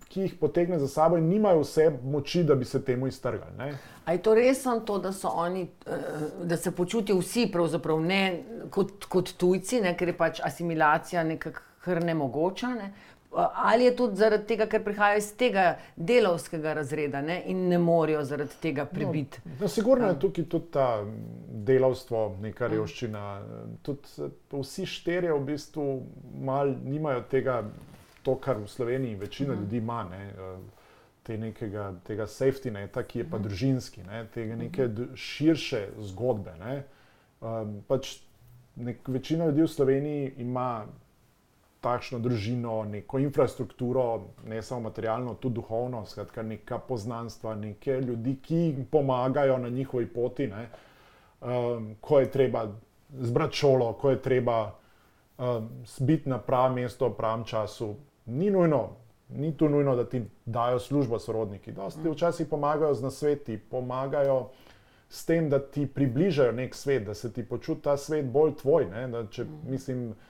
ki 0.10 0.26
jih 0.26 0.34
potegne 0.40 0.80
za 0.82 0.88
sabo 0.90 1.20
in 1.22 1.30
nimajo 1.30 1.62
vse 1.62 1.90
moči, 2.04 2.44
da 2.44 2.56
bi 2.56 2.66
se 2.66 2.82
temu 2.86 3.08
iztrgali. 3.08 3.54
Ne? 3.58 3.70
A 4.06 4.14
je 4.18 4.24
to 4.26 4.34
res 4.34 4.64
to, 4.86 4.98
da, 4.98 5.14
oni, 5.30 5.68
eh, 5.86 5.94
da 6.44 6.58
se 6.58 6.72
počutijo 6.72 7.20
vsi 7.20 7.52
ne 8.02 8.44
kot, 8.70 9.06
kot 9.06 9.34
tujci, 9.38 9.82
ne? 9.82 9.94
ker 9.98 10.08
je 10.08 10.18
pač 10.18 10.42
asimilacija 10.44 11.24
nekako 11.24 12.00
nemogoča? 12.06 12.74
Ne? 12.74 12.94
Ali 13.36 13.84
je 13.84 13.96
tudi 13.96 14.16
zaradi 14.16 14.46
tega, 14.48 14.66
ker 14.66 14.82
prihajajo 14.84 15.18
iz 15.22 15.28
tega 15.38 15.66
delovskega 15.96 16.74
razreda 16.74 17.22
ne, 17.22 17.44
in 17.46 17.68
ne 17.70 17.78
morejo 17.78 18.24
zaradi 18.26 18.58
tega 18.62 18.86
prebiti? 18.90 19.42
No, 19.46 19.52
no, 19.62 19.68
sigurno 19.68 20.08
je 20.08 20.20
tukaj 20.20 20.48
tudi 20.50 20.72
ta 20.74 20.88
delavstvo, 21.70 22.24
neka 22.42 22.68
revščina. 22.74 23.26
Tudi 23.86 24.32
vsi 24.52 24.86
štirje 24.90 25.36
v 25.36 25.44
bistvu 25.52 25.86
mal, 26.42 26.74
nimajo 26.84 27.22
tega, 27.30 27.62
to, 28.26 28.36
kar 28.42 28.58
v 28.58 28.68
Sloveniji 28.68 29.16
večina 29.16 29.54
-huh. 29.54 29.62
ljudi 29.62 29.78
ima. 29.78 30.04
Ne, 30.10 30.34
te 31.24 31.38
nekega, 31.38 31.94
tega 32.08 32.26
safety 32.28 32.72
neta, 32.72 33.04
ki 33.04 33.20
je 33.20 33.30
pa 33.30 33.38
-huh. 33.38 33.44
družinski, 33.44 34.04
ne, 34.04 34.26
tega 34.34 34.56
neke 34.56 34.90
širše 35.16 35.88
zgodbe. 36.00 36.56
Ne. 36.60 36.84
Um, 37.42 37.84
pač 37.88 38.18
nek, 38.76 39.08
večina 39.08 39.46
ljudi 39.46 39.62
v 39.62 39.68
Sloveniji 39.68 40.34
ima 40.38 40.86
takšno 41.82 42.20
družino, 42.20 42.84
neko 42.84 43.20
infrastrukturo, 43.20 44.06
ne 44.48 44.62
samo 44.62 44.82
materialno, 44.90 45.34
tudi 45.34 45.56
duhovno, 45.56 46.06
skratka, 46.06 46.44
neka 46.44 46.78
poznanstva, 46.78 47.56
neke 47.56 48.02
ljudi, 48.02 48.36
ki 48.44 48.56
jim 48.56 48.86
pomagajo 48.92 49.58
na 49.58 49.70
njihovi 49.70 50.08
poti, 50.14 50.50
um, 50.52 51.96
ko 52.02 52.20
je 52.20 52.32
treba 52.32 52.68
zbrati 53.20 53.58
šolo, 53.58 53.94
ko 53.94 54.10
je 54.10 54.22
treba 54.22 54.72
um, 55.38 55.70
biti 56.00 56.30
na 56.30 56.38
pravem 56.38 56.82
mestu, 56.84 57.08
v 57.08 57.16
pravem 57.18 57.46
času. 57.46 57.94
Ni 58.26 58.52
nujno, 58.52 58.90
ni 59.30 59.58
tu 59.58 59.70
nujno, 59.70 59.96
da 59.96 60.04
ti 60.10 60.24
dajo 60.46 60.80
službo 60.80 61.20
sorodniki. 61.20 61.72
Dosti 61.72 62.10
mm. 62.10 62.12
včasih 62.12 62.48
pomagajo 62.48 62.94
z 62.94 63.04
nasveti, 63.04 63.58
pomagajo. 63.58 64.50
S 65.10 65.26
tem, 65.26 65.48
da 65.50 65.58
ti 65.60 65.88
približajo 65.90 66.52
nek 66.54 66.76
svet, 66.76 67.06
da 67.06 67.14
se 67.14 67.32
ti 67.34 67.42
počuti 67.42 67.82
ta 67.82 67.96
svet 67.98 68.28
bolj 68.30 68.52
tvoj. 68.60 68.86
Da, 69.12 69.24
če, 69.32 69.44
mm. 69.44 69.72
mislim, 69.72 70.10
da 70.10 70.30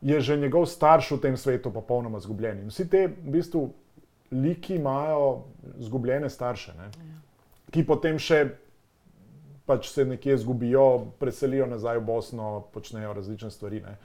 je 0.00 0.20
že 0.20 0.36
njegov 0.36 0.66
starš 0.66 1.10
v 1.10 1.20
tem 1.20 1.36
svetu 1.36 1.72
popolnoma 1.72 2.18
izgubljen. 2.18 2.66
Vsi 2.68 2.88
te 2.90 3.06
v 3.06 3.32
bistvu, 3.38 3.72
liki 4.30 4.76
imajo 4.76 5.44
izgubljene 5.78 6.30
starše, 6.30 6.72
ne? 6.78 6.90
ki 7.70 7.84
potem 7.86 8.18
še 8.18 8.44
pač 9.66 9.90
se 9.90 10.04
nekje 10.06 10.34
izgubijo, 10.34 11.06
preselijo 11.18 11.66
nazaj 11.66 11.98
v 11.98 12.04
Bosno, 12.06 12.50
počnejo 12.72 13.12
različne 13.12 13.50
stvari. 13.50 13.80
Ne? 13.82 13.96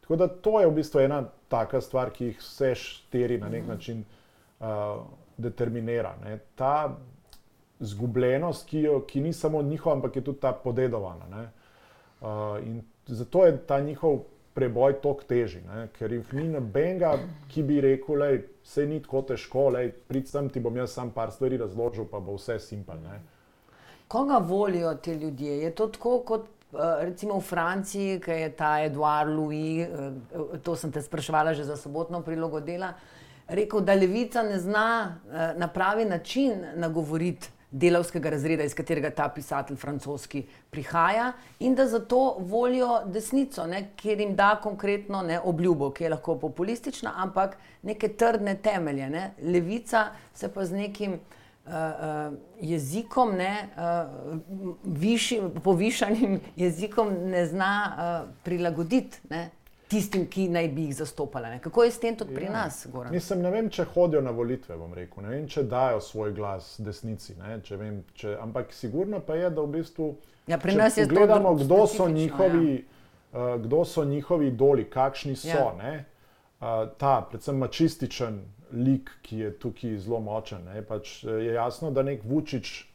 Tako 0.00 0.16
da 0.16 0.28
to 0.28 0.60
je 0.60 0.66
v 0.66 0.74
bistvu 0.74 1.00
ena 1.00 1.24
taka 1.48 1.80
stvar, 1.80 2.12
ki 2.14 2.30
jih 2.30 2.38
vse 2.38 2.74
štiri 2.78 3.38
na 3.38 3.48
nek 3.48 3.64
mhm. 3.64 3.70
način 3.70 4.04
uh, 4.60 5.02
determinira. 5.36 6.14
Ne? 6.24 6.38
Ta 6.54 6.96
izgubljenost, 7.80 8.68
ki, 8.68 8.84
jo, 8.86 9.00
ki 9.06 9.20
ni 9.20 9.32
samo 9.32 9.62
njihova, 9.62 9.96
ampak 9.96 10.16
je 10.16 10.24
tudi 10.24 10.40
ta 10.40 10.52
podedovana. 10.52 11.48
Uh, 12.20 12.28
in 12.66 12.82
zato 13.06 13.46
je 13.46 13.56
ta 13.66 13.80
njihov 13.80 14.20
preboj 14.54 14.96
tako 15.02 15.26
teži, 15.28 15.60
ne? 15.66 15.88
ker 15.98 16.12
jih 16.12 16.32
ni 16.34 16.48
nobenega, 16.50 17.14
ki 17.50 17.62
bi 17.62 17.80
rekel, 17.80 18.18
da 18.18 18.30
se 18.66 18.86
ni 18.86 19.00
tako 19.02 19.22
težko, 19.30 19.68
pridem 20.08 20.48
ti 20.50 20.60
bom 20.60 20.76
jaz 20.76 20.94
sam 20.94 21.12
par 21.14 21.30
stvari 21.30 21.60
razložil, 21.60 22.08
pa 22.10 22.20
bo 22.20 22.34
vse 22.38 22.58
simpel. 22.58 22.98
Koga 24.10 24.38
volijo 24.38 24.94
ti 24.94 25.12
ljudje? 25.12 25.58
Je 25.62 25.70
to 25.74 25.86
tako 25.86 26.18
kot 26.26 26.48
eh, 26.72 27.04
recimo 27.06 27.38
v 27.38 27.46
Franciji, 27.46 28.18
ki 28.20 28.40
je 28.42 28.50
ta 28.56 28.72
Edouard 28.82 29.30
Louis, 29.30 29.86
eh, 29.86 30.58
to 30.62 30.76
sem 30.76 30.92
te 30.92 31.02
spraševala 31.02 31.54
že 31.54 31.64
za 31.64 31.76
sobotno 31.76 32.22
prilogo 32.22 32.60
dela, 32.60 32.92
rekel, 33.48 33.80
da 33.80 33.94
levica 33.94 34.42
ne 34.42 34.58
zna 34.58 34.88
eh, 35.30 35.54
na 35.58 35.68
pravi 35.68 36.04
način 36.04 36.66
nagovoriti 36.74 37.59
delavskega 37.70 38.30
razreda, 38.30 38.64
iz 38.64 38.74
katerega 38.74 39.10
ta 39.14 39.28
pisatelj 39.34 39.76
francoski 39.76 40.42
prihaja, 40.70 41.32
in 41.58 41.74
da 41.74 41.86
zato 41.86 42.36
volijo 42.38 43.00
desnico, 43.06 43.66
ne, 43.66 43.90
ker 43.96 44.20
jim 44.20 44.34
da 44.36 44.56
konkretno 44.62 45.22
ne, 45.22 45.40
obljubo, 45.40 45.90
ki 45.94 46.04
je 46.04 46.10
lahko 46.10 46.38
populistična, 46.38 47.12
ampak 47.16 47.56
neke 47.82 48.08
trdne 48.08 48.56
temelje. 48.62 49.10
Ne. 49.10 49.30
Levica 49.42 50.08
se 50.34 50.48
pa 50.52 50.64
z 50.64 50.82
nekim 50.82 51.12
uh, 51.12 51.72
uh, 51.74 52.34
jezikom, 52.60 53.36
ne, 53.38 53.68
uh, 53.76 54.74
viši, 54.84 55.40
povišanim 55.64 56.40
jezikom, 56.64 57.14
ne 57.30 57.46
zna 57.46 57.72
uh, 57.86 58.28
prilagoditi. 58.44 59.18
Ne 59.30 59.50
tistim, 59.90 60.26
ki 60.30 60.48
naj 60.48 60.68
bi 60.68 60.84
jih 60.88 60.96
zastopali. 60.96 61.58
Kako 61.60 61.84
je 61.84 61.90
s 61.90 61.98
tem 62.00 62.16
tudi 62.16 62.34
pri 62.34 62.44
ja. 62.44 62.52
nas? 62.52 62.86
Mislim, 63.10 63.42
ne 63.42 63.50
vem, 63.50 63.70
če 63.70 63.84
hodijo 63.94 64.22
na 64.22 64.30
volitve, 64.30 64.76
rekel, 64.94 65.24
ne 65.24 65.34
vem, 65.34 65.48
če 65.50 65.64
dajo 65.66 66.00
svoj 66.00 66.34
glas 66.36 66.76
desnici. 66.78 67.34
Če 67.66 67.76
vem, 67.76 68.02
če, 68.14 68.36
ampak 68.40 68.72
sigurno 68.72 69.20
pa 69.20 69.34
je, 69.34 69.50
da 69.50 69.64
v 69.66 69.80
bistvu 69.80 70.12
ja, 70.46 70.58
pri 70.58 70.76
nas 70.78 70.96
je 70.96 71.06
gledamo, 71.10 71.54
kdo 71.58 71.86
so, 71.90 72.08
njihovi, 72.08 72.74
ja. 73.32 73.54
uh, 73.54 73.62
kdo 73.62 73.84
so 73.84 74.04
njihovi 74.04 74.48
idoli, 74.48 74.86
kakšni 74.90 75.36
so. 75.36 75.48
Ja. 75.48 75.74
Uh, 76.60 76.90
ta, 76.98 77.20
predvsem 77.30 77.58
mačističen 77.58 78.42
lik, 78.72 79.10
ki 79.22 79.38
je 79.38 79.54
tukaj 79.58 79.96
zelo 79.98 80.20
močen. 80.20 80.68
Pač 80.88 81.24
je 81.24 81.54
jasno, 81.54 81.90
da 81.90 82.06
nek 82.06 82.22
Vučić. 82.24 82.86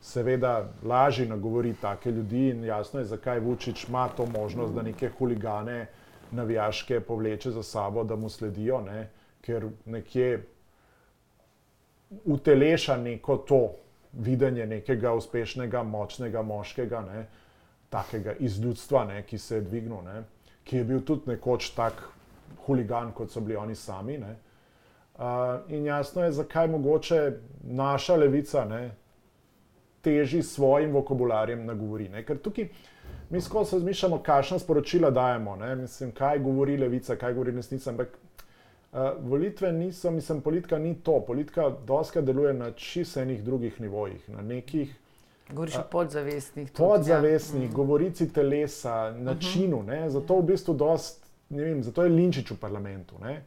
Seveda, 0.00 0.68
lažje 0.86 1.24
nagovori 1.26 1.72
take 1.80 2.12
ljudi, 2.14 2.50
in 2.52 2.60
jasno 2.64 3.00
je, 3.00 3.08
zakaj 3.10 3.40
Vučić 3.42 3.88
ima 3.88 4.08
to 4.16 4.26
možnost, 4.26 4.74
da 4.74 4.82
neke 4.82 5.08
huligane 5.18 5.88
navijaške 6.30 7.00
povleče 7.00 7.50
za 7.50 7.62
sabo, 7.62 8.04
da 8.04 8.16
mu 8.16 8.28
sledijo, 8.28 8.80
ne? 8.80 9.08
ker 9.40 9.68
nekje 9.84 10.44
uteleša 12.24 12.96
neko 12.96 13.36
to 13.36 13.60
videnje 14.12 14.66
nekega 14.66 15.12
uspešnega, 15.14 15.82
močnega 15.82 16.42
moškega. 16.42 17.00
Ne? 17.00 17.26
takega 17.90 18.32
iz 18.38 18.60
ljudstva, 18.60 19.04
ne, 19.04 19.22
ki 19.22 19.38
se 19.38 19.54
je 19.54 19.60
dvignil, 19.60 20.02
ne, 20.04 20.22
ki 20.64 20.76
je 20.76 20.84
bil 20.84 21.00
tudi 21.04 21.30
nekoč 21.32 21.70
tak 21.76 22.02
huligan, 22.66 23.12
kot 23.12 23.32
so 23.32 23.40
bili 23.40 23.56
oni 23.56 23.74
sami. 23.74 24.18
Ne. 24.18 24.36
Uh, 25.18 25.72
in 25.72 25.86
jasno 25.86 26.24
je, 26.24 26.32
zakaj 26.32 26.68
mogoče 26.68 27.20
naša 27.62 28.16
levica 28.16 28.64
ne, 28.64 28.90
teži 30.02 30.42
svojim 30.42 30.92
vokabularjem 30.92 31.64
nagovori. 31.66 32.08
Ne. 32.08 32.22
Ker 32.24 32.38
tukaj 32.38 32.68
mi 33.30 33.40
skozi 33.40 33.76
razmišljamo, 33.76 34.22
kakšna 34.22 34.58
sporočila 34.58 35.10
dajemo, 35.10 35.56
ne. 35.56 35.76
mislim, 35.76 36.12
kaj 36.12 36.38
govori 36.38 36.76
levica, 36.76 37.16
kaj 37.16 37.32
govori 37.32 37.52
resnica. 37.52 37.90
Ampak 37.90 38.08
uh, 38.92 38.98
volitve 39.20 39.72
niso, 39.72 40.10
mislim, 40.10 40.40
politika 40.40 40.78
ni 40.78 40.94
to. 40.94 41.24
Politika 41.26 41.70
doska 41.86 42.20
deluje 42.20 42.54
na 42.54 42.70
čisto 42.70 43.20
drugih 43.44 43.80
nivojih, 43.80 44.28
na 44.28 44.42
nekih. 44.42 44.96
Govoriš 45.50 45.76
o 45.76 45.82
podzavestnih. 45.90 46.70
Podzavestnih, 46.76 47.70
ja. 47.70 47.74
govorici 47.74 48.32
telesa, 48.32 49.10
načinu. 49.10 49.82
Ne? 49.82 50.10
Zato 50.10 50.36
v 50.36 50.42
bistvu 50.42 50.74
dost, 50.74 51.26
ne 51.48 51.64
vem, 51.64 51.82
zato 51.82 52.02
je 52.02 52.08
Linčič 52.08 52.50
v 52.50 52.56
parlamentu. 52.56 53.16
Ne? 53.22 53.44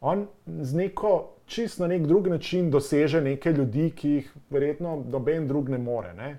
On 0.00 0.26
z 0.46 0.74
neko 0.74 1.30
čist 1.46 1.78
na 1.78 1.86
nek 1.86 2.06
drug 2.06 2.26
način 2.26 2.70
doseže 2.70 3.20
neke 3.20 3.52
ljudi, 3.52 3.90
ki 3.90 4.10
jih 4.10 4.32
verjetno 4.50 5.04
noben 5.10 5.48
drug 5.48 5.68
ne 5.68 5.78
more. 5.78 6.14
Ne? 6.14 6.38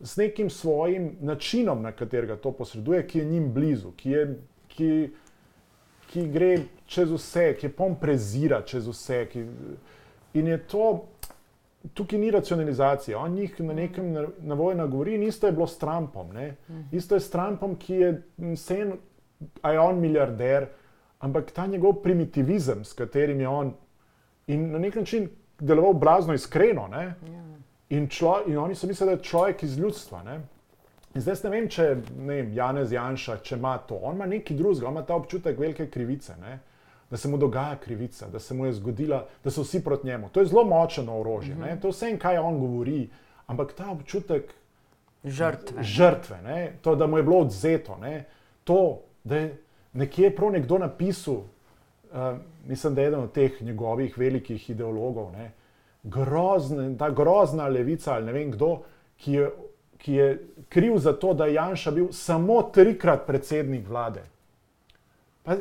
S 0.00 0.16
nekim 0.16 0.50
svojim 0.50 1.16
načinom, 1.20 1.82
na 1.82 1.92
katerega 1.92 2.36
to 2.36 2.52
posreduje, 2.52 3.06
ki 3.06 3.18
je 3.18 3.24
njim 3.24 3.52
blizu, 3.52 3.92
ki, 3.96 4.10
je, 4.10 4.24
ki, 4.68 4.90
ki 6.10 6.26
gre 6.28 6.56
čez 6.86 7.12
vse, 7.12 7.52
ki 7.58 7.66
je 7.66 7.72
pom 7.72 7.94
prezira 8.00 8.62
čez 8.66 8.88
vse. 8.88 9.26
Ki, 9.32 9.44
in 10.34 10.46
je 10.46 10.58
to 10.66 10.88
tukaj 11.94 12.18
ni 12.18 12.30
racionalizacije. 12.30 13.16
On 13.16 13.38
jih 13.38 13.60
na 13.60 13.74
nekem 13.74 14.12
navoju 14.40 14.76
nagovori, 14.76 15.14
in 15.14 15.22
isto 15.22 15.46
je 15.46 15.52
bilo 15.52 15.66
s 15.66 15.78
Trumpom. 15.78 16.32
Ne? 16.34 16.56
Isto 16.92 17.14
je 17.14 17.20
s 17.20 17.30
Trumpom, 17.30 17.76
ki 17.76 17.94
je 17.94 18.12
vseeno, 18.38 18.96
a 19.62 19.72
je 19.72 19.80
on 19.80 20.00
milijarder, 20.00 20.66
ampak 21.18 21.50
ta 21.50 21.66
njegov 21.66 22.02
primitivizem, 22.02 22.84
s 22.84 22.92
katerim 22.92 23.40
je 23.40 23.48
on 23.48 23.74
in 24.46 24.70
na 24.70 24.78
nek 24.78 24.94
način 24.94 25.28
deloval 25.60 25.92
blazno 25.92 26.34
iskreno. 26.34 26.88
Ne? 26.88 27.14
In, 27.92 28.08
člo, 28.08 28.40
in 28.46 28.58
oni 28.58 28.74
so 28.74 28.86
mislili, 28.88 29.12
da 29.12 29.20
je 29.20 29.28
človek 29.28 29.62
iz 29.62 29.78
ljudstva. 29.78 30.22
Ne? 30.24 30.40
In 31.14 31.20
zdaj 31.20 31.42
ne 31.44 31.50
vem, 31.52 31.68
če 31.68 31.88
ne 32.16 32.34
vem, 32.34 32.52
Janez 32.56 32.92
Janša, 32.92 33.42
če 33.44 33.58
ima 33.60 33.76
to. 33.88 33.98
On 34.00 34.16
ima 34.16 34.26
nekaj 34.26 34.56
drugega, 34.56 34.88
on 34.88 34.96
ima 34.96 35.02
ta 35.04 35.16
občutek 35.20 35.58
velike 35.58 35.90
krivice. 35.90 36.36
Ne? 36.40 36.58
da 37.12 37.18
se 37.18 37.28
mu 37.28 37.36
dogaja 37.36 37.76
krivica, 37.76 38.28
da 38.28 38.38
se 38.38 38.54
mu 38.54 38.66
je 38.66 38.72
zgodila, 38.72 39.26
da 39.44 39.50
so 39.50 39.62
vsi 39.62 39.82
proti 39.84 40.06
njemu. 40.06 40.28
To 40.32 40.40
je 40.40 40.46
zelo 40.46 40.64
močno 40.64 41.18
orožje. 41.20 41.54
Mm 41.54 41.58
-hmm. 41.58 41.80
To 41.80 41.88
je 41.88 41.92
vse, 41.92 42.18
kaj 42.18 42.38
on 42.38 42.58
govori, 42.60 43.10
ampak 43.46 43.72
ta 43.72 43.90
občutek 43.90 44.54
žrtve. 45.24 45.82
žrtve 45.82 46.42
ne? 46.42 46.72
To, 46.82 46.96
da 46.96 47.06
mu 47.06 47.16
je 47.16 47.22
bilo 47.22 47.38
odzeto, 47.38 47.96
ne? 47.96 48.24
to, 48.64 49.00
da 49.24 49.36
je 49.36 49.58
nekje 49.92 50.36
prav 50.36 50.52
nekdo 50.52 50.78
napisal, 50.78 51.34
uh, 51.34 52.38
mislim, 52.66 52.94
da 52.94 53.00
je 53.00 53.08
eden 53.08 53.20
od 53.20 53.32
teh 53.32 53.62
njegovih 53.62 54.18
velikih 54.18 54.70
ideologov, 54.70 55.32
ne? 55.32 55.52
Grozne, 56.02 56.96
ta 56.98 57.10
grozna 57.10 57.68
levica 57.68 58.14
ali 58.14 58.26
ne 58.26 58.32
vem 58.32 58.50
kdo, 58.50 58.72
ki 59.22 59.32
je, 59.32 59.50
ki 60.02 60.12
je 60.12 60.28
kriv 60.68 60.96
za 60.98 61.12
to, 61.12 61.34
da 61.34 61.46
je 61.46 61.54
Janša 61.54 61.90
bil 61.90 62.08
samo 62.12 62.62
trikrat 62.74 63.26
predsednik 63.26 63.86
vlade. 63.88 64.24
Pa, 65.42 65.56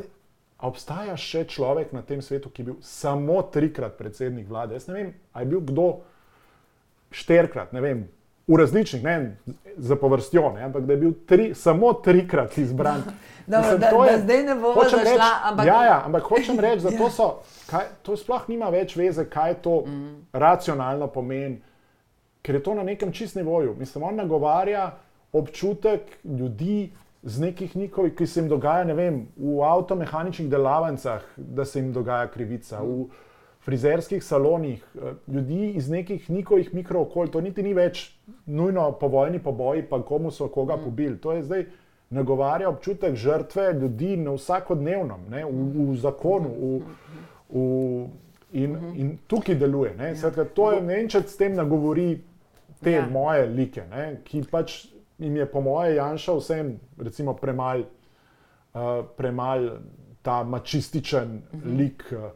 obstaja 0.65 1.17
še 1.17 1.45
človek 1.49 1.93
na 1.93 2.01
tem 2.01 2.21
svetu, 2.21 2.49
ki 2.49 2.61
je 2.61 2.69
bil 2.71 2.79
samo 2.85 3.41
trikrat 3.53 3.97
predsednik 3.97 4.49
vlade? 4.49 4.77
Jaz 4.77 4.89
ne 4.89 4.97
vem, 4.97 5.13
ali 5.33 5.45
je 5.45 5.51
bil 5.53 5.61
kdo 5.69 5.87
štirikrat, 7.11 7.73
ne 7.73 7.81
vem, 7.81 8.03
v 8.51 8.57
različnih, 8.59 9.03
ne 9.03 9.37
za 9.77 9.95
povrstjo, 9.95 10.51
ne, 10.55 10.63
ampak 10.63 10.85
da 10.85 10.93
je 10.93 10.99
bil 10.99 11.13
tri, 11.25 11.53
samo 11.55 11.93
trikrat 11.93 12.57
izbran. 12.57 13.03
Dobro, 13.47 13.77
da, 13.77 13.87
je, 13.87 14.11
da 14.11 14.23
zdaj 14.23 14.43
ne 14.43 14.55
bomo 14.55 14.83
zašla, 14.83 15.03
reč, 15.03 15.21
ampak... 15.43 15.65
Ja, 15.67 15.83
ja, 15.85 16.01
ampak 16.05 16.23
hočem 16.23 16.59
reči, 16.65 16.83
da 16.83 16.91
to, 16.97 17.09
so, 17.09 17.29
kaj, 17.69 17.87
to 18.01 18.17
sploh 18.17 18.47
nima 18.51 18.69
več 18.69 18.95
veze, 18.95 19.25
kaj 19.29 19.61
to 19.63 19.81
mm. 19.85 20.15
racionalno 20.33 21.07
pomeni, 21.07 21.61
ker 22.41 22.57
je 22.57 22.63
to 22.63 22.75
na 22.75 22.83
nekem 22.83 23.11
čist 23.13 23.35
nivoju. 23.35 23.75
Mislim, 23.79 24.03
on 24.03 24.15
nagovarja 24.15 24.91
občutek 25.31 26.19
ljudi, 26.23 26.91
z 27.23 27.41
nekih 27.41 27.75
njihovih, 27.75 28.15
ki 28.15 28.27
se 28.27 28.39
jim 28.39 28.47
dogaja, 28.49 28.83
ne 28.83 28.93
vem, 28.93 29.27
v 29.37 29.61
avtomehaničnih 29.61 30.49
delavnicah, 30.49 31.21
da 31.37 31.65
se 31.65 31.79
jim 31.79 31.91
dogaja 31.93 32.27
krivica, 32.33 32.81
v 32.81 33.05
frizerskih 33.62 34.24
salonih, 34.24 34.84
eh, 34.95 35.14
ljudi 35.28 35.72
iz 35.72 35.89
nekih 35.89 36.30
njihovih 36.30 36.74
mikrookolj, 36.74 37.32
to 37.32 37.41
niti 37.41 37.64
ni 37.64 37.74
več 37.74 38.18
nujno 38.45 38.91
po 38.91 39.07
vojni 39.07 39.39
poboji, 39.39 39.84
pa 39.89 40.01
komu 40.01 40.32
so 40.32 40.47
koga 40.47 40.76
mm. 40.76 40.84
pobili. 40.84 41.18
To 41.18 41.32
je 41.32 41.43
zdaj 41.43 41.66
nagovarja 42.09 42.70
občutek 42.70 43.16
žrtve 43.16 43.74
ljudi 43.74 44.18
na 44.18 44.32
vsakodnevnem, 44.32 45.30
ne, 45.30 45.45
v, 45.45 45.91
v 45.91 45.97
zakonu. 45.97 46.49
V, 46.49 46.82
v, 47.49 48.09
In, 48.53 48.72
mhm. 48.72 48.95
in 48.99 49.12
tukaj 49.32 49.55
deluje. 49.55 49.93
Ja. 49.95 50.09
Svetka, 50.16 50.43
to 50.43 50.74
je 50.74 50.82
nekaj, 50.84 51.22
s 51.24 51.38
tem 51.39 51.53
nagovori 51.55 52.18
te 52.84 52.97
ja. 52.97 53.05
moje 53.07 53.45
like, 53.47 53.86
ne, 53.88 54.18
ki 54.28 54.41
pač 54.51 54.89
jim 55.18 55.38
je, 55.39 55.45
po 55.47 55.62
mojem, 55.64 55.95
Janša 55.95 56.36
vsem, 56.36 56.74
recimo, 56.99 57.32
premal, 57.39 57.86
uh, 58.76 59.05
premal 59.16 59.70
ta 60.22 60.43
mačističen 60.43 61.32
uh 61.32 61.62
-huh. 61.62 61.78
lik. 61.78 62.03
Uh, 62.12 62.28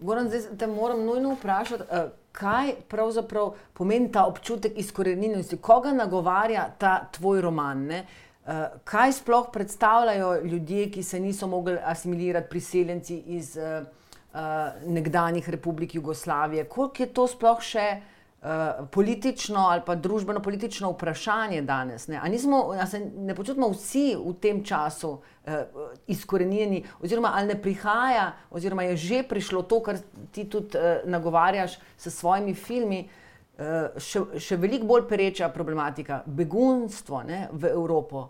Goran, 0.00 0.28
zdaj 0.28 0.56
te 0.58 0.66
moram 0.66 1.04
nujno 1.04 1.34
vprašati, 1.34 1.82
uh, 1.82 2.10
kaj 2.32 2.74
pravzaprav 2.88 3.54
pomeni 3.72 4.12
ta 4.12 4.26
občutek 4.26 4.72
izkoreninjenosti, 4.76 5.56
koga 5.56 5.92
nagovarja 5.92 6.68
ta 6.78 7.08
tvoj 7.12 7.40
roman? 7.40 7.86
Ne? 7.86 8.04
Uh, 8.44 8.52
kaj 8.84 9.12
sploh 9.12 9.48
predstavljajo 9.52 10.40
ljudje, 10.44 10.90
ki 10.90 11.02
se 11.02 11.20
niso 11.20 11.46
mogli 11.46 11.78
asimilirati, 11.84 12.50
priseljenci 12.50 13.18
iz 13.38 13.56
uh, 13.56 13.86
uh, 14.34 14.40
nekdanjih 14.86 15.50
republik 15.50 15.94
Jugoslavije? 15.94 16.64
Koliko 16.64 17.02
je 17.02 17.12
to 17.14 17.26
sploh 17.26 17.62
še 17.62 17.86
uh, 17.96 18.13
uh, 18.44 18.88
politično 18.90 19.60
ali 19.60 19.82
pa 19.86 19.94
družbeno 19.94 20.42
politično 20.42 20.90
vprašanje 20.90 21.62
danes. 21.62 22.08
Ne, 22.08 22.20
nismo, 22.28 22.74
se 22.90 23.00
ne 23.16 23.34
počutimo 23.34 23.68
vsi 23.72 24.16
v 24.16 24.34
tem 24.40 24.62
času 24.64 25.10
uh, 25.10 25.52
izkorenjeni, 26.06 26.84
oziroma 27.00 27.32
ali 27.34 27.54
ne 27.54 27.62
prihaja, 27.62 28.32
oziroma 28.50 28.82
je 28.82 28.96
že 28.96 29.22
prišlo 29.28 29.62
to, 29.62 29.80
kar 29.82 29.98
ti 30.32 30.44
tudi 30.44 30.78
uh, 30.78 31.04
nagovarjaš 31.04 31.78
s 31.96 32.14
svojimi 32.14 32.54
filmi. 32.54 33.08
Uh, 33.54 33.94
še, 34.02 34.20
še 34.42 34.56
veliko 34.58 34.86
bolj 34.86 35.04
pereča 35.06 35.48
problematika, 35.48 36.24
begunstvo 36.26 37.22
ne, 37.22 37.44
v 37.52 37.70
Evropo. 37.70 38.28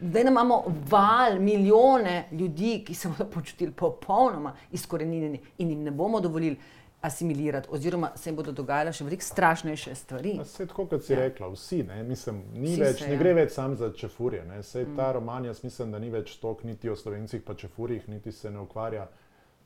Zdaj 0.00 0.22
imamo 0.22 0.64
val, 0.90 1.38
milijone 1.40 2.28
ljudi, 2.32 2.82
ki 2.84 2.94
se 2.94 3.08
bodo 3.08 3.30
počutili 3.30 3.72
popolnoma 3.72 4.52
izkorenjeni 4.72 5.40
in 5.58 5.70
jim 5.70 5.82
ne 5.82 5.90
bomo 5.90 6.20
dovolili 6.20 6.58
asimilirati, 7.00 7.68
oziroma 7.70 8.10
se 8.16 8.30
jim 8.30 8.36
bodo 8.36 8.52
dogajale 8.52 8.92
še 8.92 9.04
veliko 9.04 9.24
strašnejše 9.24 9.94
stvari. 9.94 10.36
Vse 10.40 10.66
tako, 10.66 10.86
kot 10.90 11.04
si 11.04 11.12
ja. 11.12 11.20
rekla, 11.26 11.50
vsi, 11.52 11.82
ne, 11.86 12.00
mislim, 12.06 12.40
več, 12.54 13.02
se, 13.02 13.10
ne 13.10 13.14
ja. 13.14 13.20
gre 13.20 13.34
več 13.36 13.52
samo 13.54 13.76
za 13.78 13.92
čefurje. 13.96 14.42
Vse 14.60 14.86
mm. 14.86 14.96
ta 14.96 15.10
roman, 15.16 15.44
jaz 15.50 15.62
mislim, 15.64 15.92
da 15.94 16.00
ni 16.02 16.10
več 16.10 16.36
tok 16.42 16.64
niti 16.66 16.90
o 16.90 16.96
slovencih, 16.96 17.44
pa 17.46 17.54
čefurjih, 17.58 18.08
niti 18.10 18.32
se 18.32 18.50
ne 18.50 18.64
ukvarja 18.64 19.06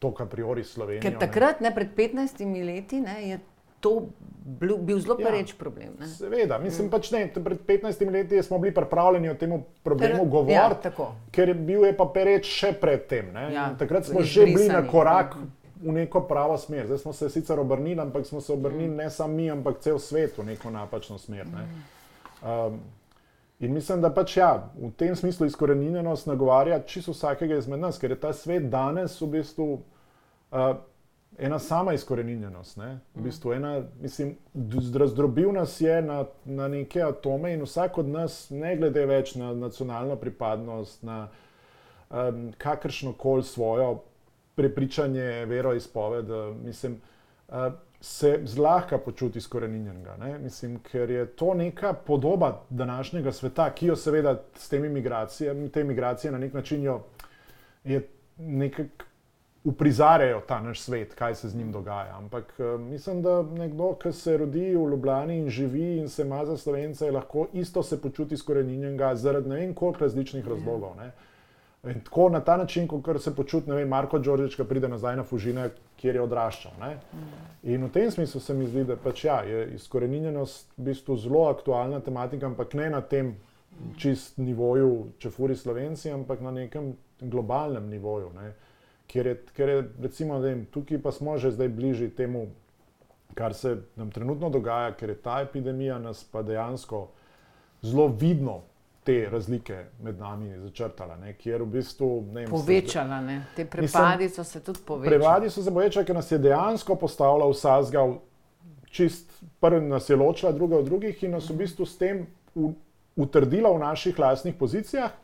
to, 0.01 0.11
kar 0.16 0.28
priori 0.33 0.64
Slovenija. 0.64 1.05
Ker 1.07 1.16
takrat, 1.20 1.62
ne, 1.64 1.72
pred 1.76 1.95
15 1.97 2.45
leti, 2.66 3.01
ne, 3.07 3.16
je. 3.28 3.41
To 3.81 3.95
bil, 4.61 4.74
bil 4.85 4.99
zelo 5.01 5.14
ja, 5.16 5.24
pereč 5.24 5.55
problem. 5.57 5.95
Ne? 5.97 6.05
Seveda, 6.12 6.59
mislim 6.61 6.91
mm. 6.91 6.93
pač 6.93 7.09
ne. 7.14 7.22
Pred 7.33 7.62
15 7.64 8.11
leti 8.12 8.43
smo 8.45 8.59
bili 8.61 8.74
pripravljeni 8.76 9.31
o 9.33 9.37
tem 9.41 9.55
problemu 9.87 10.26
govoriti, 10.28 10.91
ja, 10.93 11.07
ker 11.33 11.49
je 11.49 11.55
bil 11.57 11.87
je 11.89 11.95
pa 11.97 12.05
pereč 12.12 12.51
še 12.59 12.74
predtem. 12.76 13.33
Ja, 13.55 13.70
takrat 13.81 14.11
smo 14.11 14.20
že 14.20 14.45
bili 14.51 14.68
na 14.68 14.83
korak. 14.85 15.39
Mm 15.39 15.59
v 15.83 15.93
neko 15.93 16.20
pravo 16.20 16.59
smer. 16.59 16.87
Zdaj 16.87 16.99
smo 16.99 17.12
se 17.12 17.31
sicer 17.31 17.61
obrnili, 17.61 18.01
ampak 18.01 18.26
smo 18.26 18.41
se 18.41 18.53
obrnili 18.53 18.89
mm. 18.89 18.97
ne 18.97 19.11
samo 19.11 19.35
mi, 19.35 19.51
ampak 19.51 19.78
cel 19.81 19.99
svet 19.99 20.39
v 20.39 20.45
neko 20.45 20.70
napačno 20.70 21.18
smer. 21.18 21.47
Ne. 21.47 21.68
Um, 22.43 22.81
in 23.61 23.72
mislim, 23.72 24.01
da 24.01 24.11
pač 24.14 24.37
ja, 24.37 24.70
v 24.76 24.93
tem 24.97 25.16
smislu 25.16 25.47
izkoreninjenost 25.47 26.26
nagovarja 26.26 26.83
čisto 26.83 27.12
vsakega 27.12 27.57
izmed 27.57 27.81
nas, 27.81 27.99
ker 27.99 28.11
je 28.11 28.20
ta 28.20 28.33
svet 28.33 28.70
danes 28.70 29.20
v 29.20 29.26
bistvu 29.26 29.72
uh, 29.74 30.76
ena 31.39 31.59
sama 31.59 31.93
izkoreninjenost. 31.93 32.76
Ne. 32.76 32.99
V 33.14 33.22
bistvu 33.22 33.53
ena, 33.53 33.83
mislim, 34.01 34.37
razdrobil 34.95 35.53
nas 35.53 35.81
je 35.81 36.03
na, 36.03 36.24
na 36.45 36.68
neke 36.68 37.03
atome 37.03 37.55
in 37.55 37.62
vsak 37.62 37.99
od 37.99 38.09
nas, 38.09 38.51
ne 38.51 38.76
glede 38.76 39.07
več 39.07 39.35
na 39.35 39.55
nacionalno 39.55 40.16
pripadnost, 40.16 41.03
na 41.03 41.28
um, 42.11 42.53
kakršno 42.59 43.12
koli 43.12 43.43
svojo 43.43 43.99
prepričanje, 44.61 45.44
vero 45.48 45.74
izpoved, 45.74 46.28
mislim, 46.64 47.00
se 48.00 48.40
zlahka 48.44 48.98
počuti 48.98 49.38
izkoreninjenega. 49.38 50.16
Ker 50.92 51.11
je 51.11 51.26
to 51.26 51.54
neka 51.54 51.92
podoba 51.92 52.61
današnjega 52.70 53.32
sveta, 53.32 53.70
ki 53.74 53.86
jo 53.86 53.96
seveda 53.96 54.36
s 54.54 54.68
temi 54.68 54.88
migracijami, 54.88 55.68
te 55.68 55.84
migracije 55.84 56.32
na 56.32 56.38
nek 56.38 56.54
način 56.54 56.82
jo 56.82 57.02
nekako 58.38 59.04
uprizarjajo 59.64 60.40
ta 60.48 60.61
naš 60.61 60.80
svet, 60.80 61.14
kaj 61.14 61.34
se 61.34 61.48
z 61.48 61.56
njim 61.56 61.72
dogaja. 61.72 62.16
Ampak 62.16 62.54
uh, 62.58 62.80
mislim, 62.80 63.22
da 63.22 63.42
nekdo, 63.42 63.94
ki 63.94 64.12
se 64.12 64.36
rodi 64.36 64.76
v 64.76 64.88
Ljubljani 64.90 65.38
in 65.38 65.50
živi 65.50 65.96
in 65.98 66.08
se 66.08 66.22
ima 66.22 66.44
za 66.44 66.56
slovence, 66.56 67.11
lahko 67.11 67.46
isto 67.52 67.82
se 67.82 68.00
počuti 68.02 68.36
skorenjenega 68.36 69.14
zaradi 69.14 69.48
ne 69.48 69.56
vem 69.56 69.74
koliko 69.74 70.00
različnih 70.00 70.48
razlogov. 70.48 70.96
Ne. 70.96 71.12
In 71.85 72.01
tako 72.05 72.28
na 72.28 72.41
ta 72.41 72.57
način, 72.57 72.89
kot 72.89 73.22
se 73.22 73.35
počuti, 73.35 73.70
ne 73.70 73.76
vem, 73.76 73.89
Marko 73.89 74.18
Đorđeč, 74.18 74.57
ki 74.57 74.64
pride 74.68 74.89
nazaj 74.89 75.16
na 75.16 75.22
Fužine, 75.24 75.70
kjer 75.97 76.18
je 76.18 76.22
odraščal. 76.22 76.72
Ne? 76.81 76.91
In 77.62 77.87
v 77.87 77.93
tem 77.93 78.11
smislu 78.11 78.41
se 78.41 78.55
mi 78.55 78.66
zdi, 78.68 78.85
da 78.85 78.97
pač 79.01 79.24
ja, 79.24 79.41
je 79.49 79.62
izkoreninjenost 79.78 80.74
v 80.76 80.91
bistvu 80.91 81.16
zelo 81.16 81.47
aktualna 81.49 82.03
tematika, 82.05 82.47
ampak 82.47 82.76
ne 82.76 82.91
na 82.93 83.01
tem 83.01 83.33
čist 83.97 84.37
nivoju, 84.37 84.91
če 85.18 85.33
furi 85.33 85.57
slovenci, 85.57 86.11
ampak 86.12 86.45
na 86.45 86.53
nekem 86.53 86.93
globalnem 87.20 87.89
nivoju. 87.89 88.28
Ne? 88.37 88.53
Ker 89.09 89.26
je, 89.26 89.37
ker 89.57 89.72
je 89.72 89.83
recimo, 90.05 90.39
vem, 90.41 90.66
tukaj 90.72 91.01
pa 91.03 91.12
smo 91.16 91.39
že 91.39 91.55
zdaj 91.57 91.68
bližji 91.68 92.11
temu, 92.16 92.51
kar 93.35 93.55
se 93.55 93.78
nam 93.97 94.11
trenutno 94.12 94.51
dogaja, 94.51 94.93
ker 95.01 95.14
je 95.14 95.22
ta 95.22 95.41
epidemija 95.41 95.99
nas 95.99 96.24
pa 96.24 96.43
dejansko 96.43 97.07
zelo 97.83 98.09
vidno 98.09 98.61
te 99.11 99.30
razlike 99.30 99.84
med 100.02 100.18
nami 100.18 100.58
začrtala. 100.58 101.16
Ne, 101.16 101.32
kjer 101.34 101.62
v 101.62 101.66
bistvu, 101.66 102.08
ne, 102.32 102.44
povečala, 102.46 103.20
ne. 103.20 103.40
te 103.56 103.64
prepadi 103.66 104.28
so 104.30 104.44
se 104.44 104.61
tudi 104.62 104.84
povečali. 104.86 105.18
Prepadi 105.18 105.50
so 105.50 105.64
se 105.66 105.72
povečali, 105.74 106.06
ker 106.06 106.14
nas 106.14 106.30
je 106.30 106.38
dejansko 106.38 106.94
postavila 106.94 107.48
vsazga, 107.50 108.04
čist 108.90 109.32
prvi 109.61 109.80
nas 109.88 110.06
je 110.11 110.16
ločila, 110.16 110.52
druga 110.52 110.78
od 110.78 110.86
drugih 110.86 111.24
in 111.26 111.34
nas 111.34 111.50
v 111.50 111.56
bistvu 111.62 111.86
s 111.86 111.98
tem 111.98 112.22
utrdila 113.16 113.72
v 113.74 113.80
naših 113.82 114.18
lastnih 114.18 114.54
pozicijah, 114.58 115.16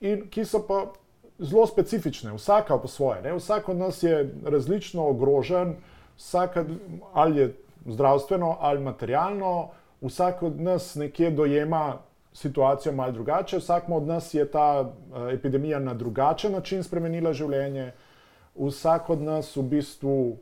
in 0.00 0.24
ki 0.32 0.44
so 0.48 0.62
pa 0.66 0.86
zelo 1.38 1.66
specifične, 1.68 2.32
vsaka 2.38 2.78
po 2.80 2.88
svoje. 2.88 3.20
Ne. 3.26 3.34
Vsak 3.36 3.68
od 3.68 3.76
nas 3.76 4.00
je 4.02 4.22
različno 4.44 5.04
ogrožen, 5.12 5.76
vsak 6.16 6.56
ali 7.12 7.40
je 7.40 7.52
zdravstveno 7.84 8.56
ali 8.60 8.80
materialno, 8.80 9.68
vsak 10.00 10.42
od 10.42 10.60
nas 10.60 10.94
nekje 10.94 11.30
dojema 11.30 12.00
situacijo 12.32 12.92
malo 12.92 13.12
drugače. 13.12 13.58
Vsakmo 13.58 13.96
od 13.96 14.06
nas 14.06 14.34
je 14.34 14.50
ta 14.50 14.80
uh, 14.80 15.32
epidemija 15.32 15.78
na 15.78 15.94
drugačen 15.94 16.52
način 16.52 16.82
spremenila 16.82 17.32
življenje. 17.32 17.92
Vsak 18.54 19.10
od 19.10 19.22
nas 19.22 19.56
v 19.56 19.62
bistvu 19.62 20.36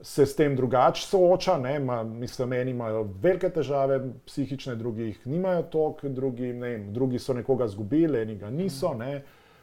se 0.00 0.26
s 0.26 0.36
tem 0.36 0.56
drugače 0.56 1.06
sooča. 1.06 1.58
Ne, 1.58 1.78
ma, 1.78 2.02
mislim, 2.02 2.52
eni 2.52 2.70
imajo 2.70 3.06
velike 3.22 3.50
težave, 3.50 4.00
psihične, 4.26 4.76
drugi 4.76 5.02
jih 5.02 5.26
nimajo 5.26 5.62
toliko, 5.62 6.08
drugi, 6.08 6.52
ne, 6.52 6.78
drugi 6.78 7.18
so 7.18 7.34
nekoga 7.34 7.68
zgubili, 7.68 8.22
eni 8.22 8.36
ga 8.36 8.50
niso. 8.50 8.94
Ne. 8.94 9.22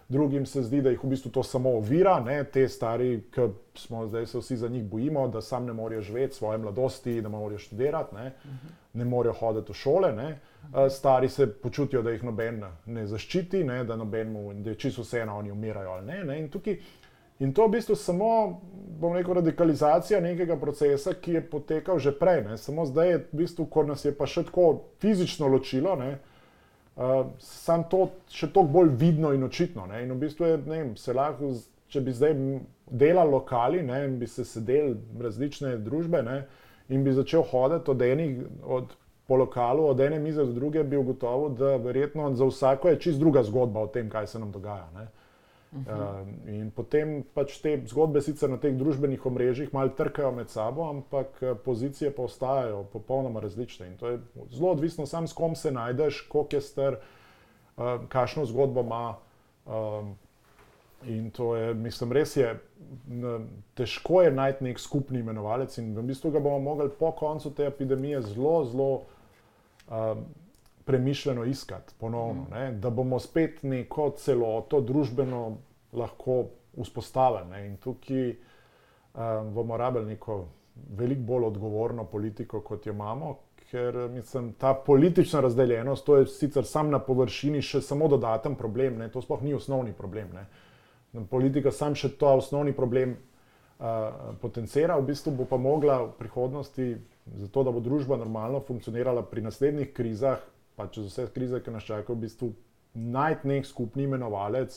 Drugim 0.09 0.45
se 0.45 0.61
zdi, 0.61 0.81
da 0.81 0.91
jih 0.91 1.03
v 1.03 1.09
bistvu 1.09 1.31
to 1.31 1.43
samo 1.43 1.77
ovira, 1.77 2.19
ne? 2.19 2.43
te 2.43 2.67
stari, 2.69 3.23
ki 3.31 3.47
smo 3.79 4.03
zdaj 4.07 4.25
se 4.25 4.37
vsi 4.37 4.57
za 4.57 4.67
njih 4.67 4.83
bojimo, 4.83 5.27
da 5.27 5.41
sam 5.41 5.65
ne 5.65 5.73
morejo 5.73 6.01
živeti 6.01 6.35
svoje 6.35 6.57
mladosti, 6.57 7.21
da 7.21 7.29
morajo 7.29 7.57
študirati, 7.57 8.15
ne, 8.15 8.33
ne 8.93 9.05
morejo 9.05 9.33
hoditi 9.33 9.71
v 9.71 9.75
šole. 9.75 10.11
Ne? 10.13 10.39
Stari 10.89 11.29
se 11.29 11.47
počutijo, 11.53 12.01
da 12.01 12.11
jih 12.11 12.23
noben 12.23 12.63
ne 12.85 13.05
zaščiti, 13.07 13.63
ne, 13.63 13.83
da, 13.83 13.97
mu, 13.97 14.53
da 14.53 14.69
je 14.69 14.79
čisto 14.79 15.01
vseeno, 15.01 15.37
oni 15.37 15.51
umirajo 15.51 15.91
ali 15.97 16.05
ne. 16.05 16.23
ne. 16.23 16.39
In, 16.39 16.49
tukaj, 16.49 16.77
in 17.39 17.53
to 17.53 17.65
je 17.65 17.67
v 17.67 17.71
bistvu 17.71 17.95
samo 17.95 18.29
rekel, 19.13 19.33
radikalizacija 19.33 20.21
nekega 20.21 20.55
procesa, 20.59 21.13
ki 21.13 21.39
je 21.39 21.47
potekal 21.49 21.99
že 21.99 22.13
prej. 22.19 22.43
Ne. 22.47 22.57
Samo 22.57 22.85
zdaj 22.85 23.09
je 23.09 23.17
v 23.17 23.41
bistvu, 23.43 23.65
ko 23.65 23.83
nas 23.83 24.05
je 24.05 24.13
pa 24.15 24.29
še 24.29 24.45
tako 24.49 24.69
fizično 25.01 25.47
ločilo. 25.47 25.95
Ne, 25.99 26.19
Uh, 26.93 27.31
Sam 27.41 27.87
to 27.89 28.03
še 28.29 28.51
toliko 28.53 28.69
bolj 28.75 28.91
vidno 29.01 29.31
in 29.33 29.41
očitno. 29.43 29.87
Ne? 29.89 30.03
In 30.05 30.11
v 30.13 30.27
bistvu 30.27 30.45
je, 30.45 30.57
ne 30.61 30.75
vem, 30.77 30.91
se 30.93 31.15
lahko, 31.17 31.49
če 31.89 32.01
bi 32.05 32.13
zdaj 32.13 32.35
delali 32.85 33.33
lokali, 33.33 33.81
ne, 33.81 34.03
bi 34.19 34.27
se 34.29 34.45
sedeli 34.45 34.93
različne 35.21 35.77
družbe, 35.81 36.21
ne, 36.25 36.43
in 36.89 37.03
bi 37.03 37.13
začel 37.13 37.43
hoditi 37.51 37.91
od 37.91 38.01
enih, 38.01 38.43
od 38.63 38.95
po 39.27 39.35
lokalu, 39.35 39.87
od 39.87 39.99
ene 39.99 40.19
mize 40.19 40.45
do 40.45 40.51
druge, 40.51 40.83
bi 40.83 40.97
ugotovil, 40.97 41.49
da 41.49 41.75
verjetno 41.75 42.33
za 42.35 42.45
vsako 42.45 42.89
je 42.89 42.99
čist 42.99 43.19
druga 43.19 43.43
zgodba 43.43 43.79
o 43.79 43.87
tem, 43.87 44.09
kaj 44.09 44.27
se 44.27 44.39
nam 44.39 44.51
dogaja. 44.51 44.89
Uh 44.93 44.99
-huh. 45.79 46.21
uh, 46.21 46.27
in 46.47 46.71
potem 46.71 47.23
pač 47.33 47.57
te 47.61 47.81
zgodbe 47.87 48.21
sicer 48.21 48.49
na 48.49 48.57
teh 48.57 48.75
družbenih 48.77 49.25
omrežjih 49.25 49.73
malo 49.73 49.89
trkajo 49.89 50.31
med 50.31 50.49
sabo, 50.49 50.89
ampak 50.89 51.27
eh, 51.41 51.55
pozicije 51.65 52.11
pa 52.15 52.23
ostajajo 52.23 52.83
popolnoma 52.83 53.39
različne. 53.39 53.87
In 53.87 53.97
to 53.97 54.07
je 54.07 54.19
zelo 54.51 54.71
odvisno, 54.71 55.05
sam 55.05 55.27
s 55.27 55.33
kom 55.33 55.55
se 55.55 55.71
najdeš, 55.71 56.21
koliko 56.21 56.55
je 56.55 56.61
star, 56.61 56.97
uh, 57.77 57.83
kakšno 58.09 58.45
zgodbo 58.45 58.81
ima. 58.81 59.15
Um, 59.65 60.15
In 61.07 61.31
to 61.31 61.55
je, 61.55 61.73
mislim, 61.73 62.11
res 62.11 62.37
je, 62.37 62.53
težko 63.73 64.21
je 64.21 64.31
najti 64.31 64.63
nek 64.63 64.79
skupni 64.79 65.19
imenovalec, 65.19 65.77
in 65.77 65.91
v 65.97 66.05
bistvu 66.07 66.31
ga 66.31 66.39
bomo 66.39 66.59
mogli 66.59 66.89
po 66.99 67.11
koncu 67.11 67.51
te 67.55 67.65
epidemije 67.67 68.21
zelo, 68.21 68.55
zelo 68.65 68.89
um, 69.89 70.25
premišljeno 70.85 71.45
iskati, 71.45 71.93
ponovno, 71.99 72.45
ne? 72.51 72.71
da 72.71 72.89
bomo 72.89 73.19
spet 73.19 73.63
neko 73.63 74.09
celoto 74.17 74.81
družbeno 74.81 75.57
lahko 75.93 76.43
vzpostavili. 76.81 77.49
Ne? 77.51 77.65
In 77.67 77.77
tukaj 77.77 78.29
um, 78.29 79.53
bomo 79.53 79.77
rabili 79.77 80.05
neko 80.05 80.45
veliko 80.97 81.21
bolj 81.21 81.45
odgovorno 81.45 82.05
politiko, 82.05 82.61
kot 82.61 82.85
jo 82.85 82.93
imamo. 82.93 83.37
Ker 83.71 83.95
mislim, 84.11 84.53
ta 84.53 84.73
politična 84.73 85.39
razdeljenost, 85.39 86.05
to 86.05 86.17
je 86.17 86.27
sicer 86.27 86.65
sam 86.65 86.91
na 86.91 86.99
površini 86.99 87.61
še 87.61 87.81
samo 87.81 88.07
dodaten 88.07 88.55
problem, 88.55 88.97
ne? 88.97 89.09
to 89.11 89.21
sploh 89.21 89.41
ni 89.41 89.53
osnovni 89.53 89.93
problem. 89.93 90.29
Ne? 90.33 90.45
Politika 91.29 91.71
sam 91.71 91.95
še 91.95 92.15
to 92.17 92.31
osnovni 92.39 92.73
problem 92.73 93.13
uh, 93.13 94.33
potencira, 94.41 94.97
v 94.97 95.11
bistvu 95.11 95.35
bo 95.37 95.45
pa 95.45 95.57
mogla 95.61 95.99
v 96.07 96.13
prihodnosti 96.17 96.87
zato 97.25 97.63
da 97.63 97.71
bo 97.71 97.79
družba 97.79 98.17
normalno 98.17 98.59
funkcionirala 98.59 99.23
pri 99.23 99.41
naslednjih 99.41 99.93
krizah, 99.93 100.39
pa 100.75 100.87
čez 100.87 101.07
vse 101.11 101.27
krize, 101.33 101.59
ki 101.63 101.71
nas 101.71 101.83
čakajo, 101.83 102.15
v 102.15 102.25
bistvu 102.25 102.53
najti 102.93 103.47
nek 103.47 103.65
skupni 103.65 104.07
imenovalec, 104.07 104.75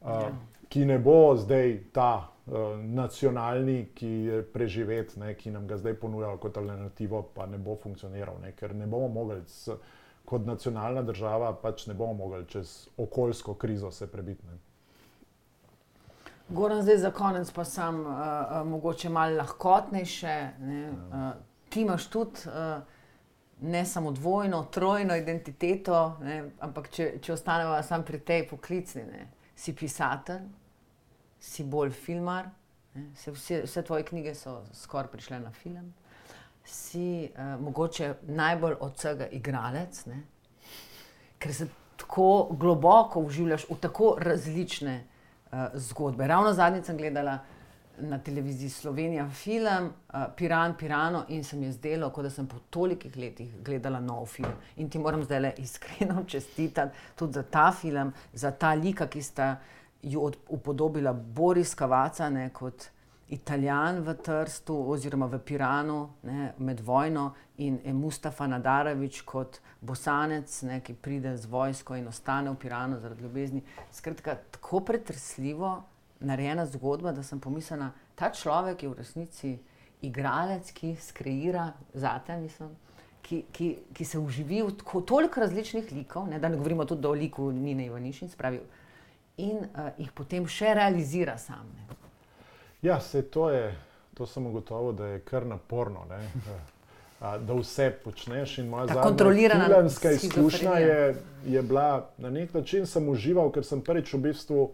uh, 0.00 0.08
ja. 0.08 0.32
ki 0.68 0.84
ne 0.86 0.98
bo 1.02 1.34
zdaj 1.36 1.78
ta 1.92 2.12
uh, 2.20 2.76
nacionalni, 2.84 3.90
ki 3.94 4.10
je 4.28 4.42
preživet, 4.54 5.16
ne, 5.16 5.34
ki 5.34 5.50
nam 5.50 5.66
ga 5.66 5.80
zdaj 5.80 5.98
ponuja 6.00 6.36
kot 6.40 6.60
alternativo, 6.60 7.24
pa 7.34 7.48
ne 7.50 7.58
bo 7.58 7.76
funkcioniral, 7.82 8.38
ne, 8.44 8.54
ker 8.56 8.74
ne 8.74 8.86
bomo 8.86 9.08
mogli. 9.20 9.42
S, 9.46 9.80
Kot 10.30 10.44
nacionalna 10.46 11.00
država 11.02 11.48
pač 11.58 11.88
ne 11.88 11.94
bomo 11.98 12.12
mogli 12.14 12.44
čez 12.46 12.84
okoljsko 13.02 13.56
krizo 13.58 13.88
se 13.90 14.06
prebiti. 14.06 14.46
Goran, 16.50 16.82
zdaj 16.82 16.98
za 16.98 17.10
konec 17.10 17.50
pa 17.50 17.64
sem 17.64 18.00
uh, 18.00 18.16
mogoče 18.66 19.08
malo 19.08 19.36
lahkotnejše. 19.36 20.48
Ne, 20.58 20.90
uh, 20.90 21.30
ti 21.68 21.80
imaš 21.80 22.06
tudi 22.06 22.40
uh, 22.46 22.82
ne 23.60 23.84
samo 23.86 24.10
dvojno, 24.10 24.64
trojno 24.64 25.16
identiteto, 25.16 26.16
ne, 26.22 26.50
ampak 26.60 26.88
če, 26.90 27.12
če 27.22 27.32
ostanemo 27.32 27.76
samo 27.82 28.04
pri 28.04 28.18
tej 28.18 28.48
poklicni, 28.48 29.04
ne, 29.06 29.28
si 29.54 29.76
pisatelj, 29.76 30.42
si 31.38 31.64
bolj 31.64 31.92
filmar, 31.94 32.50
ne, 32.94 33.06
se, 33.14 33.30
vse, 33.30 33.60
vse 33.68 33.84
tvoje 33.86 34.08
knjige 34.10 34.34
so 34.34 34.56
skoraj 34.74 35.12
prišle 35.12 35.38
na 35.44 35.52
film. 35.54 35.92
Si 36.64 37.28
uh, 37.28 37.54
mogoče 37.62 38.14
najbolj 38.26 38.74
od 38.80 38.98
vsega 38.98 39.30
igralec, 39.38 40.02
ne, 40.10 40.24
ker 41.38 41.54
se 41.54 41.70
tako 41.96 42.48
globoko 42.58 43.22
uživljaš 43.22 43.70
v 43.70 43.80
tako 43.86 44.16
različne 44.18 44.98
uh, 44.98 45.16
zgodbe. 45.74 46.26
Ravno 46.26 46.52
zadnjič 46.52 46.86
sem 46.86 46.96
gledala 46.96 47.38
na 48.00 48.18
televiziji 48.18 48.70
Slovenija 48.70 49.28
film 49.28 49.86
uh, 49.86 50.20
Piran, 50.36 50.74
Pirano 50.78 51.24
in 51.28 51.44
se 51.44 51.56
mi 51.56 51.66
je 51.66 51.72
zdelo, 51.72 52.10
kot 52.10 52.24
da 52.24 52.30
sem 52.30 52.46
po 52.46 52.56
tolikih 52.70 53.16
letih 53.16 53.54
gledala 53.64 54.00
nov 54.00 54.26
film. 54.26 54.52
In 54.76 54.90
ti 54.90 54.98
moram 54.98 55.24
zdaj 55.24 55.40
le 55.40 55.52
iskreno 55.58 56.24
čestitati 56.32 56.96
tudi 57.14 57.32
za 57.32 57.42
ta 57.42 57.72
film, 57.72 58.12
za 58.32 58.50
ta 58.50 58.74
lika, 58.74 59.06
ki 59.06 59.22
sta 59.22 59.56
jo 60.02 60.30
upodobila 60.48 61.12
Boris 61.12 61.74
Kavaca 61.74 62.30
ne, 62.30 62.48
kot 62.50 62.88
italijan 63.30 64.00
v 64.02 64.14
Trstu 64.14 64.74
oziroma 64.90 65.26
v 65.26 65.38
Piranu 65.38 66.08
ne, 66.22 66.52
med 66.58 66.80
vojno 66.80 67.30
in 67.58 67.78
Mustafa 67.94 68.46
Nadarevič 68.46 69.22
kot 69.22 69.60
bosanec, 69.80 70.50
ne, 70.66 70.80
ki 70.80 70.94
pride 70.94 71.36
z 71.36 71.46
vojsko 71.46 71.96
in 71.96 72.08
ostane 72.08 72.50
v 72.50 72.58
Piranu 72.58 72.98
zaradi 73.00 73.22
ljubezni. 73.22 73.62
Skratka, 73.92 74.34
tako 74.50 74.80
pretresljivo 74.80 75.82
narejena 76.20 76.66
zgodba, 76.66 77.12
da 77.12 77.22
sem 77.22 77.40
pomislila, 77.40 77.92
ta 78.14 78.32
človek 78.32 78.82
je 78.82 78.88
v 78.88 78.98
resnici 78.98 79.52
igralec, 80.02 80.72
ki 80.72 80.96
skreira 81.00 81.70
zate, 81.94 82.36
mislim, 82.40 82.74
ki, 83.22 83.44
ki, 83.52 83.70
ki 83.94 84.04
se 84.04 84.18
uživi 84.18 84.62
v 84.62 84.74
toliko 85.06 85.40
različnih 85.40 85.92
likov, 85.92 86.26
ne, 86.28 86.38
da 86.38 86.48
ne 86.48 86.56
govorimo 86.56 86.84
tudi 86.84 87.06
o 87.06 87.12
liku 87.12 87.52
Nina 87.52 87.86
Ivanišin, 87.86 88.28
spravi, 88.28 88.60
in 89.38 89.62
uh, 89.70 89.92
jih 89.98 90.12
potem 90.12 90.48
še 90.48 90.74
realizira 90.74 91.38
sam. 91.38 91.68
Ne. 91.76 91.99
Ja, 92.82 93.00
se 93.00 93.22
to 93.22 93.50
je, 93.50 93.74
to 94.14 94.26
sem 94.26 94.46
ugotovil, 94.46 94.92
da 94.92 95.06
je 95.06 95.20
kar 95.20 95.46
naporno. 95.46 96.04
Ne. 96.10 96.20
Da 97.20 97.54
vse 97.54 97.90
počneš, 98.04 98.58
in 98.58 98.68
moja 98.68 99.02
kontrolirana 99.02 99.66
filmska 99.68 100.10
izkušnja 100.10 100.72
je, 100.72 101.16
je 101.46 101.62
bila 101.62 102.10
na 102.18 102.30
nek 102.30 102.54
način, 102.54 102.86
sem 102.86 103.08
užival, 103.08 103.50
ker 103.52 103.64
sem 103.64 103.82
prvič 103.84 104.14
v 104.14 104.18
bistvu 104.18 104.70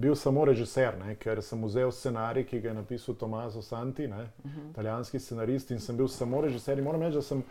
bil 0.00 0.14
samo 0.16 0.44
režiser, 0.48 0.96
ne, 0.96 1.14
ker 1.20 1.42
sem 1.44 1.60
vzel 1.64 1.92
scenarij, 1.92 2.46
ki 2.48 2.60
ga 2.60 2.68
je 2.68 2.74
napisal 2.74 3.14
Tomaso 3.20 3.62
Santi, 3.62 4.08
ne, 4.08 4.22
uh 4.22 4.50
-huh. 4.50 4.70
italijanski 4.70 5.18
scenarist, 5.18 5.70
in 5.70 5.80
sem 5.80 5.96
bil 5.96 6.08
samo 6.08 6.40
režiser. 6.40 6.78
In 6.78 6.84
moram 6.84 7.02
reči, 7.02 7.14
da 7.14 7.22
sem 7.22 7.42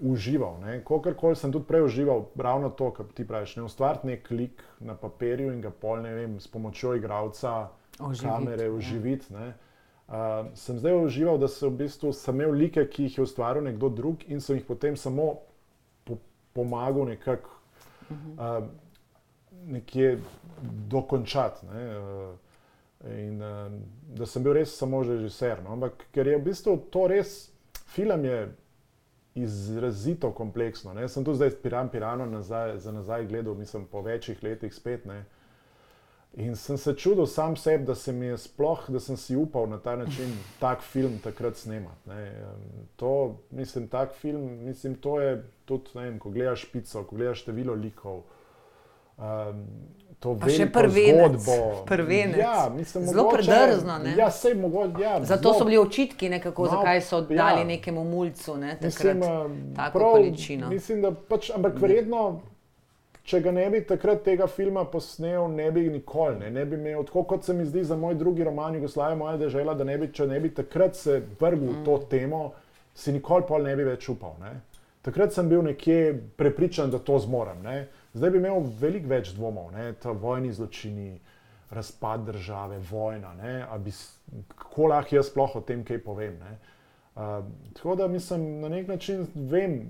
užival. 0.00 0.56
Kokorkoli 0.84 1.36
sem 1.36 1.52
tudi 1.52 1.66
prej 1.66 1.82
užival, 1.82 2.24
ravno 2.36 2.70
to, 2.70 2.90
kar 2.90 3.06
ti 3.14 3.26
praviš. 3.26 3.56
Ne 3.56 3.62
ustvariti 3.62 4.06
nek 4.06 4.30
lik 4.30 4.62
na 4.80 4.94
papirju 4.94 5.52
in 5.52 5.60
ga 5.60 5.70
pol 5.70 6.02
ne 6.02 6.14
vem, 6.14 6.40
s 6.40 6.48
pomočjo 6.48 6.94
igralca, 6.94 7.68
Oživit, 8.00 8.32
kamere, 8.32 8.64
ja. 8.64 8.72
uživiti. 8.72 9.32
Ne. 9.34 9.54
Uh, 10.08 10.14
sem 10.54 10.78
zdaj 10.78 10.94
užival, 11.04 11.38
da 11.38 11.48
sem 11.48 11.68
v 11.68 11.84
bistvu 11.84 12.14
imel 12.32 12.54
like, 12.56 12.84
ki 12.88 13.08
jih 13.08 13.18
je 13.18 13.24
ustvaril 13.26 13.62
nekdo 13.62 13.90
drug 13.92 14.24
in 14.26 14.40
sem 14.40 14.56
jih 14.56 14.64
potem 14.64 14.96
samo 14.96 15.34
po, 16.04 16.16
pomagal 16.56 17.10
nekako 17.10 17.50
uh, 18.10 18.64
nekje 19.66 20.18
dokončati. 20.88 21.66
Ne, 21.66 21.84
uh, 21.98 22.32
in 23.04 23.42
uh, 23.42 23.68
da 24.16 24.26
sem 24.26 24.42
bil 24.42 24.56
res 24.56 24.72
samo 24.78 25.02
režiser. 25.02 25.60
No. 25.64 25.76
Ampak 25.76 26.08
ker 26.14 26.26
je 26.26 26.38
v 26.38 26.46
bistvu 26.48 26.78
to 26.90 27.06
res, 27.12 27.50
film 27.92 28.24
je 28.24 28.40
izrazito 29.38 30.32
kompleksno. 30.32 30.94
Ne. 30.94 31.08
Sem 31.08 31.24
tu 31.24 31.34
zdaj 31.34 31.58
Piran 31.62 31.92
Pirano 31.92 32.26
nazaj, 32.26 32.78
za 32.78 32.92
nazaj 32.92 33.26
gledal, 33.26 33.54
mislim, 33.54 33.84
po 33.86 34.00
večjih 34.02 34.42
letih 34.42 34.74
spet. 34.74 35.04
Ne. 35.04 35.24
In 36.34 36.56
sem 36.56 36.76
se 36.76 36.94
čudil 36.94 37.26
sam 37.26 37.56
sebi, 37.56 37.84
da 37.84 37.94
se 37.94 38.12
mi 38.12 38.26
je 38.26 38.38
sploh, 38.38 38.84
da 38.88 39.00
sem 39.00 39.16
si 39.16 39.36
upal 39.36 39.66
na 39.66 39.78
ta 39.78 39.96
način 39.96 40.28
tak 40.58 40.80
film 40.82 41.18
takrat 41.18 41.56
snemati. 41.56 42.08
ne. 42.08 42.32
To, 42.96 43.12
mislim, 43.50 43.88
tak 43.88 44.12
film, 44.12 44.58
mislim, 44.60 44.94
to 44.94 45.20
je 45.20 45.32
tudi, 45.64 45.90
ne 45.94 46.02
vem, 46.02 46.18
ko 46.18 46.30
gledaš 46.30 46.64
pico, 46.64 47.04
ko 47.04 47.16
gledaš 47.16 47.38
število 47.38 47.74
likov. 47.74 48.20
Um, 49.18 49.66
to 50.16 50.36
Pa 50.36 50.48
še 50.48 50.66
prvenec, 50.68 51.40
zgodbo. 51.40 51.84
prvenec. 51.86 52.36
Ja, 52.36 52.70
mislim, 52.70 53.04
Zelo 53.04 53.22
mogoče- 53.24 53.46
predrzno, 53.48 53.98
ne? 53.98 54.14
Ja, 54.16 54.30
sej 54.30 54.54
mogoče. 54.54 55.02
Ja, 55.02 55.24
Zato 55.24 55.42
zelo- 55.44 55.58
so 55.58 55.64
bili 55.64 55.78
očitki, 55.78 56.28
nekako, 56.28 56.62
No, 56.62 56.70
zakaj 56.70 57.00
so 57.00 57.18
ja. 57.20 57.36
dali 57.36 57.64
nekemu 57.66 58.04
mulcu 58.04 58.56
ne, 58.56 58.72
takrat 58.72 58.84
Mislim, 59.16 59.20
tako 59.76 59.98
prav, 59.98 60.10
količino. 60.12 60.68
Mislim, 60.68 61.02
da 61.02 61.10
pač, 61.12 61.50
ampak 61.50 61.72
verjetno, 61.76 62.40
če 63.28 63.40
ga 63.44 63.52
ne 63.52 63.66
bi 63.70 63.82
takrat 63.84 64.22
tega 64.24 64.46
filma 64.48 64.86
posnel, 64.88 65.50
ne 65.52 65.68
bi 65.74 65.84
nikoli, 65.92 66.38
ne, 66.40 66.48
ne 66.54 66.64
bi 66.64 66.78
imel, 66.78 67.04
tako 67.08 67.26
kot 67.34 67.44
se 67.44 67.52
mi 67.52 67.66
zdi 67.68 67.84
za 67.84 67.96
moj 67.96 68.16
drugi 68.16 68.44
roman 68.44 68.78
Jugoslavija, 68.78 69.18
moja 69.20 69.36
država, 69.36 69.74
da 69.76 69.84
ne 69.84 69.98
bi, 70.00 70.08
če 70.16 70.26
ne 70.30 70.40
bi 70.40 70.52
takrat 70.54 70.96
se 70.96 71.20
vrgel 71.40 71.74
v 71.74 71.84
to 71.84 71.98
temo, 72.10 72.42
si 72.96 73.12
nikoli 73.12 73.44
pol 73.48 73.68
ne 73.68 73.76
bi 73.76 73.84
več 73.84 74.08
upal. 74.08 74.38
Ne. 74.40 74.54
Takrat 75.04 75.36
sem 75.36 75.48
bil 75.48 75.60
nekje 75.66 76.14
prepričan, 76.40 76.90
da 76.90 76.98
to 76.98 77.18
zmorem. 77.22 77.60
Ne. 77.62 77.76
Zdaj 78.16 78.32
bi 78.32 78.40
imel 78.40 78.64
veliko 78.80 79.12
več 79.12 79.34
dvomov, 79.36 79.70
ne, 79.76 79.92
ta 80.00 80.16
vojni 80.16 80.54
zločini, 80.56 81.18
razpad 81.70 82.24
države, 82.26 82.80
vojna, 82.90 83.34
ne, 83.36 83.54
bi, 83.84 83.92
kako 84.56 84.88
lahko 84.94 85.18
jaz 85.18 85.28
sploh 85.28 85.58
o 85.60 85.64
tem 85.68 85.84
kaj 85.84 86.00
povem. 86.00 86.40
Ne. 86.40 86.56
Uh, 87.18 87.44
tako 87.76 87.98
da 87.98 88.08
mislim, 88.08 88.60
na 88.62 88.70
nek 88.72 88.88
način 88.88 89.26
vem, 89.34 89.82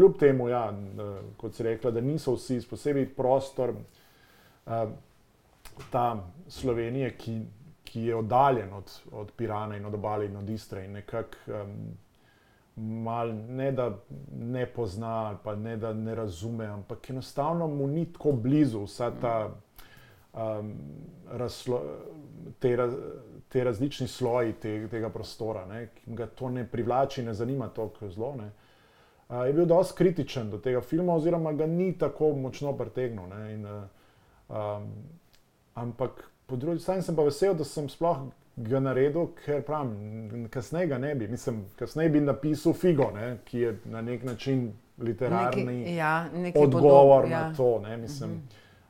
kljub 0.00 0.18
temu, 0.18 0.48
ja, 0.48 0.70
uh, 0.72 1.16
kot 1.36 1.54
si 1.54 1.62
rekla, 1.62 1.90
da 1.90 2.00
niso 2.00 2.32
vsi, 2.34 2.60
posebej 2.70 3.10
prostor 3.14 3.74
uh, 3.76 4.92
ta 5.92 6.04
Slovenije, 6.48 7.10
ki, 7.16 7.40
ki 7.84 8.06
je 8.08 8.16
oddaljen 8.16 8.72
od, 8.72 8.92
od 9.12 9.32
Pirana 9.36 9.76
in 9.76 9.84
od 9.86 9.94
obale 9.94 10.26
in 10.26 10.36
od 10.36 10.48
Istre 10.48 10.84
in 10.84 10.92
nekako 10.92 11.36
um, 11.52 11.74
mal 13.04 13.34
ne 13.48 13.72
da 13.72 13.90
ne 14.38 14.66
pozna 14.66 15.26
ali 15.26 15.36
pa 15.44 15.54
ne 15.56 15.76
da 15.76 15.92
ne 15.92 16.14
razume, 16.14 16.66
ampak 16.66 17.10
enostavno 17.10 17.66
mu 17.66 17.86
ni 17.86 18.06
tako 18.12 18.32
blizu 18.32 18.84
vsa 18.84 19.10
ta 19.20 19.50
um, 20.32 20.72
razslo, 21.28 21.82
te, 22.58 22.76
raz, 22.76 22.94
te 23.48 23.64
različni 23.64 24.08
sloji 24.08 24.52
te, 24.52 24.88
tega 24.88 25.10
prostora, 25.10 25.66
ne, 25.66 25.86
ki 25.94 26.14
ga 26.16 26.26
to 26.26 26.48
ne 26.48 26.64
privlači, 26.64 27.22
ne 27.22 27.34
zanima 27.34 27.68
toliko 27.68 28.08
zelo. 28.08 28.34
Ne. 28.38 28.50
Uh, 29.30 29.46
je 29.46 29.52
bil 29.52 29.66
dosti 29.66 29.94
kritičen 29.98 30.50
do 30.50 30.58
tega 30.58 30.80
filma, 30.80 31.14
oziroma 31.14 31.52
ga 31.52 31.66
ni 31.66 31.92
tako 31.98 32.32
močno 32.34 32.72
pretegnil. 32.76 33.28
Ne, 33.30 33.52
in, 33.54 33.66
uh, 33.66 33.82
um, 34.48 34.88
ampak 35.74 36.24
po 36.46 36.56
drugi 36.56 36.80
strani 36.82 37.02
sem 37.02 37.16
pa 37.16 37.22
vesel, 37.22 37.54
da 37.54 37.64
sem 37.64 37.88
sploh 37.88 38.24
ga 38.56 38.80
naredil, 38.80 39.28
ker 39.44 39.62
pravim, 39.62 40.48
kasneje 40.50 40.90
ga 40.90 40.98
ne 40.98 41.14
bi. 41.14 41.28
Mislim, 41.28 41.62
kasneje 41.78 42.10
bi 42.10 42.20
napisal 42.20 42.74
Figo, 42.74 43.10
ne, 43.14 43.36
ki 43.44 43.58
je 43.58 43.76
na 43.84 44.02
nek 44.02 44.24
način 44.24 44.72
literarni 44.98 45.64
Neki, 45.64 45.94
ja, 45.94 46.28
nekaj 46.34 46.62
odgovor 46.62 47.24
podob- 47.24 47.30
na 47.30 47.36
ja. 47.36 47.54
to, 47.56 47.78
ne, 47.78 47.96
mislim, 47.96 48.30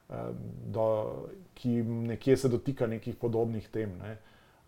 uh 0.09 0.15
-huh. 0.17 0.33
do, 0.67 1.15
ki 1.55 1.69
nekje 1.83 2.37
se 2.37 2.49
dotika 2.49 2.87
nekih 2.87 3.17
podobnih 3.17 3.69
tem. 3.69 3.93
Ne. 4.03 4.17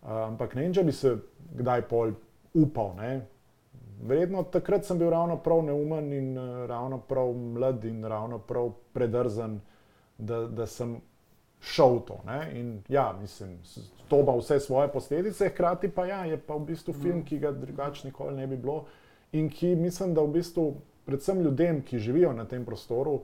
Uh, 0.03 0.09
ampak 0.09 0.55
ne 0.55 0.61
vem, 0.61 0.73
če 0.73 0.83
bi 0.83 0.91
se 0.91 1.17
kdaj 1.55 1.81
pol 1.81 2.11
upal. 2.53 2.95
Ne. 2.95 3.21
Verjetno 4.01 4.43
takrat 4.43 4.85
sem 4.85 4.99
bil 4.99 5.09
ravno 5.09 5.37
prav 5.37 5.63
neumen 5.63 6.13
in 6.13 6.37
uh, 6.37 6.65
ravno 6.67 6.97
prav 6.97 7.33
mlad 7.33 7.85
in 7.85 8.03
ravno 8.05 8.39
prav 8.39 8.71
predrzen, 8.93 9.59
da, 10.17 10.47
da 10.47 10.67
sem 10.67 10.97
šel 11.61 11.99
to. 12.07 12.19
Ne. 12.25 12.51
In 12.59 12.81
ja, 12.89 13.17
mislim, 13.21 13.57
to 14.07 14.19
ima 14.19 14.35
vse 14.37 14.59
svoje 14.59 14.87
posledice, 14.91 15.49
hkrati 15.49 15.89
pa 15.91 16.05
ja, 16.05 16.25
je 16.25 16.37
pa 16.37 16.55
v 16.55 16.65
bistvu 16.65 16.93
film, 16.93 17.23
ki 17.25 17.39
ga 17.39 17.51
drugače 17.51 18.07
nikoli 18.07 18.35
ne 18.35 18.47
bi 18.47 18.57
bilo 18.57 18.85
in 19.31 19.49
ki 19.49 19.75
mislim, 19.75 20.13
da 20.13 20.21
v 20.21 20.27
bistvu 20.27 20.73
predvsem 21.05 21.41
ljudem, 21.41 21.81
ki 21.81 21.99
živijo 21.99 22.33
na 22.33 22.45
tem 22.45 22.65
prostoru, 22.65 23.21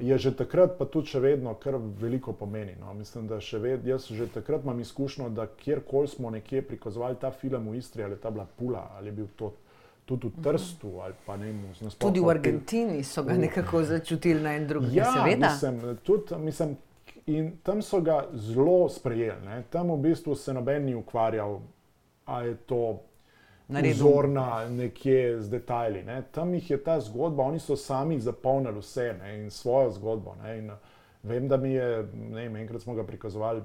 je 0.00 0.18
že 0.18 0.32
takrat, 0.36 0.78
pa 0.78 0.86
tudi 0.88 1.12
še 1.12 1.20
vedno, 1.20 1.54
kar 1.60 1.76
veliko 1.76 2.32
pomeni. 2.32 2.76
No. 2.80 2.94
Mislim, 2.94 3.26
da 3.28 3.40
še 3.40 3.58
vedno, 3.58 3.90
jaz 3.90 4.08
že 4.08 4.28
takrat 4.32 4.64
imam 4.64 4.80
izkušnjo, 4.80 5.28
da 5.28 5.46
kjerkoli 5.46 6.08
smo 6.08 6.30
nekje 6.30 6.62
prikazovali 6.62 7.18
ta 7.20 7.30
film 7.30 7.68
v 7.68 7.76
Istri, 7.76 8.04
ali 8.04 8.16
je 8.16 8.20
ta 8.20 8.30
bila 8.30 8.46
Pula, 8.56 8.86
ali 8.96 9.08
je 9.08 9.12
bil 9.12 9.28
to 9.36 9.52
tudi 10.16 10.28
v 10.36 10.42
Trstu, 10.42 10.90
ali 11.02 11.14
pa 11.26 11.36
ne 11.36 11.46
vem, 11.46 11.60
nasploh 11.80 11.98
Tudi 11.98 12.20
v 12.20 12.30
Argentini 12.30 13.04
so 13.04 13.22
ga 13.22 13.36
nekako 13.38 13.82
začutili 13.84 14.42
na 14.42 14.54
en 14.56 14.66
drug 14.66 14.82
način. 14.82 14.98
Ja, 14.98 15.12
Seveda. 15.12 15.50
mislim, 15.50 15.98
tudi, 16.02 16.36
mislim, 16.38 16.76
in 17.26 17.52
tam 17.62 17.82
so 17.82 18.00
ga 18.00 18.24
zelo 18.32 18.88
sprejeli. 18.88 19.46
Ne. 19.46 19.62
Tam 19.70 19.90
v 19.90 19.96
bistvu 19.96 20.34
se 20.34 20.54
noben 20.54 20.84
ni 20.84 20.94
ukvarjal, 20.94 21.60
ali 22.24 22.48
je 22.48 22.56
to 22.56 23.00
Naredil. 23.68 23.94
vzorna 23.94 24.68
nekje 24.68 25.40
z 25.40 25.50
detajli. 25.50 26.02
Ne. 26.02 26.22
Tam 26.32 26.54
jih 26.54 26.70
je 26.70 26.82
ta 26.84 27.00
zgodba, 27.00 27.42
oni 27.42 27.58
so 27.58 27.76
sami 27.76 28.20
zapolnili 28.20 28.78
vse 28.78 29.14
ne, 29.22 29.36
in 29.38 29.50
svojo 29.50 29.90
zgodbo. 29.90 30.34
Ne. 30.42 30.58
In, 30.58 30.70
vem, 31.22 31.48
da 31.48 31.56
mi 31.56 31.72
je, 31.72 32.08
ne 32.14 32.42
vem, 32.42 32.56
enkrat 32.56 32.82
smo 32.82 32.94
ga 32.94 33.04
prikazovali 33.04 33.62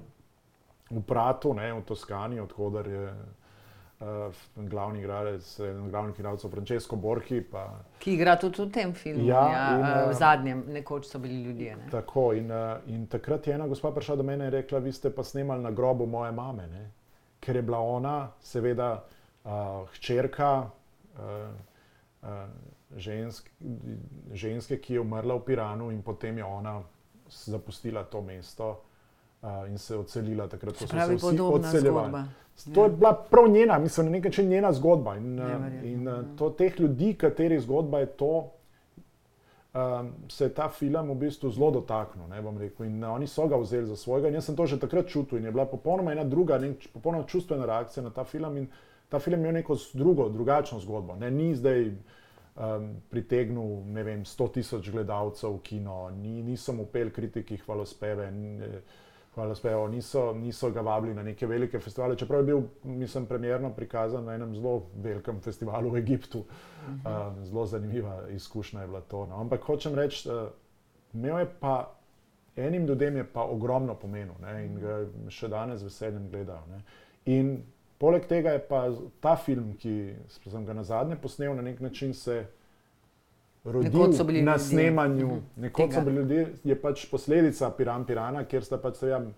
v 0.90 1.02
Pratu, 1.02 1.54
ne, 1.54 1.74
v 1.74 1.82
Toskani, 1.82 2.40
odkudar 2.40 2.88
je 2.88 3.14
uh, 4.06 4.34
glavni 4.70 5.00
igralec, 5.00 5.60
eden 5.60 5.90
glavnih 5.90 6.20
igralcev 6.20 6.52
Francesco 6.52 6.96
Borchi. 6.96 7.42
Pa, 7.42 7.66
Ki 8.00 8.14
igra 8.14 8.36
tudi 8.40 8.62
v 8.62 8.70
tem 8.72 8.94
filmu. 8.94 9.26
Ja, 9.26 9.44
Ja, 9.52 9.66
in, 9.76 9.80
ja, 9.86 10.06
v 10.06 10.12
eh, 10.12 10.14
zadnjem, 10.14 10.64
nekoč 10.78 11.10
so 11.10 11.20
bili 11.20 11.44
ljudje. 11.44 11.76
Ne? 11.76 11.90
Tako, 11.92 12.34
in, 12.34 12.52
uh, 12.52 12.78
in 12.88 13.08
takrat 13.08 13.48
je 13.48 13.56
ena 13.56 13.68
gospa 13.68 13.92
prišla 13.92 14.16
do 14.16 14.24
mene 14.24 14.46
in 14.46 14.52
rekla: 14.52 14.80
Vi 14.80 14.92
ste 14.92 15.10
pa 15.10 15.24
snemali 15.24 15.64
na 15.64 15.72
grobu 15.72 16.06
moje 16.06 16.32
mame, 16.32 16.68
ne? 16.68 16.92
ker 17.40 17.56
je 17.56 17.62
bila 17.62 17.80
ona, 17.80 18.32
seveda, 18.42 19.04
uh, 19.44 19.52
hčerka 19.94 20.52
uh, 20.62 21.52
uh, 22.22 22.30
žensk, 22.98 23.52
ženske, 24.34 24.80
ki 24.82 24.94
je 24.94 25.02
umrla 25.02 25.36
v 25.36 25.46
Piranu, 25.46 25.92
in 25.92 26.02
potem 26.02 26.38
je 26.38 26.46
ona 26.46 26.80
zapustila 27.30 28.04
to 28.04 28.22
mesto 28.22 28.82
uh, 29.46 29.70
in 29.70 29.78
se 29.78 29.98
odselila. 29.98 30.48
Takrat 30.48 30.78
ko 30.78 30.88
so 30.88 30.88
se 30.88 31.16
vsi 31.16 31.42
odseljevali. 31.42 32.10
zgodba. 32.10 32.24
To 32.74 32.84
je 32.84 32.90
bila 32.90 33.14
prav 33.32 33.48
njena, 33.48 33.80
mislim, 33.80 34.06
na 34.06 34.12
nek 34.12 34.24
način 34.24 34.50
njena 34.50 34.72
zgodba. 34.74 35.16
In, 35.16 35.40
uh, 35.40 35.46
in 35.84 36.08
uh, 36.08 36.14
ja. 36.14 36.24
to 36.38 36.50
teh 36.50 36.80
ljudi, 36.80 37.14
katerih 37.14 37.62
zgodba 37.62 38.00
je 38.00 38.06
to, 38.06 38.52
um, 39.74 40.12
se 40.30 40.46
je 40.46 40.54
ta 40.54 40.70
film 40.70 41.10
v 41.10 41.16
bistvu 41.16 41.52
zelo 41.52 41.72
dotaknil. 41.72 42.28
Ne, 42.28 42.60
rekel. 42.60 42.86
in 42.86 43.04
uh, 43.04 43.10
oni 43.10 43.28
so 43.28 43.48
ga 43.48 43.58
vzeli 43.58 43.88
za 43.88 43.96
svojega. 43.96 44.28
In 44.28 44.34
jaz 44.34 44.46
sem 44.46 44.56
to 44.56 44.66
že 44.66 44.80
takrat 44.80 45.08
čutil. 45.08 45.38
In 45.38 45.46
je 45.46 45.52
bila 45.52 45.66
popolnoma 45.66 46.12
ena 46.12 46.24
druga, 46.24 46.58
ne, 46.58 46.74
popolnoma 46.94 47.28
čustvena 47.28 47.66
reakcija 47.66 48.04
na 48.04 48.10
ta 48.10 48.24
film. 48.24 48.58
In 48.58 48.68
ta 49.10 49.20
film 49.20 49.40
je 49.40 49.50
imel 49.50 49.54
neko 49.54 49.78
drugo, 49.94 50.30
drugačno 50.30 50.80
zgodbo. 50.80 51.16
Ne, 51.16 51.32
ni 51.32 51.56
zdaj 51.56 51.92
um, 52.56 52.96
pritegnil 53.10 53.84
vem, 54.04 54.26
100 54.26 54.52
tisoč 54.54 54.90
gledalcev 54.90 55.58
v 55.58 55.62
kino, 55.62 56.10
ni, 56.10 56.42
niso 56.44 56.74
mu 56.74 56.86
pel 56.86 57.12
kritiki 57.12 57.58
hvalospeve. 57.58 58.28
n- 58.28 58.82
Hvala 59.36 59.56
spevo, 59.56 59.88
niso, 59.92 60.34
niso 60.34 60.70
ga 60.72 60.82
vabili 60.82 61.14
na 61.14 61.24
neke 61.24 61.48
velike 61.48 61.80
festivale, 61.80 62.16
čeprav 62.16 62.40
je 62.40 62.46
bil, 62.46 62.62
mislim, 62.84 63.26
premjerno 63.26 63.74
prikazan 63.76 64.24
na 64.26 64.36
enem 64.36 64.54
zelo 64.56 64.86
velikem 65.04 65.42
festivalu 65.42 65.90
v 65.92 65.98
Egiptu. 65.98 66.40
Uh 66.40 66.46
-huh. 67.04 67.28
uh, 67.28 67.44
zelo 67.44 67.66
zanimiva 67.66 68.30
izkušnja 68.30 68.82
je 68.82 68.88
bila 68.88 69.02
to. 69.02 69.26
No. 69.26 69.42
Ampak 69.42 69.64
hočem 69.64 69.96
reči, 69.96 70.30
uh, 70.30 70.48
imel 71.14 71.40
je 71.40 71.50
pa 71.60 71.96
enim 72.56 72.86
ljudem 72.86 73.18
je 73.18 73.24
pa 73.34 73.44
ogromno 73.44 73.96
pomenil 73.96 74.34
ne, 74.42 74.66
in 74.66 74.80
ga 74.80 75.00
še 75.30 75.48
danes 75.48 75.80
z 75.80 75.90
veseljem 75.90 76.30
gledajo. 76.32 76.64
Ne. 76.72 76.82
In 77.26 77.56
poleg 78.00 78.28
tega 78.28 78.56
je 78.56 78.62
pa 78.70 78.86
ta 79.20 79.36
film, 79.36 79.74
ki 79.80 80.16
sem 80.28 80.66
ga 80.66 80.74
na 80.74 80.84
zadnje 80.84 81.18
posnel, 81.22 81.56
na 81.56 81.62
nek 81.62 81.80
način 81.80 82.14
se 82.14 82.46
rodil 83.66 84.44
na 84.44 84.60
snemanju. 84.60 85.28
Mhm. 85.28 85.40
Nekoč 85.56 85.94
so 85.94 86.02
bili 86.02 86.16
ljudje, 86.16 86.48
je 86.64 86.82
pač 86.82 87.06
posledica 87.12 87.70
Piran 87.78 88.06
Pirana, 88.06 88.44
kjer 88.46 88.64
sta 88.64 88.78
pač 88.78 89.02
seveda 89.02 89.32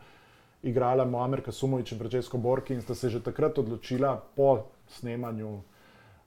igrala 0.63 1.05
Moamer 1.05 1.41
Kasumovič 1.41 1.91
in 1.91 1.99
Francesco 1.99 2.37
Borki 2.37 2.73
in 2.73 2.81
sta 2.81 2.95
se 2.95 3.09
že 3.09 3.23
takrat 3.23 3.57
odločila 3.57 4.17
po 4.35 4.65
snemanju, 4.87 5.49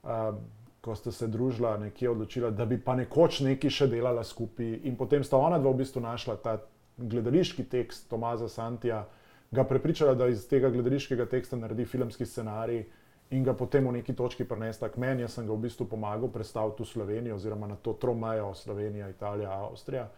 uh, 0.02 0.34
ko 0.80 0.94
sta 0.94 1.12
se 1.12 1.26
družila, 1.28 1.76
nekje 1.76 2.10
odločila, 2.10 2.50
da 2.50 2.64
bi 2.64 2.78
pa 2.78 2.94
nekoč 2.96 3.40
nekaj 3.40 3.70
še 3.70 3.86
delala 3.86 4.24
skupaj. 4.24 4.80
In 4.84 4.96
potem 4.96 5.24
sta 5.24 5.36
ona 5.36 5.58
dva 5.58 5.70
v 5.70 5.82
bistvu 5.82 6.00
našla 6.00 6.36
ta 6.36 6.60
gledališki 6.96 7.64
tekst 7.64 8.08
Tomaza 8.08 8.48
Santija, 8.48 9.04
ga 9.50 9.64
prepričala, 9.64 10.14
da 10.14 10.28
iz 10.28 10.46
tega 10.48 10.70
gledališkega 10.70 11.26
teksta 11.26 11.56
naredi 11.56 11.84
filmski 11.84 12.26
scenarij. 12.26 12.84
In 13.30 13.44
ga 13.44 13.54
potem 13.54 13.86
v 13.86 13.92
neki 13.92 14.14
točki 14.14 14.44
prenesta 14.44 14.88
k 14.90 14.98
meni, 14.98 15.22
jaz 15.22 15.38
sem 15.38 15.46
ga 15.46 15.54
v 15.54 15.62
bistvu 15.62 15.86
pomagal 15.86 16.28
predstaviti 16.34 16.82
v 16.82 16.86
Slovenijo, 16.86 17.36
oziroma 17.38 17.68
na 17.70 17.76
to 17.78 17.94
tromejo 17.94 18.54
Slovenija, 18.54 19.08
Italija, 19.08 19.50
Avstrija. 19.70 20.08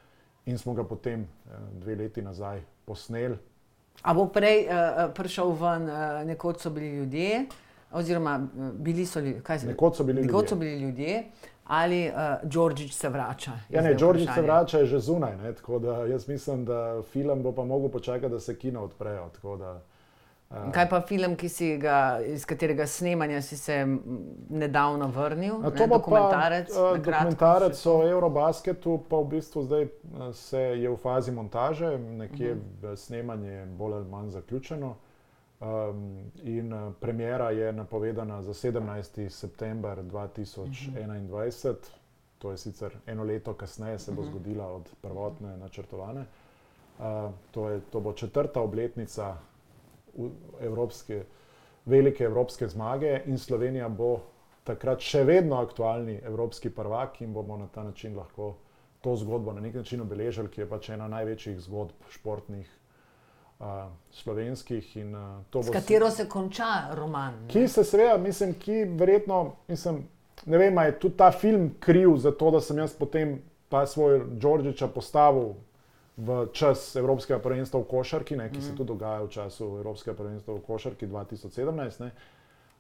In 0.47 0.59
smo 0.59 0.73
ga 0.75 0.85
potem 0.85 1.29
dve 1.77 1.95
leti 1.95 2.23
nazaj 2.23 2.63
posneli. 2.85 3.37
A 4.03 4.15
bo 4.17 4.27
prej 4.33 4.65
uh, 4.65 5.13
prišel 5.15 5.53
ven, 5.53 5.85
uh, 5.87 6.25
nekoč 6.27 6.65
so 6.65 6.71
bili 6.71 6.89
ljudje, 6.97 7.45
oziroma 7.93 8.41
bili 8.81 9.07
so, 9.07 9.21
se, 9.21 9.67
nekoč 9.67 9.97
so 10.01 10.05
bili 10.05 10.25
nekoč 10.25 10.33
ljudje. 10.33 10.49
So 10.49 10.57
bili 10.57 10.81
ljudje 10.81 11.25
ali 11.65 12.09
uh, 12.09 12.51
Đorđič 12.51 12.93
se 12.93 13.09
vrača? 13.09 13.53
Ja, 13.71 13.83
ne, 13.83 13.95
Đorđič 13.95 14.29
se 14.35 14.43
vrača, 14.43 14.79
je 14.79 14.87
že 14.87 14.99
zunaj. 14.99 15.37
Ne, 15.37 15.53
tako 15.53 15.79
da 15.79 16.05
jaz 16.07 16.29
mislim, 16.29 16.65
da 16.65 17.03
film 17.13 17.43
bo 17.43 17.53
pa 17.53 17.65
mogel 17.65 17.89
počakati, 17.89 18.33
da 18.33 18.41
se 18.41 18.59
kino 18.59 18.83
odprejo. 18.83 19.31
Kaj 20.53 20.89
pa 20.89 21.01
film, 21.01 21.37
ga, 21.81 22.21
iz 22.27 22.45
katerega 22.45 22.87
snemanja 22.87 23.43
si 23.43 23.57
se 23.57 23.87
nedavno 24.51 25.07
vrnil? 25.09 25.55
Ne, 25.59 25.87
dokumentarec. 25.87 26.69
Pa, 26.75 26.97
dokumentarec 26.97 27.87
o 27.87 27.95
Eurobasketu, 28.09 28.99
pa 29.09 29.17
v 29.17 29.29
bistvu 29.37 29.63
zdaj 29.63 29.87
se 30.33 30.61
je 30.61 30.91
v 30.91 30.97
fazi 30.97 31.33
montaže, 31.33 31.99
nekje 31.99 32.53
uh 32.53 32.59
-huh. 32.59 32.97
snemanje 32.97 33.67
bolj 33.67 33.95
ali 33.95 34.09
manj 34.09 34.31
zaključeno. 34.31 34.95
Um, 35.61 36.31
in 36.43 36.93
premjera 37.01 37.51
je 37.51 37.73
napovedana 37.73 38.43
za 38.43 38.53
17. 38.53 39.29
september 39.29 39.99
2021, 39.99 40.59
uh 40.59 40.67
-huh. 41.29 41.75
to 42.39 42.51
je 42.51 42.57
sicer 42.57 42.93
eno 43.07 43.25
leto 43.25 43.55
kasneje, 43.55 43.99
se 43.99 44.13
bo 44.13 44.23
-huh. 44.23 44.27
zgodila 44.27 44.67
od 44.67 44.91
prvotne 45.03 45.57
načrtovane. 45.57 46.25
Uh, 46.99 47.05
to, 47.51 47.69
je, 47.69 47.81
to 47.81 48.01
bo 48.01 48.13
četrta 48.13 48.61
obletnica 48.61 49.37
evropske, 50.61 51.25
velike 51.85 52.25
evropske 52.25 52.69
zmage 52.69 53.21
in 53.27 53.39
Slovenija 53.39 53.89
bo 53.89 54.19
takrat 54.65 55.01
še 55.03 55.25
vedno 55.25 55.59
aktualni 55.59 56.21
evropski 56.25 56.71
prvak 56.71 57.21
in 57.21 57.33
bomo 57.33 57.57
na 57.57 57.67
ta 57.67 57.83
način 57.83 58.17
lahko 58.17 58.55
to 59.03 59.17
zgodbo 59.17 59.53
na 59.53 59.61
nek 59.61 59.75
način 59.75 60.01
obeležili, 60.01 60.49
ki 60.49 60.61
je 60.61 60.69
pač 60.69 60.89
ena 60.95 61.09
največjih 61.09 61.59
zgodb 61.61 62.07
športnih. 62.11 62.79
Uh, 63.63 63.93
slovenskih. 64.11 64.87
In, 64.97 65.13
uh, 65.15 65.63
S 65.63 65.71
katero 65.71 66.09
se 66.11 66.25
konča 66.29 66.95
roman? 66.99 67.45
Ne? 67.45 67.49
Ki 67.49 67.69
se 67.69 67.85
seveda, 67.85 68.17
mislim, 68.19 68.57
ki 68.59 68.81
verjetno, 68.99 69.53
mislim, 69.69 70.01
ne 70.47 70.59
vem, 70.59 70.79
je 70.83 70.99
tudi 70.99 71.17
ta 71.17 71.31
film 71.31 71.69
kriv 71.81 72.17
za 72.17 72.33
to, 72.35 72.51
da 72.51 72.61
sem 72.61 72.79
jaz 72.79 72.97
potem 72.99 73.37
ta 73.69 73.87
svoj 73.87 74.25
Đorđiča 74.27 74.89
postavil 74.89 75.55
v 76.23 76.47
čas 76.55 76.97
Evropskega 76.97 77.41
prvenstva 77.43 77.81
v 77.81 77.89
košarki, 77.91 78.37
ne, 78.37 78.47
ki 78.51 78.59
mm. 78.59 78.63
se 78.63 78.69
mhm. 78.69 78.77
tudi 78.77 78.89
dogaja 78.89 79.23
v 79.23 79.29
času 79.29 79.65
Evropskega 79.83 80.17
prvenstva 80.17 80.55
v 80.55 80.63
košarki 80.67 81.07
2017. 81.07 82.01
Ne. 82.05 82.13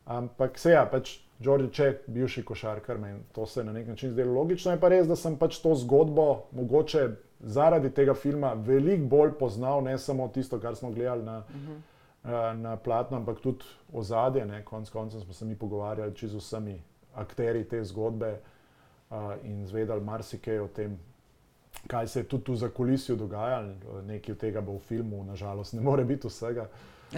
Ampak 0.06 0.58
se 0.58 0.70
ja, 0.70 0.86
pač 0.86 1.18
Đorđe 1.42 1.70
Ček, 1.74 2.02
bivši 2.06 2.44
košarkar, 2.44 2.98
meni 2.98 3.20
to 3.34 3.46
se 3.46 3.64
na 3.64 3.72
nek 3.72 3.88
način 3.88 4.10
zdelo 4.10 4.34
logično. 4.34 4.72
Je 4.72 4.80
pa 4.80 4.88
res, 4.88 5.06
da 5.06 5.16
sem 5.16 5.36
pač 5.38 5.58
to 5.62 5.74
zgodbo 5.74 6.44
mogoče 6.54 7.08
zaradi 7.40 7.90
tega 7.90 8.14
filma 8.14 8.52
veliko 8.54 9.06
bolj 9.10 9.32
poznal, 9.38 9.82
ne 9.82 9.98
samo 9.98 10.28
tisto, 10.28 10.60
kar 10.60 10.76
smo 10.76 10.90
gledali 10.90 11.22
na, 11.22 11.38
mm 11.38 11.66
-hmm. 11.66 12.54
na 12.54 12.76
platno, 12.76 13.16
ampak 13.16 13.40
tudi 13.40 13.64
ozadje. 13.92 14.62
Konec 14.64 14.90
koncev 14.90 15.20
smo 15.20 15.32
se 15.32 15.44
mi 15.44 15.58
pogovarjali 15.58 16.14
z 16.22 16.34
vsemi 16.34 16.82
akteri 17.14 17.68
te 17.68 17.84
zgodbe 17.84 18.38
uh, 19.10 19.16
in 19.44 19.66
zvedali 19.66 20.00
marsikaj 20.00 20.58
o 20.58 20.68
tem, 20.68 20.98
kaj 21.86 22.08
se 22.08 22.20
je 22.20 22.24
tudi 22.24 22.44
tu 22.44 22.56
za 22.56 22.68
kulisijo 22.68 23.16
dogajalo, 23.16 24.02
nekaj 24.06 24.32
od 24.32 24.38
tega 24.38 24.60
bo 24.60 24.72
v 24.72 24.80
filmu, 24.88 25.24
nažalost, 25.24 25.72
ne 25.72 25.80
more 25.80 26.04
biti 26.04 26.28
vsega. 26.28 26.68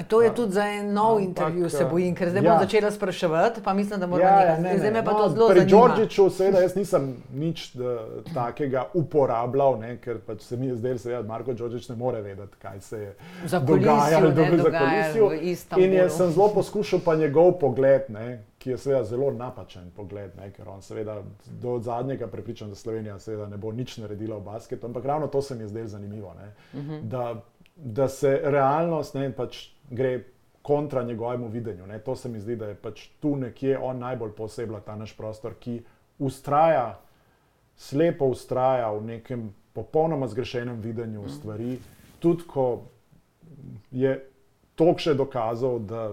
To 0.03 0.23
je 0.23 0.35
tudi 0.35 0.53
za 0.53 0.67
en 0.67 0.93
nov 0.93 1.17
Ampak, 1.17 1.25
intervju, 1.25 1.69
se 1.71 1.85
bojim, 1.91 2.15
ker 2.15 2.31
zdaj 2.31 2.43
ja. 2.43 2.51
bom 2.51 2.61
začela 2.61 2.91
spraševati, 2.91 3.61
pa 3.65 3.75
mislim, 3.75 4.01
da 4.01 4.07
moramo 4.07 4.31
ja, 4.31 4.41
ja 4.41 4.59
nekaj. 4.59 4.79
Zdaj 4.79 4.91
me 4.91 5.05
pa 5.05 5.13
no, 5.13 5.19
to 5.19 5.29
zelo 5.29 5.49
zanima. 5.49 5.65
Pri 5.65 5.71
Đorđiču 5.71 6.31
seveda 6.31 6.61
jaz 6.61 6.75
nisem 6.77 7.17
nič 7.33 7.75
da, 7.75 7.99
takega 8.35 8.85
uporabljal, 8.95 9.79
ne, 9.79 9.97
ker 10.03 10.19
pač 10.27 10.43
se 10.43 10.57
mi 10.57 10.67
je 10.67 10.77
zdelo, 10.77 10.99
da 11.05 11.23
Marko 11.23 11.53
Đorđič 11.53 11.89
ne 11.89 11.97
more 11.97 12.23
vedeti, 12.23 12.57
kaj 12.63 12.81
se 12.81 12.99
je 12.99 13.15
dogajalo 13.61 14.31
do, 14.31 14.45
za 14.57 14.73
kulisijo. 14.79 15.31
In 15.79 15.93
jaz 15.93 16.17
sem 16.17 16.31
zelo 16.31 16.49
poskušal 16.55 17.01
pa 17.05 17.15
njegov 17.15 17.53
pogled, 17.61 18.03
ne, 18.09 18.43
ki 18.59 18.71
je 18.71 18.79
seveda 18.79 19.05
zelo 19.05 19.31
napačen 19.31 19.91
pogled, 19.97 20.37
ne, 20.37 20.51
ker 20.51 20.69
on 20.69 20.83
seveda 20.83 21.21
do 21.61 21.79
zadnjega 21.79 22.27
prepričan, 22.27 22.69
da 22.69 22.75
Slovenija 22.75 23.19
seveda 23.19 23.47
ne 23.47 23.57
bo 23.57 23.73
nič 23.73 23.99
naredila 23.99 24.39
v 24.39 24.41
basketu, 24.41 24.87
ampak 24.87 25.05
ravno 25.05 25.27
to 25.27 25.43
se 25.43 25.55
mi 25.55 25.63
je 25.63 25.69
zdelo 25.69 25.89
zanimivo. 25.89 26.35
Ne, 26.35 26.53
uh 26.73 26.85
mhm. 26.85 26.95
-huh. 26.95 27.37
Da, 27.77 28.09
se 28.09 28.41
realnost 28.45 29.15
ne, 29.15 29.33
pač 29.33 29.69
gre 29.91 30.25
kontra 30.63 31.03
njegovemu 31.03 31.49
videnju. 31.49 31.87
Ne. 31.87 31.99
To 31.99 32.17
se 32.17 32.29
mi 32.29 32.41
zdi, 32.41 32.57
da 32.57 32.67
je 32.67 32.75
pač 32.75 33.09
tu 33.21 33.37
nekje 33.37 33.79
on 33.79 33.99
najbolj 33.99 34.33
posebej 34.33 34.81
ta 34.87 34.97
naš 34.97 35.17
prostor, 35.17 35.55
ki 35.61 35.83
ustraja, 36.19 37.01
slepo 37.77 38.25
ustraja 38.33 38.93
v 38.93 39.03
nekem 39.05 39.51
popolnoma 39.73 40.27
zgrešenem 40.27 40.81
videnju 40.81 41.23
mm. 41.23 41.29
stvari, 41.29 41.79
tudi 42.19 42.47
ko 42.49 42.83
je 43.91 44.15
to 44.75 44.95
še 44.99 45.15
dokazal, 45.15 45.79
da, 45.79 46.05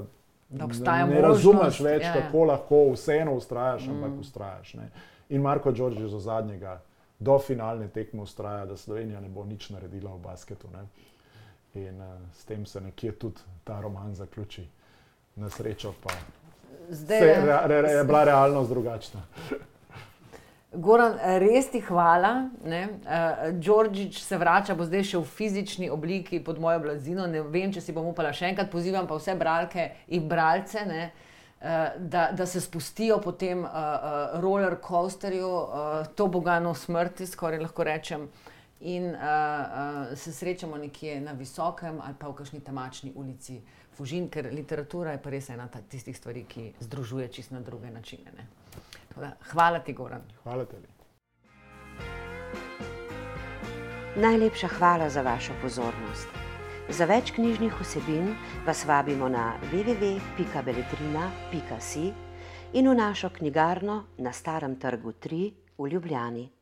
da 0.50 0.68
ne 0.68 0.68
možnost. 0.68 1.22
razumeš 1.22 1.80
več, 1.80 2.04
ja, 2.04 2.10
ja. 2.10 2.14
kako 2.18 2.44
lahko 2.52 2.82
vseeno 2.92 3.36
ustrajaš, 3.38 3.88
mm. 3.88 3.96
ampak 3.96 4.20
ustrajaš. 4.20 4.74
Ne. 4.74 4.90
In 5.30 5.42
Marko 5.42 5.72
Đorđe 5.72 6.08
za 6.08 6.20
zadnjega. 6.20 6.82
Do 7.22 7.38
finalne 7.40 7.88
tekme 7.88 8.22
ustraja, 8.22 8.66
da 8.66 8.76
Slovenija 8.78 9.20
ne 9.22 9.30
bo 9.30 9.46
nič 9.46 9.70
naredila 9.70 10.16
v 10.16 10.24
basketu. 10.26 10.68
Ne. 10.74 10.88
In 11.74 12.02
uh, 12.02 12.20
s 12.36 12.44
tem 12.46 12.66
se 12.66 12.82
nekje 12.82 13.12
tudi 13.12 13.40
ta 13.64 13.80
roman 13.82 14.16
zaključi, 14.16 14.68
na 15.36 15.50
srečo 15.50 15.94
pa 16.04 16.10
Zdaj, 16.90 17.20
se, 17.20 17.26
re, 17.26 17.60
re, 17.66 17.82
re, 17.82 17.92
je 17.92 18.04
bila 18.04 18.24
realnost 18.24 18.70
drugačna. 18.70 19.22
Goran, 20.72 21.16
res 21.40 21.70
ti 21.72 21.82
hvala. 21.82 22.50
Đorđič 23.52 24.18
uh, 24.18 24.24
se 24.24 24.38
vrača, 24.38 24.76
bo 24.76 24.84
zdaj 24.88 25.04
še 25.14 25.20
v 25.20 25.28
fizični 25.28 25.90
obliki 25.92 26.40
pod 26.44 26.60
mojo 26.60 26.80
blazino. 26.84 27.28
Ne 27.28 27.42
vem, 27.44 27.72
če 27.72 27.84
si 27.84 27.96
bom 27.96 28.08
upala 28.12 28.32
še 28.36 28.52
enkrat. 28.52 28.72
Pozivam 28.72 29.08
pa 29.08 29.16
vse 29.20 29.36
bralke 29.40 29.90
in 30.12 30.28
bralce, 30.32 30.86
ne, 30.88 31.10
uh, 31.60 31.96
da, 32.00 32.30
da 32.36 32.48
se 32.48 32.60
spustijo 32.64 33.20
po 33.24 33.32
tem 33.32 33.64
uh, 33.64 33.68
uh, 33.72 34.40
roller 34.44 34.76
coasterju, 34.84 35.52
uh, 35.52 36.08
to 36.16 36.28
bogano 36.28 36.76
smrti, 36.76 37.28
skoraj 37.28 37.64
lahko 37.64 37.88
rečem. 37.88 38.28
In 38.82 39.14
uh, 39.14 39.16
uh, 39.16 40.18
se 40.18 40.34
srečamo 40.34 40.78
nekje 40.78 41.22
na 41.22 41.32
visokem 41.32 42.02
ali 42.02 42.16
pa 42.20 42.28
v 42.28 42.34
kakšni 42.34 42.60
temačni 42.66 43.12
ulici 43.16 43.62
Fužin, 43.94 44.30
ker 44.30 44.54
literatura 44.54 45.12
je 45.12 45.22
pa 45.22 45.30
res 45.30 45.50
ena 45.50 45.68
tistih 45.68 46.18
stvari, 46.18 46.44
ki 46.48 46.74
združuje 46.80 47.28
čist 47.28 47.52
na 47.52 47.62
druge 47.62 47.92
načine. 47.92 48.48
Da, 49.16 49.32
hvala 49.52 49.80
ti, 49.80 49.94
Goran. 49.94 50.22
Hvala 50.44 50.66
tebi. 50.66 50.88
Najlepša 54.16 54.68
hvala 54.68 55.10
za 55.10 55.22
vašo 55.22 55.54
pozornost. 55.62 56.28
Za 56.90 57.06
več 57.06 57.32
knjižnih 57.32 57.74
vsebin 57.80 58.36
vas 58.66 58.86
vabimo 58.86 59.30
na 59.30 59.60
www.beletrina.si 59.72 62.14
in 62.74 62.90
v 62.90 62.96
našo 62.96 63.30
knjigarno 63.30 64.04
na 64.18 64.34
Starem 64.34 64.76
trgu 64.76 65.12
3 65.12 65.54
v 65.78 65.88
Ljubljani. 65.88 66.61